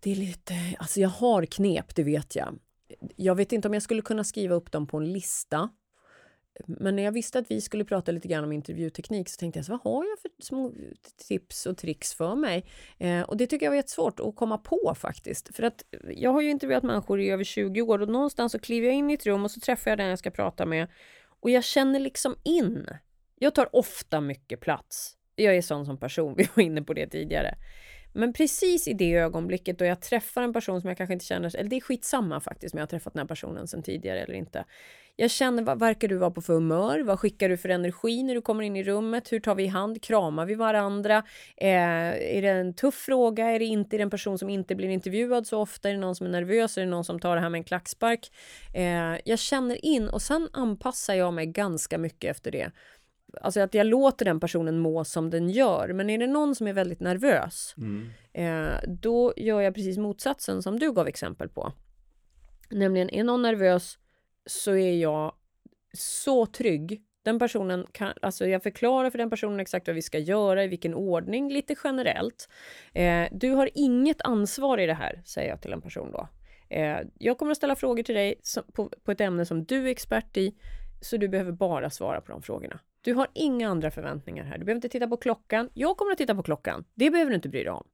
Det 0.00 0.12
är 0.12 0.16
lite, 0.16 0.54
alltså 0.78 1.00
jag 1.00 1.08
har 1.08 1.44
knep, 1.44 1.94
det 1.94 2.02
vet 2.02 2.36
jag. 2.36 2.58
Jag 3.16 3.34
vet 3.34 3.52
inte 3.52 3.68
om 3.68 3.74
jag 3.74 3.82
skulle 3.82 4.02
kunna 4.02 4.24
skriva 4.24 4.54
upp 4.54 4.72
dem 4.72 4.86
på 4.86 4.96
en 4.96 5.12
lista. 5.12 5.70
Men 6.66 6.96
när 6.96 7.02
jag 7.02 7.12
visste 7.12 7.38
att 7.38 7.50
vi 7.50 7.60
skulle 7.60 7.84
prata 7.84 8.12
lite 8.12 8.28
grann 8.28 8.44
om 8.44 8.52
intervjuteknik 8.52 9.28
så 9.28 9.36
tänkte 9.36 9.58
jag 9.58 9.66
så, 9.66 9.72
vad 9.72 9.80
har 9.80 10.04
jag 10.04 10.18
för 10.18 10.30
små 10.42 10.72
tips 11.28 11.66
och 11.66 11.78
tricks 11.78 12.14
för 12.14 12.34
mig? 12.34 12.66
Eh, 12.98 13.22
och 13.22 13.36
det 13.36 13.46
tycker 13.46 13.66
jag 13.66 13.70
var 13.70 13.76
jättesvårt 13.76 14.20
att 14.20 14.36
komma 14.36 14.58
på 14.58 14.94
faktiskt. 14.96 15.56
För 15.56 15.62
att 15.62 15.84
jag 16.14 16.30
har 16.30 16.40
ju 16.40 16.50
intervjuat 16.50 16.82
människor 16.82 17.20
i 17.20 17.30
över 17.30 17.44
20 17.44 17.82
år 17.82 18.02
och 18.02 18.08
någonstans 18.08 18.52
så 18.52 18.58
kliver 18.58 18.86
jag 18.86 18.96
in 18.96 19.10
i 19.10 19.14
ett 19.14 19.26
rum 19.26 19.44
och 19.44 19.50
så 19.50 19.60
träffar 19.60 19.90
jag 19.90 19.98
den 19.98 20.08
jag 20.08 20.18
ska 20.18 20.30
prata 20.30 20.66
med 20.66 20.88
och 21.40 21.50
jag 21.50 21.64
känner 21.64 22.00
liksom 22.00 22.36
in. 22.42 22.86
Jag 23.38 23.54
tar 23.54 23.76
ofta 23.76 24.20
mycket 24.20 24.60
plats. 24.60 25.16
Jag 25.36 25.56
är 25.56 25.62
sån 25.62 25.86
som 25.86 25.96
person, 25.98 26.34
vi 26.38 26.48
var 26.54 26.62
inne 26.62 26.82
på 26.82 26.94
det 26.94 27.06
tidigare. 27.06 27.54
Men 28.12 28.32
precis 28.32 28.88
i 28.88 28.92
det 28.92 29.14
ögonblicket 29.14 29.78
då 29.78 29.84
jag 29.84 30.02
träffar 30.02 30.42
en 30.42 30.52
person 30.52 30.80
som 30.80 30.88
jag 30.88 30.96
kanske 30.96 31.12
inte 31.12 31.24
känner, 31.24 31.56
eller 31.56 31.70
det 31.70 31.76
är 31.76 31.80
skitsamma 31.80 32.40
faktiskt 32.40 32.74
om 32.74 32.78
jag 32.78 32.82
har 32.82 32.88
träffat 32.88 33.12
den 33.12 33.20
här 33.20 33.28
personen 33.28 33.68
sedan 33.68 33.82
tidigare 33.82 34.20
eller 34.20 34.34
inte. 34.34 34.64
Jag 35.20 35.30
känner 35.30 35.62
vad 35.62 35.78
verkar 35.78 36.08
du 36.08 36.16
vara 36.16 36.30
på 36.30 36.42
för 36.42 36.54
humör? 36.54 37.00
Vad 37.00 37.18
skickar 37.20 37.48
du 37.48 37.56
för 37.56 37.68
energi 37.68 38.22
när 38.22 38.34
du 38.34 38.40
kommer 38.42 38.64
in 38.64 38.76
i 38.76 38.82
rummet? 38.84 39.32
Hur 39.32 39.40
tar 39.40 39.54
vi 39.54 39.62
i 39.64 39.66
hand? 39.66 40.02
Kramar 40.02 40.46
vi 40.46 40.54
varandra? 40.54 41.16
Eh, 41.56 42.36
är 42.36 42.42
det 42.42 42.48
en 42.48 42.74
tuff 42.74 42.94
fråga? 42.94 43.50
Är 43.50 43.58
det 43.58 43.64
inte? 43.64 43.96
Är 43.96 43.98
det 43.98 44.02
en 44.02 44.10
person 44.10 44.38
som 44.38 44.48
inte 44.50 44.74
blir 44.74 44.88
intervjuad 44.88 45.46
så 45.46 45.58
ofta? 45.60 45.88
Är 45.88 45.92
det 45.92 45.98
någon 46.00 46.14
som 46.16 46.26
är 46.26 46.30
nervös? 46.30 46.78
Är 46.78 46.82
det 46.82 46.88
någon 46.90 47.04
som 47.04 47.20
tar 47.20 47.34
det 47.36 47.42
här 47.42 47.48
med 47.48 47.58
en 47.58 47.64
klackspark? 47.64 48.32
Eh, 48.74 49.16
jag 49.24 49.38
känner 49.38 49.84
in 49.84 50.08
och 50.08 50.22
sen 50.22 50.48
anpassar 50.52 51.14
jag 51.14 51.34
mig 51.34 51.46
ganska 51.46 51.98
mycket 51.98 52.30
efter 52.30 52.50
det. 52.50 52.70
alltså 53.40 53.60
att 53.60 53.74
jag 53.74 53.86
låter 53.86 54.24
den 54.24 54.40
personen 54.40 54.78
må 54.78 55.04
som 55.04 55.30
den 55.30 55.50
gör. 55.50 55.92
Men 55.92 56.10
är 56.10 56.18
det 56.18 56.26
någon 56.26 56.54
som 56.54 56.66
är 56.66 56.72
väldigt 56.72 57.00
nervös, 57.00 57.74
Mm. 57.78 58.10
eh, 58.32 58.74
då 58.88 59.32
gör 59.36 59.60
jag 59.60 59.74
precis 59.74 59.98
motsatsen 59.98 60.62
som 60.62 60.78
du 60.78 60.92
gav 60.92 61.08
exempel 61.08 61.48
på. 61.48 61.72
Nämligen, 62.70 63.10
är 63.10 63.24
någon 63.24 63.42
nervös 63.42 63.98
så 64.46 64.76
är 64.76 64.96
jag 64.96 65.34
så 65.92 66.46
trygg. 66.46 67.02
Den 67.22 67.38
personen 67.38 67.86
kan, 67.92 68.12
alltså 68.22 68.46
jag 68.46 68.62
förklarar 68.62 69.10
för 69.10 69.18
den 69.18 69.30
personen 69.30 69.60
exakt 69.60 69.86
vad 69.86 69.94
vi 69.96 70.02
ska 70.02 70.18
göra, 70.18 70.64
i 70.64 70.68
vilken 70.68 70.94
ordning, 70.94 71.52
lite 71.52 71.74
generellt. 71.84 72.48
Eh, 72.94 73.24
du 73.32 73.50
har 73.50 73.70
inget 73.74 74.22
ansvar 74.22 74.78
i 74.78 74.86
det 74.86 74.94
här, 74.94 75.22
säger 75.24 75.50
jag 75.50 75.62
till 75.62 75.72
en 75.72 75.82
person 75.82 76.12
då. 76.12 76.28
Eh, 76.68 76.98
jag 77.18 77.38
kommer 77.38 77.50
att 77.50 77.56
ställa 77.56 77.76
frågor 77.76 78.02
till 78.02 78.14
dig 78.14 78.34
som, 78.42 78.62
på, 78.72 78.90
på 79.04 79.12
ett 79.12 79.20
ämne 79.20 79.46
som 79.46 79.64
du 79.64 79.86
är 79.86 79.90
expert 79.90 80.36
i, 80.36 80.54
så 81.00 81.16
du 81.16 81.28
behöver 81.28 81.52
bara 81.52 81.90
svara 81.90 82.20
på 82.20 82.32
de 82.32 82.42
frågorna. 82.42 82.80
Du 83.00 83.14
har 83.14 83.28
inga 83.34 83.68
andra 83.68 83.90
förväntningar 83.90 84.44
här. 84.44 84.58
Du 84.58 84.64
behöver 84.64 84.76
inte 84.76 84.88
titta 84.88 85.08
på 85.08 85.16
klockan. 85.16 85.70
Jag 85.74 85.96
kommer 85.96 86.12
att 86.12 86.18
titta 86.18 86.34
på 86.34 86.42
klockan. 86.42 86.84
Det 86.94 87.10
behöver 87.10 87.30
du 87.30 87.34
inte 87.34 87.48
bry 87.48 87.62
dig 87.62 87.72
om. 87.72 87.86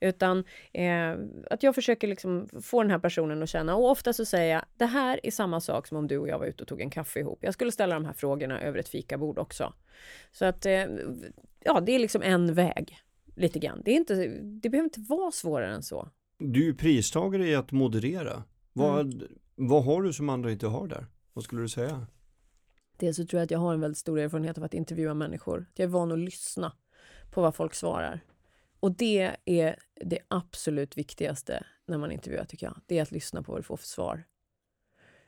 Utan 0.00 0.44
eh, 0.72 1.16
att 1.50 1.62
jag 1.62 1.74
försöker 1.74 2.08
liksom 2.08 2.48
få 2.62 2.82
den 2.82 2.90
här 2.90 2.98
personen 2.98 3.42
att 3.42 3.48
känna, 3.48 3.76
och 3.76 3.90
ofta 3.90 4.12
så 4.12 4.24
säger 4.24 4.54
jag, 4.54 4.64
det 4.76 4.86
här 4.86 5.20
är 5.22 5.30
samma 5.30 5.60
sak 5.60 5.86
som 5.86 5.96
om 5.96 6.08
du 6.08 6.18
och 6.18 6.28
jag 6.28 6.38
var 6.38 6.46
ute 6.46 6.62
och 6.62 6.68
tog 6.68 6.80
en 6.80 6.90
kaffe 6.90 7.20
ihop. 7.20 7.38
Jag 7.42 7.54
skulle 7.54 7.72
ställa 7.72 7.94
de 7.94 8.04
här 8.04 8.12
frågorna 8.12 8.60
över 8.60 8.78
ett 8.78 8.88
fikabord 8.88 9.38
också. 9.38 9.72
Så 10.32 10.44
att, 10.44 10.66
eh, 10.66 10.86
ja, 11.64 11.80
det 11.80 11.92
är 11.92 11.98
liksom 11.98 12.22
en 12.22 12.54
väg, 12.54 12.98
lite 13.36 13.58
grann. 13.58 13.82
Det, 13.84 13.90
är 13.90 13.96
inte, 13.96 14.14
det 14.42 14.68
behöver 14.68 14.84
inte 14.84 15.00
vara 15.00 15.30
svårare 15.30 15.74
än 15.74 15.82
så. 15.82 16.08
Du 16.38 16.68
är 16.68 16.72
pristagare 16.72 17.46
i 17.48 17.54
att 17.54 17.72
moderera. 17.72 18.42
Vad, 18.72 19.00
Mm. 19.14 19.28
vad 19.54 19.84
har 19.84 20.02
du 20.02 20.12
som 20.12 20.28
andra 20.28 20.50
inte 20.50 20.66
har 20.66 20.86
där? 20.86 21.06
Vad 21.32 21.44
skulle 21.44 21.62
du 21.62 21.68
säga? 21.68 22.06
Dels 22.96 23.16
så 23.16 23.26
tror 23.26 23.38
jag 23.38 23.44
att 23.44 23.50
jag 23.50 23.58
har 23.58 23.74
en 23.74 23.80
väldigt 23.80 23.98
stor 23.98 24.18
erfarenhet 24.18 24.58
av 24.58 24.64
att 24.64 24.74
intervjua 24.74 25.14
människor. 25.14 25.66
Jag 25.74 25.84
är 25.84 25.88
van 25.88 26.12
att 26.12 26.18
lyssna 26.18 26.72
på 27.30 27.40
vad 27.42 27.54
folk 27.54 27.74
svarar. 27.74 28.20
Och 28.82 28.96
det 28.96 29.36
är 29.44 29.76
det 29.94 30.18
absolut 30.28 30.98
viktigaste 30.98 31.66
när 31.86 31.98
man 31.98 32.12
intervjuar 32.12 32.44
tycker 32.44 32.66
jag. 32.66 32.80
Det 32.86 32.98
är 32.98 33.02
att 33.02 33.10
lyssna 33.10 33.42
på 33.42 33.52
vad 33.52 33.58
du 33.60 33.62
får 33.64 33.76
för 33.76 33.86
svar. 33.86 34.24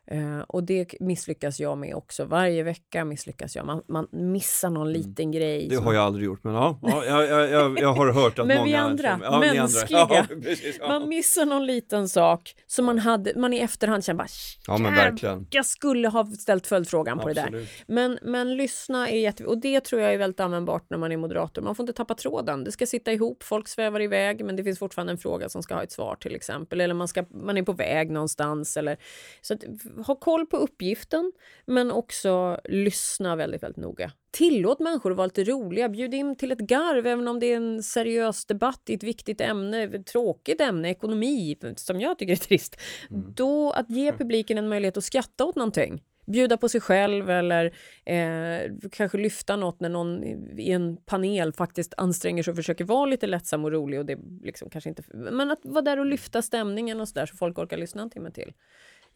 Eh, 0.07 0.41
och 0.49 0.65
det 0.65 0.95
misslyckas 1.01 1.61
jag 1.61 1.79
med 1.79 1.95
också. 1.95 2.25
Varje 2.25 2.63
vecka 2.63 3.05
misslyckas 3.05 3.57
jag. 3.57 3.67
Man, 3.67 3.83
man 3.89 4.09
missar 4.13 4.71
någon 4.71 4.93
liten 4.93 5.33
grej. 5.33 5.57
Mm. 5.57 5.69
Det 5.69 5.77
som- 5.77 5.85
har 5.85 5.95
jag 5.95 6.03
aldrig 6.03 6.27
gjort, 6.27 6.45
men 6.45 6.55
ja, 6.55 6.79
ja 6.83 7.05
jag, 7.05 7.29
jag, 7.29 7.51
jag, 7.51 7.79
jag 7.79 7.93
har 7.93 8.13
hört 8.13 8.39
att 8.39 8.47
Men 8.47 8.57
många... 8.57 8.69
vi 8.69 8.75
andra, 8.75 9.21
ja, 9.23 9.41
mänskliga. 9.41 10.07
Ja, 10.11 10.25
precis, 10.43 10.77
ja. 10.81 10.89
Man 10.89 11.09
missar 11.09 11.47
någon 11.47 11.67
liten 11.67 12.09
sak 12.09 12.55
som 12.67 12.85
man, 12.85 12.99
hade, 12.99 13.33
man 13.37 13.53
i 13.53 13.59
efterhand 13.59 14.05
känner 14.05 14.19
bara 14.19 14.29
ja, 14.67 14.79
men 14.79 14.95
verkligen. 14.95 15.47
jag 15.51 15.67
skulle 15.67 16.09
ha 16.09 16.27
ställt 16.27 16.67
följdfrågan 16.67 17.19
på 17.19 17.29
det 17.29 17.35
där. 17.35 17.43
Absolut. 17.43 17.69
Men, 17.87 18.19
men 18.23 18.57
lyssna 18.57 19.09
är 19.09 19.19
jätte... 19.19 19.45
Och 19.45 19.59
det 19.59 19.81
tror 19.81 20.01
jag 20.03 20.15
är 20.15 20.19
väldigt 20.19 20.41
användbart 20.41 20.91
när 20.91 20.99
man 20.99 21.13
är 21.13 21.17
moderator. 21.17 21.63
Man 21.63 21.75
får 21.75 21.83
inte 21.83 21.93
tappa 21.93 22.15
tråden. 22.15 22.65
Det 22.65 22.73
ska 22.73 22.87
sitta 22.87 23.13
ihop, 23.13 23.43
folk 23.43 23.69
svävar 23.69 24.01
iväg 24.01 24.45
men 24.45 24.57
det 24.57 24.65
finns 24.65 24.79
fortfarande 24.79 25.13
en 25.13 25.19
fråga 25.19 25.49
som 25.49 25.63
ska 25.63 25.75
ha 25.75 25.83
ett 25.83 25.93
svar 25.93 26.17
till 26.21 26.35
exempel. 26.35 26.81
Eller 26.81 26.95
man, 26.95 27.09
ska, 27.09 27.25
man 27.31 27.57
är 27.57 27.63
på 27.63 27.73
väg 27.73 28.11
någonstans. 28.11 28.77
Eller... 28.77 28.97
Så 29.41 29.55
att, 29.55 29.65
ha 30.07 30.15
koll 30.15 30.47
på 30.47 30.57
uppgiften 30.57 31.33
men 31.67 31.91
också 31.91 32.61
lyssna 32.65 33.37
väldigt, 33.37 33.63
väldigt 33.63 33.83
noga. 33.83 34.13
Tillåt 34.31 34.81
människor 34.81 35.11
att 35.11 35.17
vara 35.17 35.27
lite 35.27 35.45
roliga. 35.45 35.89
Bjud 35.89 36.15
in 36.15 36.37
till 36.37 36.53
ett 36.53 36.59
garv 36.59 37.07
även 37.07 37.29
om 37.29 37.41
det 37.41 37.47
är 37.47 37.57
en 37.57 37.83
seriös 37.83 38.47
debatt 38.47 38.83
i 38.87 38.95
ett 38.95 39.03
viktigt 39.03 39.41
ämne, 39.41 39.83
ett 39.83 40.07
tråkigt 40.07 40.61
ämne, 40.61 40.91
ekonomi, 40.91 41.57
som 41.77 42.01
jag 42.01 42.19
tycker 42.19 42.33
är 42.33 42.37
trist. 42.37 42.81
Då 43.11 43.71
att 43.71 43.91
ge 43.91 44.13
publiken 44.13 44.59
en 44.59 44.69
möjlighet 44.69 44.97
att 44.97 45.05
skratta 45.05 45.45
åt 45.45 45.57
någonting. 45.57 46.03
Bjuda 46.27 46.57
på 46.57 46.69
sig 46.69 46.81
själv 46.81 47.31
eller 47.31 47.65
eh, 48.05 48.73
kanske 48.93 49.19
lyfta 49.19 49.57
något 49.57 49.81
när 49.81 49.89
någon 49.89 50.25
i 50.59 50.71
en 50.71 50.97
panel 50.97 51.53
faktiskt 51.53 51.95
anstränger 51.97 52.43
sig 52.43 52.51
och 52.51 52.57
försöker 52.57 52.85
vara 52.85 53.07
lite 53.07 53.27
lättsam 53.27 53.65
och 53.65 53.73
rolig. 53.73 53.99
Och 53.99 54.07
det 54.07 54.19
liksom 54.43 54.71
kanske 54.71 54.91
inte, 54.91 55.03
men 55.15 55.51
att 55.51 55.61
vara 55.63 55.83
där 55.83 55.99
och 55.99 56.07
lyfta 56.07 56.43
stämningen 56.43 57.01
och 57.01 57.09
så 57.09 57.15
där 57.15 57.27
så 57.27 57.37
folk 57.37 57.59
orkar 57.59 57.77
lyssna 57.77 58.03
en 58.03 58.11
timme 58.11 58.31
till. 58.31 58.53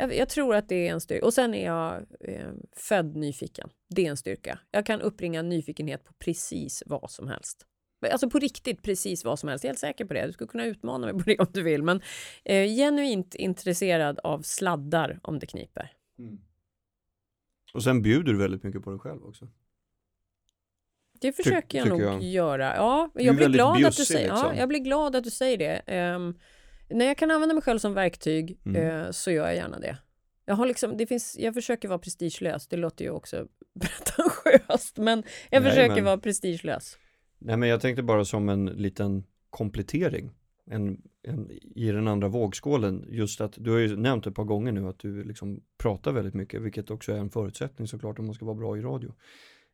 Jag, 0.01 0.17
jag 0.17 0.29
tror 0.29 0.55
att 0.55 0.69
det 0.69 0.89
är 0.89 0.93
en 0.93 1.01
styrka. 1.01 1.27
Och 1.27 1.35
sen 1.35 1.55
är 1.55 1.67
jag 1.67 2.07
eh, 2.21 2.51
född 2.77 3.17
nyfiken. 3.17 3.71
Det 3.89 4.07
är 4.07 4.11
en 4.11 4.17
styrka. 4.17 4.59
Jag 4.71 4.87
kan 4.87 5.01
uppringa 5.01 5.43
nyfikenhet 5.43 6.05
på 6.05 6.13
precis 6.13 6.83
vad 6.87 7.11
som 7.11 7.29
helst. 7.29 7.67
Alltså 8.13 8.31
på 8.31 8.39
riktigt 8.39 8.83
precis 8.83 9.25
vad 9.25 9.39
som 9.39 9.49
helst. 9.49 9.65
Jag 9.65 9.69
är 9.69 9.73
helt 9.73 9.79
säker 9.79 10.05
på 10.05 10.15
det. 10.15 10.27
Du 10.27 10.33
skulle 10.33 10.49
kunna 10.49 10.65
utmana 10.65 11.07
mig 11.07 11.15
på 11.15 11.31
det 11.31 11.39
om 11.39 11.47
du 11.53 11.63
vill. 11.63 11.83
Men 11.83 12.01
eh, 12.45 12.67
genuint 12.67 13.35
intresserad 13.35 14.19
av 14.19 14.43
sladdar 14.43 15.21
om 15.23 15.39
det 15.39 15.47
kniper. 15.47 15.93
Och 17.75 17.83
sen 17.83 18.03
bjuder 18.03 18.33
du 18.33 18.39
väldigt 18.39 18.63
mycket 18.63 18.83
på 18.83 18.91
dig 18.91 18.99
själv 18.99 19.25
också. 19.25 19.49
Det 21.21 21.33
försöker 21.33 21.79
jag 21.79 21.85
tycker 21.85 21.99
nog 21.99 22.01
jag. 22.01 22.23
göra. 22.23 22.77
Ja, 22.77 23.11
jag 23.15 23.37
blir, 23.37 23.49
glad 23.49 23.85
att 23.85 23.97
du 23.97 24.05
säger, 24.05 24.29
ja, 24.29 24.35
liksom. 24.35 24.57
jag 24.57 24.69
blir 24.69 24.79
glad 24.79 25.17
att 25.17 25.25
du 25.25 25.31
säger 25.31 25.59
det. 25.59 25.83
Ehm, 25.87 26.39
när 26.91 27.05
jag 27.07 27.17
kan 27.19 27.31
använda 27.31 27.55
mig 27.55 27.63
själv 27.63 27.79
som 27.79 27.95
verktyg 27.95 28.59
Mm. 28.67 28.83
eh, 29.05 29.11
så 29.11 29.31
gör 29.31 29.47
jag 29.47 29.57
gärna 29.57 29.79
det. 29.79 29.99
Jag, 30.45 30.55
har 30.55 30.67
liksom, 30.67 30.97
det 30.97 31.07
finns, 31.07 31.37
jag 31.39 31.55
försöker 31.55 31.89
vara 31.89 31.99
prestigelös. 31.99 32.67
Det 32.69 32.77
låter 32.77 33.05
ju 33.05 33.11
också 33.11 33.47
pretentiöst, 33.81 34.97
men 34.99 35.23
jag 35.51 35.63
Nej, 35.63 35.71
försöker 35.71 35.95
men- 35.95 36.05
vara 36.05 36.19
prestigelös. 36.19 36.99
Nej, 37.39 37.57
men 37.57 37.69
jag 37.69 37.81
tänkte 37.81 38.03
bara 38.03 38.25
som 38.25 38.49
en 38.49 38.67
liten 38.67 39.25
komplettering. 39.51 40.31
En, 40.71 41.03
en, 41.23 41.51
I 41.75 41.91
den 41.93 42.09
andra 42.09 42.29
vågskålen, 42.29 43.05
just 43.09 43.41
att 43.41 43.53
du 43.57 43.71
har 43.71 43.79
ju 43.79 43.97
nämnt 43.97 44.27
ett 44.27 44.35
par 44.35 44.45
gånger 44.45 44.73
nu 44.73 44.87
att 44.89 44.99
du 44.99 45.25
liksom 45.25 45.61
pratar 45.79 46.13
väldigt 46.13 46.35
mycket, 46.35 46.63
vilket 46.63 46.91
också 46.91 47.13
är 47.13 47.17
en 47.19 47.31
förutsättning 47.31 47.89
såklart 47.89 48.19
om 48.19 48.25
man 48.27 48.35
ska 48.35 48.45
vara 48.45 48.57
bra 48.57 48.79
i 48.79 48.81
radio. 48.81 49.15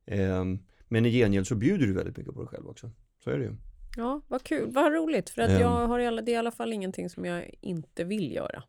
Ehm, 0.07 0.59
men 0.89 1.07
i 1.07 1.11
gengäld 1.11 1.47
så 1.47 1.55
bjuder 1.55 1.87
du 1.87 1.93
väldigt 1.93 2.17
mycket 2.17 2.35
på 2.35 2.41
dig 2.41 2.49
själv 2.49 2.69
också. 2.69 2.91
Så 3.25 3.31
är 3.31 3.39
det 3.39 3.45
ju. 3.45 3.53
Ja, 3.97 4.21
vad 4.29 4.43
kul, 4.43 4.71
vad 4.73 4.93
roligt. 4.93 5.31
För 5.31 5.43
att 5.43 5.51
Ehm. 5.51 5.61
jag 5.61 5.69
har 5.89 5.99
i 5.99 6.07
alla, 6.07 6.23
det 6.23 6.31
är 6.31 6.35
i 6.35 6.37
alla 6.37 6.51
fall 6.51 6.73
ingenting 6.73 7.11
som 7.11 7.25
jag 7.25 7.51
inte 7.61 8.05
vill 8.05 8.33
göra. 8.33 8.63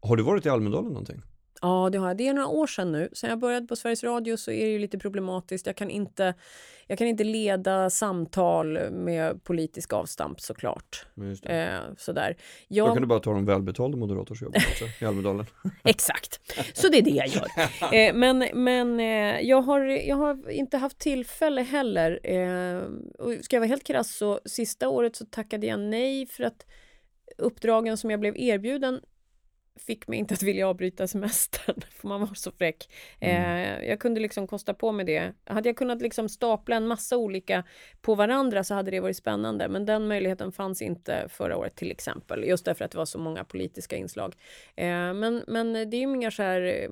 Har 0.00 0.16
du 0.16 0.22
varit 0.22 0.46
i 0.46 0.48
Almedalen 0.48 0.88
någonting? 0.92 1.22
Ja, 1.62 1.88
det 1.92 1.98
har 1.98 2.08
jag. 2.08 2.16
Det 2.16 2.28
är 2.28 2.34
några 2.34 2.48
år 2.48 2.66
sedan 2.66 2.92
nu. 2.92 3.08
Sen 3.12 3.30
jag 3.30 3.38
började 3.38 3.66
på 3.66 3.76
Sveriges 3.76 4.04
Radio 4.04 4.36
så 4.36 4.50
är 4.50 4.64
det 4.64 4.70
ju 4.70 4.78
lite 4.78 4.98
problematiskt. 4.98 5.66
Jag 5.66 5.76
kan 5.76 5.90
inte, 5.90 6.34
jag 6.86 6.98
kan 6.98 7.06
inte 7.06 7.24
leda 7.24 7.90
samtal 7.90 8.90
med 8.90 9.44
politisk 9.44 9.92
avstamp 9.92 10.40
såklart. 10.40 11.06
Just 11.14 11.42
det. 11.44 11.62
Eh, 11.62 11.80
sådär. 11.96 12.36
Då 12.68 12.76
Jag, 12.76 12.92
kan 12.92 13.02
du 13.02 13.08
bara 13.08 13.20
ta 13.20 13.32
de 13.32 13.46
välbetalda 13.46 13.96
moderatorsjobben 13.96 14.62
också 14.70 15.04
i 15.04 15.04
Almedalen. 15.04 15.46
Exakt. 15.84 16.40
Så 16.74 16.88
det 16.88 16.98
är 16.98 17.02
det 17.02 17.10
jag 17.10 17.28
gör. 17.28 17.46
Eh, 17.92 18.14
men 18.14 18.48
men 18.54 19.00
eh, 19.00 19.40
jag, 19.40 19.62
har, 19.62 19.80
jag 19.80 20.16
har 20.16 20.50
inte 20.50 20.76
haft 20.76 20.98
tillfälle 20.98 21.62
heller. 21.62 22.20
Eh, 22.24 22.82
och 23.18 23.44
ska 23.44 23.56
jag 23.56 23.60
vara 23.60 23.68
helt 23.68 23.84
krass 23.86 24.16
så 24.16 24.40
sista 24.44 24.88
året 24.88 25.16
så 25.16 25.24
tackade 25.24 25.66
jag 25.66 25.80
nej 25.80 26.26
för 26.26 26.44
att 26.44 26.66
uppdragen 27.38 27.96
som 27.96 28.10
jag 28.10 28.20
blev 28.20 28.36
erbjuden 28.36 29.00
fick 29.76 30.08
mig 30.08 30.18
inte 30.18 30.34
att 30.34 30.42
vilja 30.42 30.68
avbryta 30.68 31.06
semestern, 31.06 31.80
får 31.90 32.08
man 32.08 32.20
vara 32.20 32.34
så 32.34 32.50
fräck. 32.50 32.92
Eh, 33.20 33.84
jag 33.84 34.00
kunde 34.00 34.20
liksom 34.20 34.46
kosta 34.46 34.74
på 34.74 34.92
mig 34.92 35.06
det. 35.06 35.32
Hade 35.44 35.68
jag 35.68 35.76
kunnat 35.76 36.02
liksom 36.02 36.28
stapla 36.28 36.76
en 36.76 36.86
massa 36.86 37.16
olika 37.16 37.64
på 38.00 38.14
varandra 38.14 38.64
så 38.64 38.74
hade 38.74 38.90
det 38.90 39.00
varit 39.00 39.16
spännande, 39.16 39.68
men 39.68 39.86
den 39.86 40.08
möjligheten 40.08 40.52
fanns 40.52 40.82
inte 40.82 41.26
förra 41.28 41.56
året 41.56 41.76
till 41.76 41.90
exempel, 41.90 42.44
just 42.44 42.64
därför 42.64 42.84
att 42.84 42.90
det 42.90 42.98
var 42.98 43.04
så 43.04 43.18
många 43.18 43.44
politiska 43.44 43.96
inslag. 43.96 44.34
Eh, 44.76 45.14
men, 45.14 45.44
men 45.48 45.72
det 45.72 45.96
är 45.96 46.00
ju 46.00 46.06
mer 46.06 46.30
så 46.30 46.42
här 46.42 46.62
eh, 46.62 46.90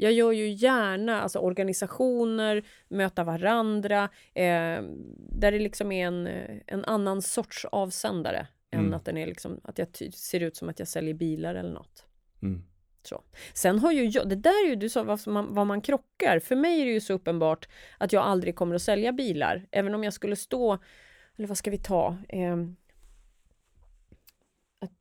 jag 0.00 0.12
gör 0.12 0.32
ju 0.32 0.48
gärna 0.48 1.20
alltså 1.22 1.38
organisationer, 1.38 2.62
möta 2.88 3.24
varandra, 3.24 4.02
eh, 4.34 4.82
där 5.30 5.52
det 5.52 5.58
liksom 5.58 5.92
är 5.92 6.06
en, 6.06 6.26
en 6.66 6.84
annan 6.84 7.22
sorts 7.22 7.64
avsändare 7.64 8.46
än 8.70 8.80
Mm. 8.80 8.94
att 8.94 9.04
den 9.04 9.16
är 9.16 9.26
liksom, 9.26 9.60
att 9.64 9.78
jag 9.78 9.88
ser 10.14 10.40
ut 10.40 10.56
som 10.56 10.68
att 10.68 10.78
jag 10.78 10.88
säljer 10.88 11.14
bilar 11.14 11.54
eller 11.54 11.72
något. 11.72 12.07
Mm. 12.42 12.62
Så. 13.02 13.22
Sen 13.54 13.78
har 13.78 13.92
ju 13.92 14.04
jag, 14.04 14.28
det 14.28 14.36
där 14.36 14.64
är 14.64 14.68
ju, 14.68 14.76
du 14.76 14.88
sa 14.88 15.02
vad 15.02 15.26
man, 15.26 15.54
vad 15.54 15.66
man 15.66 15.80
krockar. 15.80 16.38
För 16.38 16.56
mig 16.56 16.80
är 16.80 16.86
det 16.86 16.92
ju 16.92 17.00
så 17.00 17.12
uppenbart 17.12 17.68
att 17.98 18.12
jag 18.12 18.24
aldrig 18.24 18.56
kommer 18.56 18.74
att 18.74 18.82
sälja 18.82 19.12
bilar. 19.12 19.66
Även 19.70 19.94
om 19.94 20.04
jag 20.04 20.12
skulle 20.12 20.36
stå, 20.36 20.78
eller 21.36 21.48
vad 21.48 21.58
ska 21.58 21.70
vi 21.70 21.78
ta? 21.78 22.16
Eh, 22.28 22.56
att, 24.80 24.92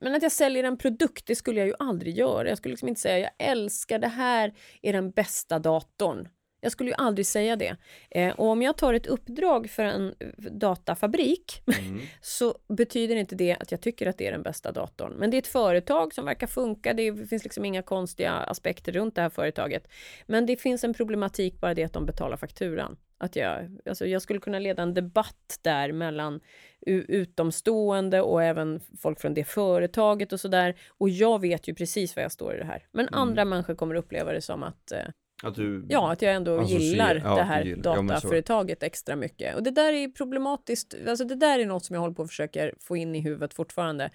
men 0.00 0.14
att 0.14 0.22
jag 0.22 0.32
säljer 0.32 0.64
en 0.64 0.78
produkt, 0.78 1.26
det 1.26 1.36
skulle 1.36 1.60
jag 1.60 1.66
ju 1.66 1.74
aldrig 1.78 2.18
göra. 2.18 2.48
Jag 2.48 2.58
skulle 2.58 2.72
liksom 2.72 2.88
inte 2.88 3.00
säga 3.00 3.18
jag 3.18 3.48
älskar 3.50 3.98
det 3.98 4.08
här 4.08 4.54
är 4.82 4.92
den 4.92 5.10
bästa 5.10 5.58
datorn. 5.58 6.28
Jag 6.66 6.72
skulle 6.72 6.90
ju 6.90 6.94
aldrig 6.98 7.26
säga 7.26 7.56
det. 7.56 7.76
Eh, 8.10 8.34
och 8.34 8.46
om 8.46 8.62
jag 8.62 8.76
tar 8.76 8.94
ett 8.94 9.06
uppdrag 9.06 9.70
för 9.70 9.82
en 9.82 10.14
datafabrik 10.36 11.62
Mm. 11.78 12.00
så 12.20 12.58
betyder 12.68 13.16
inte 13.16 13.34
det 13.34 13.56
att 13.60 13.70
jag 13.70 13.80
tycker 13.80 14.06
att 14.06 14.18
det 14.18 14.26
är 14.26 14.32
den 14.32 14.42
bästa 14.42 14.72
datorn. 14.72 15.12
Men 15.12 15.30
det 15.30 15.36
är 15.36 15.38
ett 15.38 15.46
företag 15.46 16.14
som 16.14 16.24
verkar 16.24 16.46
funka. 16.46 16.92
Det 16.92 17.28
finns 17.28 17.44
liksom 17.44 17.64
inga 17.64 17.82
konstiga 17.82 18.32
aspekter 18.32 18.92
runt 18.92 19.14
det 19.14 19.22
här 19.22 19.28
företaget. 19.30 19.88
Men 20.26 20.46
det 20.46 20.56
finns 20.56 20.84
en 20.84 20.94
problematik 20.94 21.60
bara 21.60 21.74
det 21.74 21.84
att 21.84 21.92
de 21.92 22.06
betalar 22.06 22.36
fakturan. 22.36 22.96
Att 23.18 23.36
jag, 23.36 23.78
alltså 23.88 24.06
jag 24.06 24.22
skulle 24.22 24.40
kunna 24.40 24.58
leda 24.58 24.82
en 24.82 24.94
debatt 24.94 25.58
där 25.62 25.92
mellan 25.92 26.40
utomstående 26.86 28.20
och 28.22 28.42
även 28.42 28.80
folk 29.02 29.20
från 29.20 29.34
det 29.34 29.44
företaget 29.44 30.32
och 30.32 30.40
sådär. 30.40 30.74
Och 30.88 31.08
jag 31.08 31.40
vet 31.40 31.68
ju 31.68 31.74
precis 31.74 32.16
var 32.16 32.22
jag 32.22 32.32
står 32.32 32.54
i 32.54 32.58
det 32.58 32.64
här. 32.64 32.86
Men 32.92 33.08
Mm. 33.08 33.20
andra 33.20 33.44
människor 33.44 33.74
kommer 33.74 33.94
uppleva 33.94 34.32
det 34.32 34.40
som 34.40 34.62
att 34.62 34.92
eh, 34.92 34.98
Att 35.42 35.54
du, 35.54 35.86
Ja, 35.88 36.12
att 36.12 36.22
jag 36.22 36.34
ändå 36.34 36.62
gillar 36.62 37.14
det 37.14 37.42
här 37.42 37.64
gillar- 37.64 37.96
ja, 37.96 38.02
dataföretaget 38.02 38.82
extra 38.82 39.16
mycket. 39.16 39.54
Och 39.56 39.62
det 39.62 39.70
där 39.70 39.92
är 39.92 40.08
problematiskt. 40.08 40.94
Alltså 41.08 41.24
det 41.24 41.34
där 41.34 41.58
är 41.58 41.66
något 41.66 41.84
som 41.84 41.94
jag 41.94 42.00
håller 42.00 42.14
på 42.14 42.22
att 42.22 42.28
försöka 42.28 42.70
få 42.80 42.96
in 42.96 43.14
i 43.14 43.20
huvudet 43.20 43.54
fortfarande. 43.54 44.10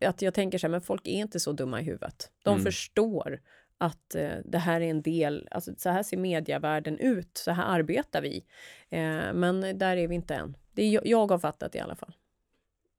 Att 0.00 0.22
jag 0.22 0.34
tänker 0.34 0.58
så 0.58 0.66
här, 0.66 0.70
men 0.70 0.80
folk 0.80 1.06
är 1.08 1.12
inte 1.12 1.40
så 1.40 1.52
dumma 1.52 1.80
i 1.80 1.84
huvudet. 1.84 2.30
De 2.44 2.50
Mm. 2.54 2.64
förstår 2.64 3.40
att 3.78 4.14
eh, 4.14 4.28
det 4.44 4.58
här 4.58 4.80
är 4.80 4.90
en 4.90 5.02
del, 5.02 5.48
alltså 5.50 5.72
så 5.76 5.90
här 5.90 6.02
ser 6.02 6.16
medievärlden 6.16 6.98
ut, 6.98 7.30
så 7.38 7.50
här 7.50 7.64
arbetar 7.78 8.22
vi. 8.22 8.44
Eh, 8.90 9.32
men 9.34 9.78
där 9.78 9.96
är 9.96 10.08
vi 10.08 10.14
inte 10.14 10.34
än. 10.34 10.56
Det 10.72 10.82
är, 10.82 10.90
jag- 10.90 11.06
jag 11.06 11.30
har 11.30 11.38
fattat 11.38 11.74
i 11.74 11.78
alla 11.80 11.94
fall. 11.96 12.12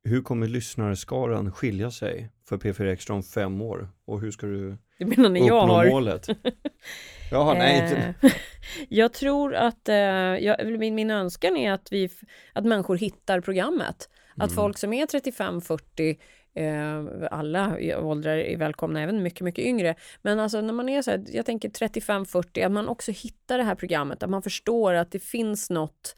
hur 0.04 0.22
kommer 0.22 0.48
lyssnarskaran 0.48 1.52
skilja 1.52 1.92
sig 1.92 2.30
för 2.46 2.58
P4 2.58 2.92
Extra 2.92 3.16
om 3.16 3.24
fem 3.24 3.62
år? 3.62 3.90
Och 4.06 4.22
hur 4.22 4.32
ska 4.32 4.48
du 4.48 4.78
Det 5.00 5.06
menar 5.06 5.30
ni 5.30 5.47
jag 5.47 5.68
har. 5.68 5.89
målet? 5.89 6.28
Jaha, 7.32 7.54
nej, 7.54 7.84
inte. 7.84 8.14
Eh, 8.22 8.32
jag 8.89 9.14
tror 9.14 9.56
att 9.56 9.89
eh, 9.89 9.95
jag, 9.95 10.80
min, 10.80 10.95
min 10.95 11.12
önskan 11.12 11.58
är 11.58 11.72
att, 11.72 11.88
vi, 11.91 12.10
att 12.54 12.66
människor 12.66 12.97
hittar 12.97 13.41
programmet. 13.41 14.10
Att 14.38 14.52
Mm. 14.52 14.56
folk 14.56 14.78
som 14.78 14.93
är 14.93 15.06
35-40, 15.06 16.18
eh, 16.54 17.28
alla 17.32 17.78
åldrar 18.00 18.38
är 18.38 18.58
välkomna, 18.58 19.02
även 19.02 19.24
mycket, 19.24 19.41
mycket 19.41 19.66
yngre. 19.66 19.95
Men 20.22 20.39
alltså 20.39 20.62
när 20.62 20.74
man 20.74 20.89
är 20.89 21.02
så 21.02 21.12
här, 21.12 21.26
jag 21.28 21.45
tänker 21.45 21.70
35-40, 21.70 22.66
att 22.66 22.72
man 22.72 22.88
också 22.88 23.12
hittar 23.12 23.58
det 23.58 23.64
här 23.64 23.76
programmet, 23.76 24.24
att 24.24 24.30
man 24.30 24.41
förstår 24.41 24.93
att 24.93 25.12
det 25.12 25.20
finns 25.20 25.70
något 25.70 26.16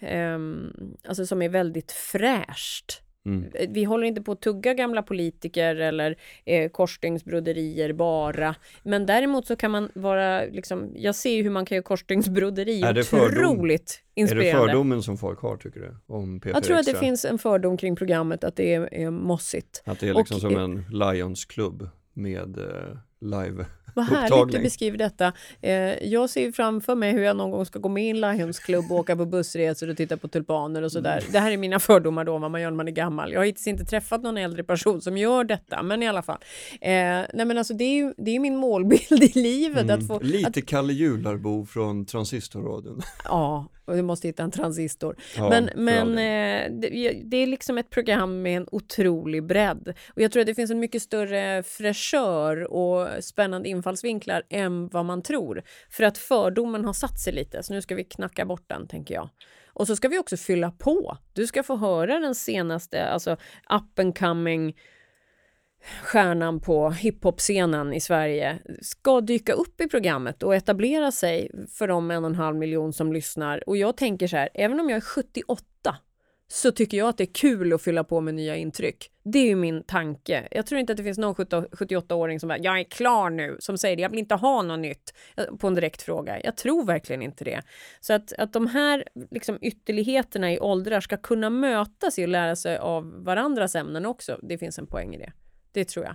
ehm, 0.00 0.72
alltså 1.08 1.26
som 1.26 1.42
är 1.42 1.48
väldigt 1.48 1.92
fräscht. 1.92 3.02
Mm. 3.26 3.44
Vi 3.68 3.84
håller 3.84 4.06
inte 4.06 4.22
på 4.22 4.32
att 4.32 4.40
tugga 4.40 4.74
gamla 4.74 5.02
politiker 5.02 5.76
eller 5.76 6.16
eh, 6.44 6.70
korsstygnsbroderier 6.70 7.92
bara. 7.92 8.54
Men 8.82 9.06
däremot 9.06 9.46
så 9.46 9.56
kan 9.56 9.70
man 9.70 9.90
vara, 9.94 10.44
liksom, 10.44 10.92
jag 10.96 11.14
ser 11.14 11.30
ju 11.30 11.42
hur 11.42 11.50
man 11.50 11.64
kan 11.66 11.76
göra 11.76 11.82
korsstygnsbroderi 11.82 12.82
Är 12.82 12.92
det 12.92 13.04
fördom? 13.04 13.50
otroligt 13.54 14.02
Är 14.14 14.14
det 14.14 14.20
inspirerande. 14.20 14.68
fördomen 14.72 15.02
som 15.02 15.18
folk 15.18 15.38
har 15.40 15.56
tycker 15.56 15.80
du? 15.80 15.96
Om 16.06 16.40
P4 16.40 16.50
jag 16.54 16.64
tror 16.64 16.76
att 16.76 16.86
det 16.86 16.94
finns 16.98 17.24
en 17.24 17.38
fördom 17.38 17.76
kring 17.76 17.96
programmet 17.96 18.44
att 18.44 18.56
det 18.56 18.74
är, 18.74 18.94
är 18.94 19.10
mossigt. 19.10 19.82
Att 19.86 20.00
det 20.00 20.08
är 20.08 20.14
liksom 20.14 20.34
och- 20.36 20.40
som 20.40 20.56
en 20.56 20.84
Lions-klubb 20.90 21.88
med 22.14 22.58
eh, 22.58 22.96
live 23.20 23.66
Vad 23.94 24.04
härligt 24.04 24.52
du 24.52 24.62
beskriver 24.62 24.98
detta. 24.98 25.32
Eh, 25.60 25.72
jag 26.06 26.30
ser 26.30 26.40
ju 26.40 26.52
framför 26.52 26.94
mig 26.94 27.12
hur 27.12 27.22
jag 27.22 27.36
någon 27.36 27.50
gång 27.50 27.66
ska 27.66 27.78
gå 27.78 27.88
med 27.88 28.04
i 28.04 28.08
en 28.10 28.20
Lions 28.20 28.58
Club 28.58 28.92
och 28.92 28.98
åka 28.98 29.16
på 29.16 29.26
bussresor 29.26 29.90
och 29.90 29.96
titta 29.96 30.16
på 30.16 30.28
tulpaner 30.28 30.82
och 30.82 30.92
sådär. 30.92 31.24
Det 31.32 31.38
här 31.38 31.52
är 31.52 31.56
mina 31.56 31.78
fördomar 31.78 32.24
då 32.24 32.38
vad 32.38 32.50
man 32.50 32.60
gör 32.60 32.70
när 32.70 32.76
man 32.76 32.88
är 32.88 32.92
gammal. 32.92 33.32
Jag 33.32 33.40
har 33.40 33.44
hittills 33.44 33.66
inte 33.66 33.84
träffat 33.84 34.22
någon 34.22 34.36
äldre 34.36 34.64
person 34.64 35.00
som 35.00 35.18
gör 35.18 35.44
detta, 35.44 35.82
men 35.82 36.02
i 36.02 36.08
alla 36.08 36.22
fall. 36.22 36.38
Eh, 36.80 36.90
nej 36.90 37.44
men 37.44 37.58
alltså 37.58 37.74
det 37.74 37.84
är 37.84 37.94
ju 37.96 38.14
det 38.16 38.30
är 38.36 38.40
min 38.40 38.56
målbild 38.56 39.22
i 39.22 39.38
livet. 39.38 39.90
Att 39.90 40.06
få, 40.06 40.20
Mm. 40.20 40.32
Lite 40.32 40.62
Kalle 40.62 40.92
Jularbo 40.92 41.66
från 41.66 42.06
Transistorradion. 42.06 43.02
Ja, 43.24 43.66
och 43.90 43.96
du 43.96 44.02
måste 44.02 44.28
hitta 44.28 44.42
en 44.42 44.50
transistor. 44.50 45.16
Ja, 45.36 45.48
men 45.48 45.70
men 45.74 46.08
eh, 46.08 46.80
det, 46.80 47.20
det 47.24 47.36
är 47.36 47.46
liksom 47.46 47.78
ett 47.78 47.90
program 47.90 48.42
med 48.42 48.56
en 48.56 48.66
otrolig 48.72 49.46
bredd. 49.46 49.94
Och 50.14 50.22
jag 50.22 50.32
tror 50.32 50.40
att 50.40 50.46
det 50.46 50.54
finns 50.54 50.70
en 50.70 50.80
mycket 50.80 51.02
större 51.02 51.62
fräschör 51.62 52.72
och 52.72 53.24
spännande 53.24 53.68
infallsvinklar 53.68 54.42
än 54.50 54.88
vad 54.88 55.04
man 55.04 55.22
tror. 55.22 55.62
För 55.90 56.04
att 56.04 56.18
fördomen 56.18 56.84
har 56.84 56.92
satt 56.92 57.20
sig 57.20 57.32
lite, 57.32 57.62
så 57.62 57.72
nu 57.72 57.82
ska 57.82 57.94
vi 57.94 58.04
knacka 58.04 58.44
bort 58.44 58.64
den, 58.68 58.88
tänker 58.88 59.14
jag. 59.14 59.28
Och 59.72 59.86
så 59.86 59.96
ska 59.96 60.08
vi 60.08 60.18
också 60.18 60.36
fylla 60.36 60.70
på. 60.70 61.18
Du 61.32 61.46
ska 61.46 61.62
få 61.62 61.76
höra 61.76 62.18
den 62.18 62.34
senaste, 62.34 63.06
alltså 63.06 63.32
up 63.70 63.98
and 63.98 64.18
coming 64.18 64.74
stjärnan 66.02 66.60
på 66.60 66.90
hiphop-scenen 66.90 67.92
i 67.92 68.00
Sverige 68.00 68.58
ska 68.82 69.20
dyka 69.20 69.52
upp 69.52 69.80
i 69.80 69.88
programmet 69.88 70.42
och 70.42 70.54
etablera 70.54 71.12
sig 71.12 71.50
för 71.78 71.88
de 71.88 72.10
en 72.10 72.24
och 72.24 72.30
en 72.30 72.36
halv 72.36 72.56
miljon 72.56 72.92
som 72.92 73.12
lyssnar. 73.12 73.68
Och 73.68 73.76
jag 73.76 73.96
tänker 73.96 74.26
så 74.26 74.36
här, 74.36 74.48
även 74.54 74.80
om 74.80 74.90
jag 74.90 74.96
är 74.96 75.00
78 75.00 75.64
så 76.52 76.72
tycker 76.72 76.96
jag 76.96 77.08
att 77.08 77.18
det 77.18 77.24
är 77.24 77.34
kul 77.34 77.72
att 77.72 77.82
fylla 77.82 78.04
på 78.04 78.20
med 78.20 78.34
nya 78.34 78.56
intryck. 78.56 79.10
Det 79.24 79.38
är 79.38 79.46
ju 79.46 79.56
min 79.56 79.82
tanke. 79.82 80.48
Jag 80.50 80.66
tror 80.66 80.80
inte 80.80 80.92
att 80.92 80.96
det 80.96 81.02
finns 81.02 81.18
någon 81.18 81.34
78-åring 81.34 82.40
som 82.40 82.48
bara, 82.48 82.58
jag 82.58 82.80
är 82.80 82.84
klar 82.84 83.30
nu, 83.30 83.56
som 83.60 83.78
säger 83.78 83.96
det, 83.96 84.02
jag 84.02 84.10
vill 84.10 84.18
inte 84.18 84.34
ha 84.34 84.62
något 84.62 84.78
nytt 84.78 85.14
eh, 85.36 85.44
på 85.44 85.66
en 85.66 85.74
direkt 85.74 86.02
fråga. 86.02 86.40
Jag 86.44 86.56
tror 86.56 86.84
verkligen 86.84 87.22
inte 87.22 87.44
det. 87.44 87.62
Så 88.00 88.12
att, 88.12 88.32
att 88.32 88.52
de 88.52 88.66
här 88.66 89.04
liksom, 89.30 89.58
ytterligheterna 89.60 90.52
i 90.52 90.60
åldrar 90.60 91.00
ska 91.00 91.16
kunna 91.16 91.50
mötas 91.50 92.18
i 92.18 92.24
och 92.24 92.28
lära 92.28 92.56
sig 92.56 92.78
av 92.78 93.24
varandras 93.24 93.74
ämnen 93.74 94.06
också. 94.06 94.38
Det 94.42 94.58
finns 94.58 94.78
en 94.78 94.86
poäng 94.86 95.14
i 95.14 95.18
det. 95.18 95.32
Det 95.72 95.84
tror 95.84 96.04
jag. 96.04 96.14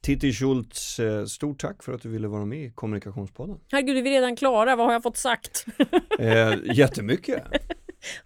Titti 0.00 0.32
Schultz, 0.32 0.98
eh, 0.98 1.24
stort 1.24 1.60
tack 1.60 1.82
för 1.82 1.92
att 1.92 2.02
du 2.02 2.08
ville 2.08 2.28
vara 2.28 2.44
med 2.44 2.58
i 2.64 2.70
Kommunikationspodden. 2.70 3.56
Herregud, 3.72 3.96
är 3.96 4.02
vi 4.02 4.10
redan 4.10 4.36
klara? 4.36 4.76
Vad 4.76 4.86
har 4.86 4.92
jag 4.92 5.02
fått 5.02 5.16
sagt? 5.16 5.66
Eh, 6.18 6.54
jättemycket. 6.64 7.42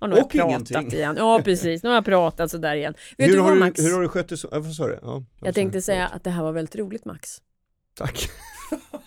Ja, 0.00 0.06
nu 0.06 0.12
har 0.12 0.18
jag 0.18 0.24
Och 0.26 0.32
pratat 0.32 0.70
ingenting. 0.70 0.98
igen. 0.98 1.14
Ja, 1.18 1.40
precis. 1.44 1.82
Nu 1.82 1.88
har 1.88 1.94
jag 1.94 2.04
pratat 2.04 2.50
sådär 2.50 2.74
igen. 2.76 2.94
Vet 3.18 3.28
hur, 3.28 3.32
du 3.34 3.40
har 3.40 3.48
vad, 3.48 3.56
du, 3.56 3.60
Max? 3.60 3.80
hur 3.80 3.92
har 3.94 4.02
du 4.02 4.08
skött 4.08 4.28
det? 4.28 4.36
Så, 4.36 4.48
ja, 4.52 4.60
du? 4.88 4.98
Ja, 5.02 5.22
Jag 5.40 5.54
tänkte 5.54 5.82
säga 5.82 6.06
att 6.08 6.24
det 6.24 6.30
här 6.30 6.42
var 6.42 6.52
väldigt 6.52 6.76
roligt, 6.76 7.04
Max. 7.04 7.42
Tack. 7.94 8.28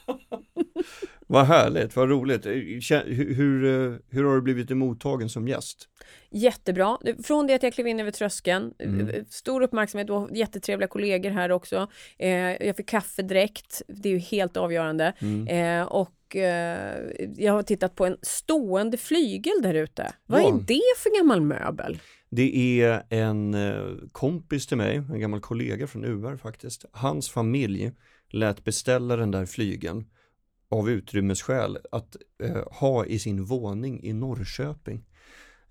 vad 1.32 1.46
härligt, 1.46 1.96
vad 1.96 2.10
roligt. 2.10 2.46
Eh, 2.46 2.52
Hur, 2.52 3.34
hur, 3.34 3.66
eh, 3.66 3.98
hur 4.10 4.24
har 4.24 4.36
du 4.36 4.42
blivit 4.42 4.70
mottagen 4.78 5.30
som 5.30 5.48
gäst? 5.48 5.88
Jättebra. 6.32 6.98
Från 7.24 7.48
det 7.48 7.54
att 7.54 7.64
jag 7.64 7.74
klev 7.74 7.88
in 7.88 8.00
över 8.00 8.12
tröskeln, 8.12 8.74
Mm. 8.80 9.10
eh, 9.10 9.24
stor 9.30 9.62
uppmärksamhet, 9.62 10.10
har 10.10 10.30
jättetrevliga 10.36 10.88
kollegor 10.88 11.30
här 11.30 11.52
också. 11.52 11.88
Eh, 12.20 12.30
jag 12.68 12.76
fick 12.78 12.90
kaffe 12.90 13.22
direkt, 13.22 13.82
det 13.88 14.10
är 14.10 14.14
ju 14.14 14.20
helt 14.20 14.58
avgörande. 14.58 15.14
Mm. 15.20 15.48
Eh, 15.82 15.88
och 15.88 16.16
jag 17.38 17.54
har 17.54 17.64
tittat 17.64 17.96
på 17.96 18.06
en 18.06 18.18
stående 18.22 18.98
flygel 18.98 19.54
där 19.64 19.74
ute. 19.74 20.14
Vad 20.26 20.42
Ja. 20.42 20.48
är 20.48 20.52
det 20.68 20.82
för 20.98 21.18
gammal 21.18 21.42
möbel? 21.42 22.00
Det 22.30 22.82
är 22.82 23.04
en 23.10 23.56
kompis 24.12 24.68
till 24.68 24.78
mig, 24.78 24.96
en 24.96 25.20
gammal 25.20 25.40
kollega 25.42 25.88
från 25.88 26.06
UR 26.06 26.38
faktiskt. 26.38 26.86
Hans 26.92 27.30
familj 27.30 27.92
lät 28.32 28.64
beställa 28.64 29.16
den 29.16 29.32
där 29.32 29.46
flygeln 29.46 30.06
av 30.70 30.90
utrymmesskäl 30.90 31.78
att 31.92 32.16
eh, 32.44 32.64
ha 32.72 33.06
i 33.06 33.20
sin 33.20 33.44
våning 33.44 34.04
i 34.04 34.14
Norrköping. 34.14 35.06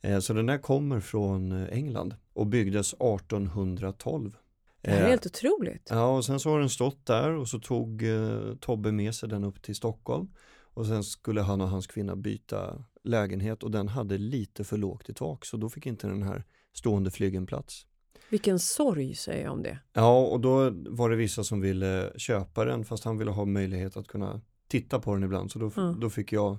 Eh, 0.00 0.18
så 0.18 0.32
den 0.32 0.46
där 0.46 0.58
kommer 0.58 1.00
från 1.00 1.52
eh, 1.52 1.68
England 1.78 2.14
och 2.32 2.46
byggdes 2.46 2.94
1812. 2.94 4.36
Det 4.82 4.90
här 4.90 4.98
är 4.98 5.02
Eh, 5.02 5.08
helt 5.08 5.26
otroligt. 5.26 5.86
Ja, 5.90 6.16
och 6.16 6.24
sen 6.24 6.40
så 6.40 6.50
har 6.50 6.60
den 6.60 6.70
stått 6.70 7.06
där 7.06 7.30
och 7.30 7.48
så 7.48 7.58
tog 7.58 8.02
eh, 8.02 8.54
Tobbe 8.60 8.92
med 8.92 9.14
sig 9.14 9.28
den 9.28 9.44
upp 9.44 9.62
till 9.62 9.74
Stockholm. 9.74 10.28
Och 10.74 10.86
sen 10.86 11.04
skulle 11.04 11.40
han 11.40 11.60
och 11.60 11.68
hans 11.68 11.86
kvinna 11.86 12.16
byta 12.16 12.84
lägenhet 13.04 13.62
och 13.62 13.70
den 13.70 13.88
hade 13.88 14.18
lite 14.18 14.64
för 14.64 14.76
lågt 14.76 15.08
i 15.08 15.14
tak 15.14 15.44
så 15.44 15.56
då 15.56 15.68
fick 15.68 15.86
inte 15.86 16.06
den 16.06 16.22
här 16.22 16.44
stående 16.72 17.10
flygeln 17.10 17.46
plats. 17.46 17.86
Vilken 18.30 18.58
sorg 18.58 19.14
säger 19.14 19.44
jag 19.44 19.52
om 19.52 19.62
det. 19.62 19.78
Ja, 19.92 20.18
och 20.26 20.40
då 20.40 20.70
var 20.88 21.10
det 21.10 21.16
vissa 21.16 21.44
som 21.44 21.60
ville 21.60 22.12
köpa 22.16 22.64
den 22.64 22.84
fast 22.84 23.04
han 23.04 23.18
ville 23.18 23.30
ha 23.30 23.44
möjlighet 23.44 23.96
att 23.96 24.08
kunna 24.08 24.40
titta 24.68 24.98
på 25.00 25.14
den 25.14 25.24
ibland 25.24 25.50
så 25.52 25.58
då, 25.58 25.70
Mm. 25.76 26.00
då 26.00 26.10
fick 26.10 26.32
jag 26.32 26.58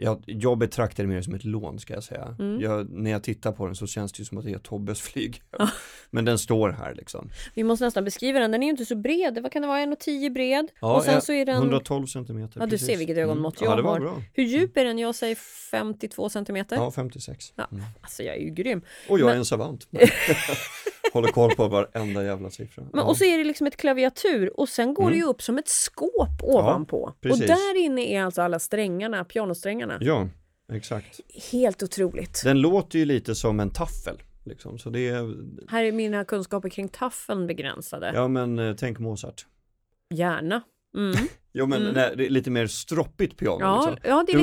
jag, 0.00 0.22
jag 0.26 0.58
betraktar 0.58 1.02
det 1.02 1.08
mer 1.08 1.22
som 1.22 1.34
ett 1.34 1.44
lån 1.44 1.78
ska 1.78 1.94
jag 1.94 2.04
säga. 2.04 2.36
Mm. 2.38 2.60
Jag, 2.60 2.90
när 2.90 3.10
jag 3.10 3.22
tittar 3.22 3.52
på 3.52 3.66
den 3.66 3.74
så 3.76 3.86
känns 3.86 4.12
det 4.12 4.18
ju 4.18 4.24
som 4.24 4.38
att 4.38 4.44
det 4.44 4.52
är 4.52 4.58
Tobbes 4.58 5.00
flyg. 5.00 5.42
Men 6.10 6.24
den 6.24 6.38
står 6.38 6.68
här 6.70 6.94
liksom. 6.94 7.30
Vi 7.54 7.64
måste 7.64 7.84
nästan 7.84 8.04
beskriva 8.04 8.38
den. 8.40 8.50
Den 8.50 8.62
är 8.62 8.66
ju 8.66 8.70
inte 8.70 8.84
så 8.84 8.96
bred. 8.96 9.38
Vad 9.42 9.52
kan 9.52 9.62
det 9.62 9.68
vara? 9.68 9.78
1,10 9.80 10.30
bred? 10.32 10.68
Ja, 10.80 10.96
och 10.96 11.02
sen 11.02 11.14
eh, 11.14 11.20
så 11.20 11.32
är 11.32 11.46
den... 11.46 11.56
112 11.56 12.06
centimeter. 12.06 12.60
Ja, 12.60 12.66
du 12.66 12.70
precis. 12.70 12.86
ser 12.88 12.96
vilket 12.96 13.16
ögonmått 13.16 13.60
Mm. 13.60 13.70
jag 13.70 13.84
Ja, 13.84 13.88
har. 13.90 14.00
bra. 14.00 14.22
Hur 14.34 14.44
djup 14.44 14.76
är 14.76 14.84
den? 14.84 14.98
Jag 14.98 15.14
säger 15.14 15.34
52 15.70 16.28
centimeter. 16.28 16.76
Ja, 16.76 16.90
56. 16.90 17.52
Ja. 17.56 17.68
Mm. 17.72 17.84
Alltså 18.00 18.22
jag 18.22 18.36
är 18.36 18.40
ju 18.40 18.50
grym. 18.50 18.82
Och 19.08 19.18
jag 19.18 19.24
Men- 19.26 19.34
är 19.34 19.38
en 19.38 19.44
savant. 19.44 19.88
Håller 21.12 21.28
koll 21.28 21.54
på 21.54 21.68
varenda 21.68 22.24
jävla 22.24 22.50
siffra. 22.50 22.82
Men, 22.82 22.90
ja. 23.00 23.02
Och 23.02 23.16
så 23.16 23.24
är 23.24 23.38
det 23.38 23.44
liksom 23.44 23.66
ett 23.66 23.76
klaviatur 23.76 24.60
och 24.60 24.68
sen 24.68 24.94
går 24.94 25.02
Mm. 25.02 25.12
det 25.12 25.18
ju 25.18 25.24
upp 25.24 25.42
som 25.42 25.58
ett 25.58 25.68
skåp 25.68 26.42
ovanpå. 26.42 27.02
och 27.02 27.20
precis. 27.20 27.46
där 27.46 27.76
inne 27.76 28.02
är 28.14 28.22
alltså 28.22 28.42
alla 28.42 28.58
strängarna, 28.58 29.24
pianosträngarna. 29.24 29.98
ja, 30.00 30.28
exakt. 30.72 31.20
Helt 31.52 31.82
otroligt. 31.82 32.40
Den 32.44 32.60
låter 32.60 32.98
ju 32.98 33.04
lite 33.04 33.34
som 33.34 33.60
en 33.60 33.70
taffel. 33.70 34.22
Liksom. 34.44 34.78
Så 34.78 34.90
det 34.90 35.08
är, 35.08 35.34
Här 35.70 35.84
är 35.84 35.92
mina 35.92 36.24
kunskaper 36.24 36.68
kring 36.68 36.88
taffeln 36.88 37.46
begränsade. 37.46 38.12
ja 38.14 38.28
men 38.28 38.58
eh, 38.58 38.74
tänk 38.76 38.98
Mozart. 38.98 39.46
Gärna. 40.14 40.62
Mm. 40.96 41.16
Jo 41.52 41.66
men 41.66 41.82
Mm. 41.82 41.94
nej, 41.94 42.14
det 42.16 42.26
är 42.26 42.30
lite 42.30 42.50
mer 42.50 42.66
stroppigt 42.66 43.36
piano. 43.38 43.58
Ja, 43.60 43.90
liksom. 43.90 44.10
ja, 44.10 44.24
det 44.26 44.32
är 44.32 44.38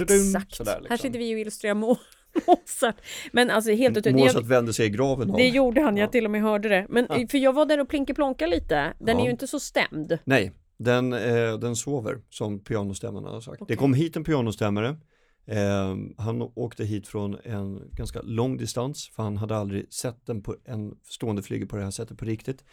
lite... 0.00 0.14
Exakt. 0.14 0.68
Här 0.88 0.96
sitter 0.96 1.18
vi 1.18 1.34
och 1.34 1.38
illustrerar 1.38 1.74
Mo- 1.74 1.98
Mozart. 2.46 2.96
Men 3.32 3.50
alltså 3.50 3.70
helt 3.72 3.96
otroligt. 3.96 4.16
Mozart 4.18 4.34
Jag- 4.34 4.42
vände 4.48 4.72
sig 4.72 4.86
i 4.86 4.90
graven 4.90 5.30
av. 5.30 5.36
Det 5.36 5.48
gjorde 5.48 5.80
han, 5.80 5.96
jag 5.96 6.06
Ja. 6.06 6.10
till 6.10 6.24
och 6.24 6.30
med 6.30 6.42
hörde 6.42 6.68
det. 6.68 6.86
Men 6.88 7.06
Ja. 7.08 7.26
för 7.30 7.38
jag 7.38 7.52
var 7.52 7.66
där 7.66 7.80
och 7.80 7.88
plinkeplonka 7.88 8.46
lite. 8.46 8.92
Den 8.98 9.18
är 9.18 9.24
ju 9.24 9.30
inte 9.30 9.46
så 9.46 9.60
stämd. 9.60 10.18
Nej, 10.24 10.52
den, 10.78 11.12
eh, 11.12 11.58
den 11.58 11.76
sover 11.76 12.18
som 12.30 12.60
pianostämmarna 12.64 13.28
har 13.28 13.40
sagt. 13.40 13.62
Okej. 13.62 13.74
Det 13.76 13.78
kom 13.80 13.94
hit 13.94 14.16
en 14.16 14.24
pianostämmare. 14.24 14.96
Eh, 15.48 15.94
han 16.18 16.42
åkte 16.42 16.84
hit 16.84 17.08
från 17.08 17.36
en 17.44 17.82
ganska 17.92 18.20
lång 18.22 18.56
distans 18.56 19.10
för 19.16 19.22
han 19.22 19.36
hade 19.36 19.56
aldrig 19.56 19.92
sett 19.92 20.26
den 20.26 20.42
på 20.42 20.56
en 20.64 20.92
stående 21.04 21.42
flygel 21.42 21.68
på 21.68 21.76
det 21.76 21.82
här 21.82 21.90
sättet 21.90 22.18
på 22.18 22.24
riktigt. 22.24 22.64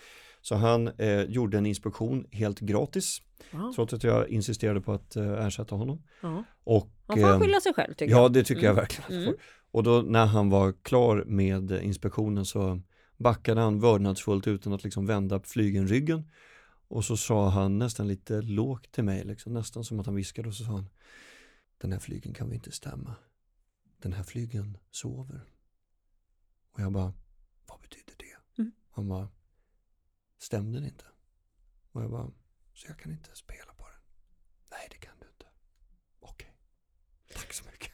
Så 0.43 0.55
han 0.55 0.87
eh, 0.87 1.21
gjorde 1.21 1.57
en 1.57 1.65
inspektion 1.65 2.25
helt 2.31 2.59
gratis, 2.59 3.21
Ja. 3.51 3.71
trots 3.75 3.93
att 3.93 4.03
jag 4.03 4.29
insisterade 4.29 4.81
på 4.81 4.93
att 4.93 5.15
eh, 5.15 5.45
ersätta 5.45 5.75
honom. 5.75 6.03
Ja. 6.21 6.43
Och, 6.63 6.89
Man 7.07 7.17
får 7.19 7.29
eh, 7.33 7.39
skylla 7.39 7.59
sig 7.59 7.73
själv 7.73 7.93
tycker 7.93 8.11
Ja, 8.15 8.21
jag. 8.21 8.33
det 8.33 8.43
tycker 8.43 8.61
jag 8.63 8.71
Mm. 8.71 8.75
verkligen. 8.81 9.05
att 9.07 9.13
han 9.13 9.23
Mm. 9.23 9.35
Och 9.71 9.83
då 9.83 10.01
när 10.01 10.25
han 10.25 10.49
var 10.49 10.73
klar 10.83 11.23
med 11.27 11.71
inspektionen 11.71 12.45
så 12.45 12.81
backade 13.17 13.61
han 13.61 13.79
vördnadsfullt 13.79 14.47
utan 14.47 14.73
att 14.73 14.83
liksom 14.83 15.05
vända 15.05 15.39
flygen 15.43 15.87
ryggen. 15.87 16.29
Och 16.87 17.05
så 17.05 17.17
sa 17.17 17.49
han 17.49 17.77
nästan 17.77 18.07
lite 18.07 18.41
lågt 18.41 18.91
till 18.91 19.03
mig, 19.03 19.23
liksom, 19.25 19.53
nästan 19.53 19.83
som 19.83 19.99
att 19.99 20.05
han 20.05 20.15
viskade 20.15 20.47
och 20.47 20.53
så 20.55 20.63
sa 20.63 20.71
han 20.71 20.89
Den 21.77 21.91
här 21.91 21.99
flygen 21.99 22.33
kan 22.33 22.49
vi 22.49 22.55
inte 22.55 22.71
stämma. 22.71 23.15
Den 24.01 24.13
här 24.13 24.23
flygen 24.23 24.77
sover. 24.91 25.41
Och 26.73 26.79
jag 26.81 26.91
bara, 26.91 27.13
vad 27.67 27.79
betyder 27.81 28.13
det? 28.17 28.61
Mm. 28.61 28.71
Han 28.91 29.07
bara, 29.07 29.27
stämde 30.43 30.79
den 30.79 30.87
inte? 30.87 31.05
Och 31.91 32.01
jag 32.03 32.11
bara, 32.11 32.31
så 32.73 32.87
jag 32.87 32.99
kan 32.99 33.11
inte 33.11 33.29
spela 33.35 33.73
på 33.73 33.83
den? 33.83 33.99
Nej, 34.71 34.87
det 34.91 34.97
kan 34.97 35.13
du 35.19 35.27
inte. 35.27 35.45
Okej, 36.19 36.53
tack 37.33 37.53
så 37.53 37.65
mycket. 37.71 37.91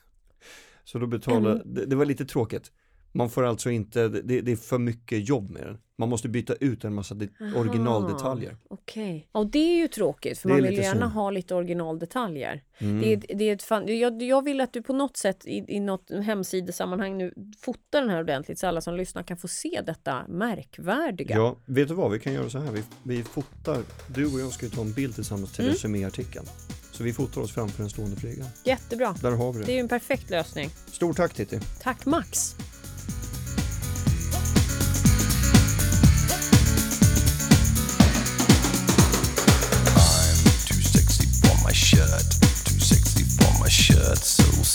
Så 0.84 1.00
då 1.00 1.08
betalade, 1.08 1.62
Mm. 1.62 1.74
det, 1.74 1.86
det 1.86 1.96
var 1.96 2.06
lite 2.06 2.26
tråkigt. 2.26 2.72
Man 3.12 3.30
får 3.30 3.44
alltså 3.44 3.70
inte, 3.70 4.08
det, 4.08 4.42
det 4.42 4.52
är 4.52 4.56
för 4.56 4.78
mycket 4.80 5.30
jobb 5.30 5.50
med 5.50 5.64
den. 5.68 5.82
Man 6.00 6.10
måste 6.10 6.30
byta 6.30 6.54
ut 6.54 6.84
en 6.84 6.94
massa 6.94 7.16
Aha. 7.16 7.60
originaldetaljer. 7.60 8.58
Okej. 8.70 9.28
Och 9.32 9.48
det 9.48 9.60
är 9.60 9.76
ju 9.78 9.88
tråkigt 9.88 10.40
för 10.40 10.50
man 10.50 10.64
vill 10.64 10.78
gärna 10.78 11.00
synd. 11.02 11.14
ha 11.14 11.32
lite 11.32 11.56
originaldetaljer. 11.56 12.64
Mm. 12.78 13.02
Det 13.02 13.14
är, 13.14 13.36
det 13.38 13.44
är 13.50 13.54
ett 13.54 13.64
fan, 13.64 13.98
jag, 14.00 14.22
jag 14.22 14.44
vill 14.44 14.62
att 14.62 14.74
du 14.74 14.82
på 14.82 14.94
något 14.94 15.18
sätt 15.18 15.46
i, 15.46 15.66
i 15.68 15.80
något 15.80 16.12
hemsidesammanhang 16.24 17.18
nu 17.18 17.34
fotar 17.60 18.02
den 18.02 18.10
här 18.10 18.20
ordentligt 18.20 18.60
så 18.60 18.68
alla 18.68 18.82
som 18.82 18.96
lyssnar 18.96 19.24
kan 19.24 19.38
få 19.38 19.48
se 19.48 19.82
detta 19.86 20.28
märkvärdiga. 20.28 21.36
Ja, 21.36 21.56
vet 21.66 21.88
du 21.88 21.94
vad? 21.94 22.12
Vi 22.12 22.20
kan 22.20 22.34
göra 22.34 22.50
så 22.50 22.60
här. 22.60 22.72
Vi, 22.72 22.84
vi 23.04 23.24
fotar, 23.24 23.78
du 24.08 24.26
och 24.34 24.40
jag 24.40 24.52
ska 24.52 24.66
ju 24.66 24.72
ta 24.72 24.82
en 24.82 24.94
bild 24.94 25.16
tillsammans 25.16 25.52
till 25.52 25.64
Mm. 25.64 25.74
resuméartikeln. 25.74 26.46
Så 26.92 27.04
vi 27.04 27.14
fotar 27.14 27.42
oss 27.42 27.52
framför 27.54 27.84
den 27.84 27.90
stående 27.90 28.16
flygan. 28.16 28.48
Jättebra. 28.66 29.16
Där 29.22 29.32
har 29.32 29.54
vi 29.54 29.60
Det 29.60 29.66
det. 29.66 29.72
är 29.72 29.74
ju 29.74 29.80
en 29.80 29.88
perfekt 29.88 30.30
lösning. 30.30 30.70
Stort 30.92 31.18
tack 31.18 31.34
Titti. 31.34 31.60
Tack 31.82 32.06
Max. 32.06 32.56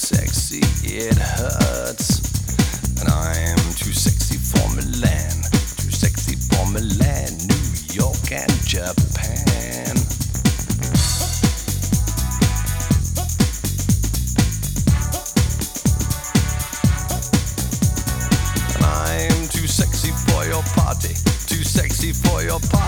Sexy 0.05 0.61
it 0.85 1.17
hurts. 1.17 2.21
And 3.01 3.09
I'm 3.09 3.57
too 3.73 3.95
sexy 3.95 4.37
for 4.37 4.69
Milan. 4.77 5.33
Too 5.81 5.91
sexy 5.91 6.37
for 6.37 6.67
Milan, 6.71 7.33
New 7.49 7.65
York, 7.89 8.31
and 8.31 8.53
Japan. 8.67 9.97
And 18.75 18.85
I'm 18.85 19.49
too 19.49 19.67
sexy 19.67 20.11
for 20.29 20.45
your 20.45 20.63
party. 20.77 21.15
Too 21.47 21.65
sexy 21.65 22.13
for 22.13 22.43
your 22.43 22.61
party. 22.61 22.85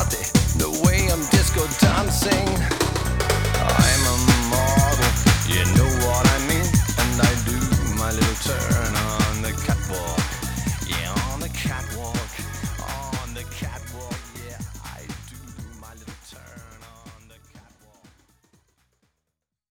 sir. 8.46 8.75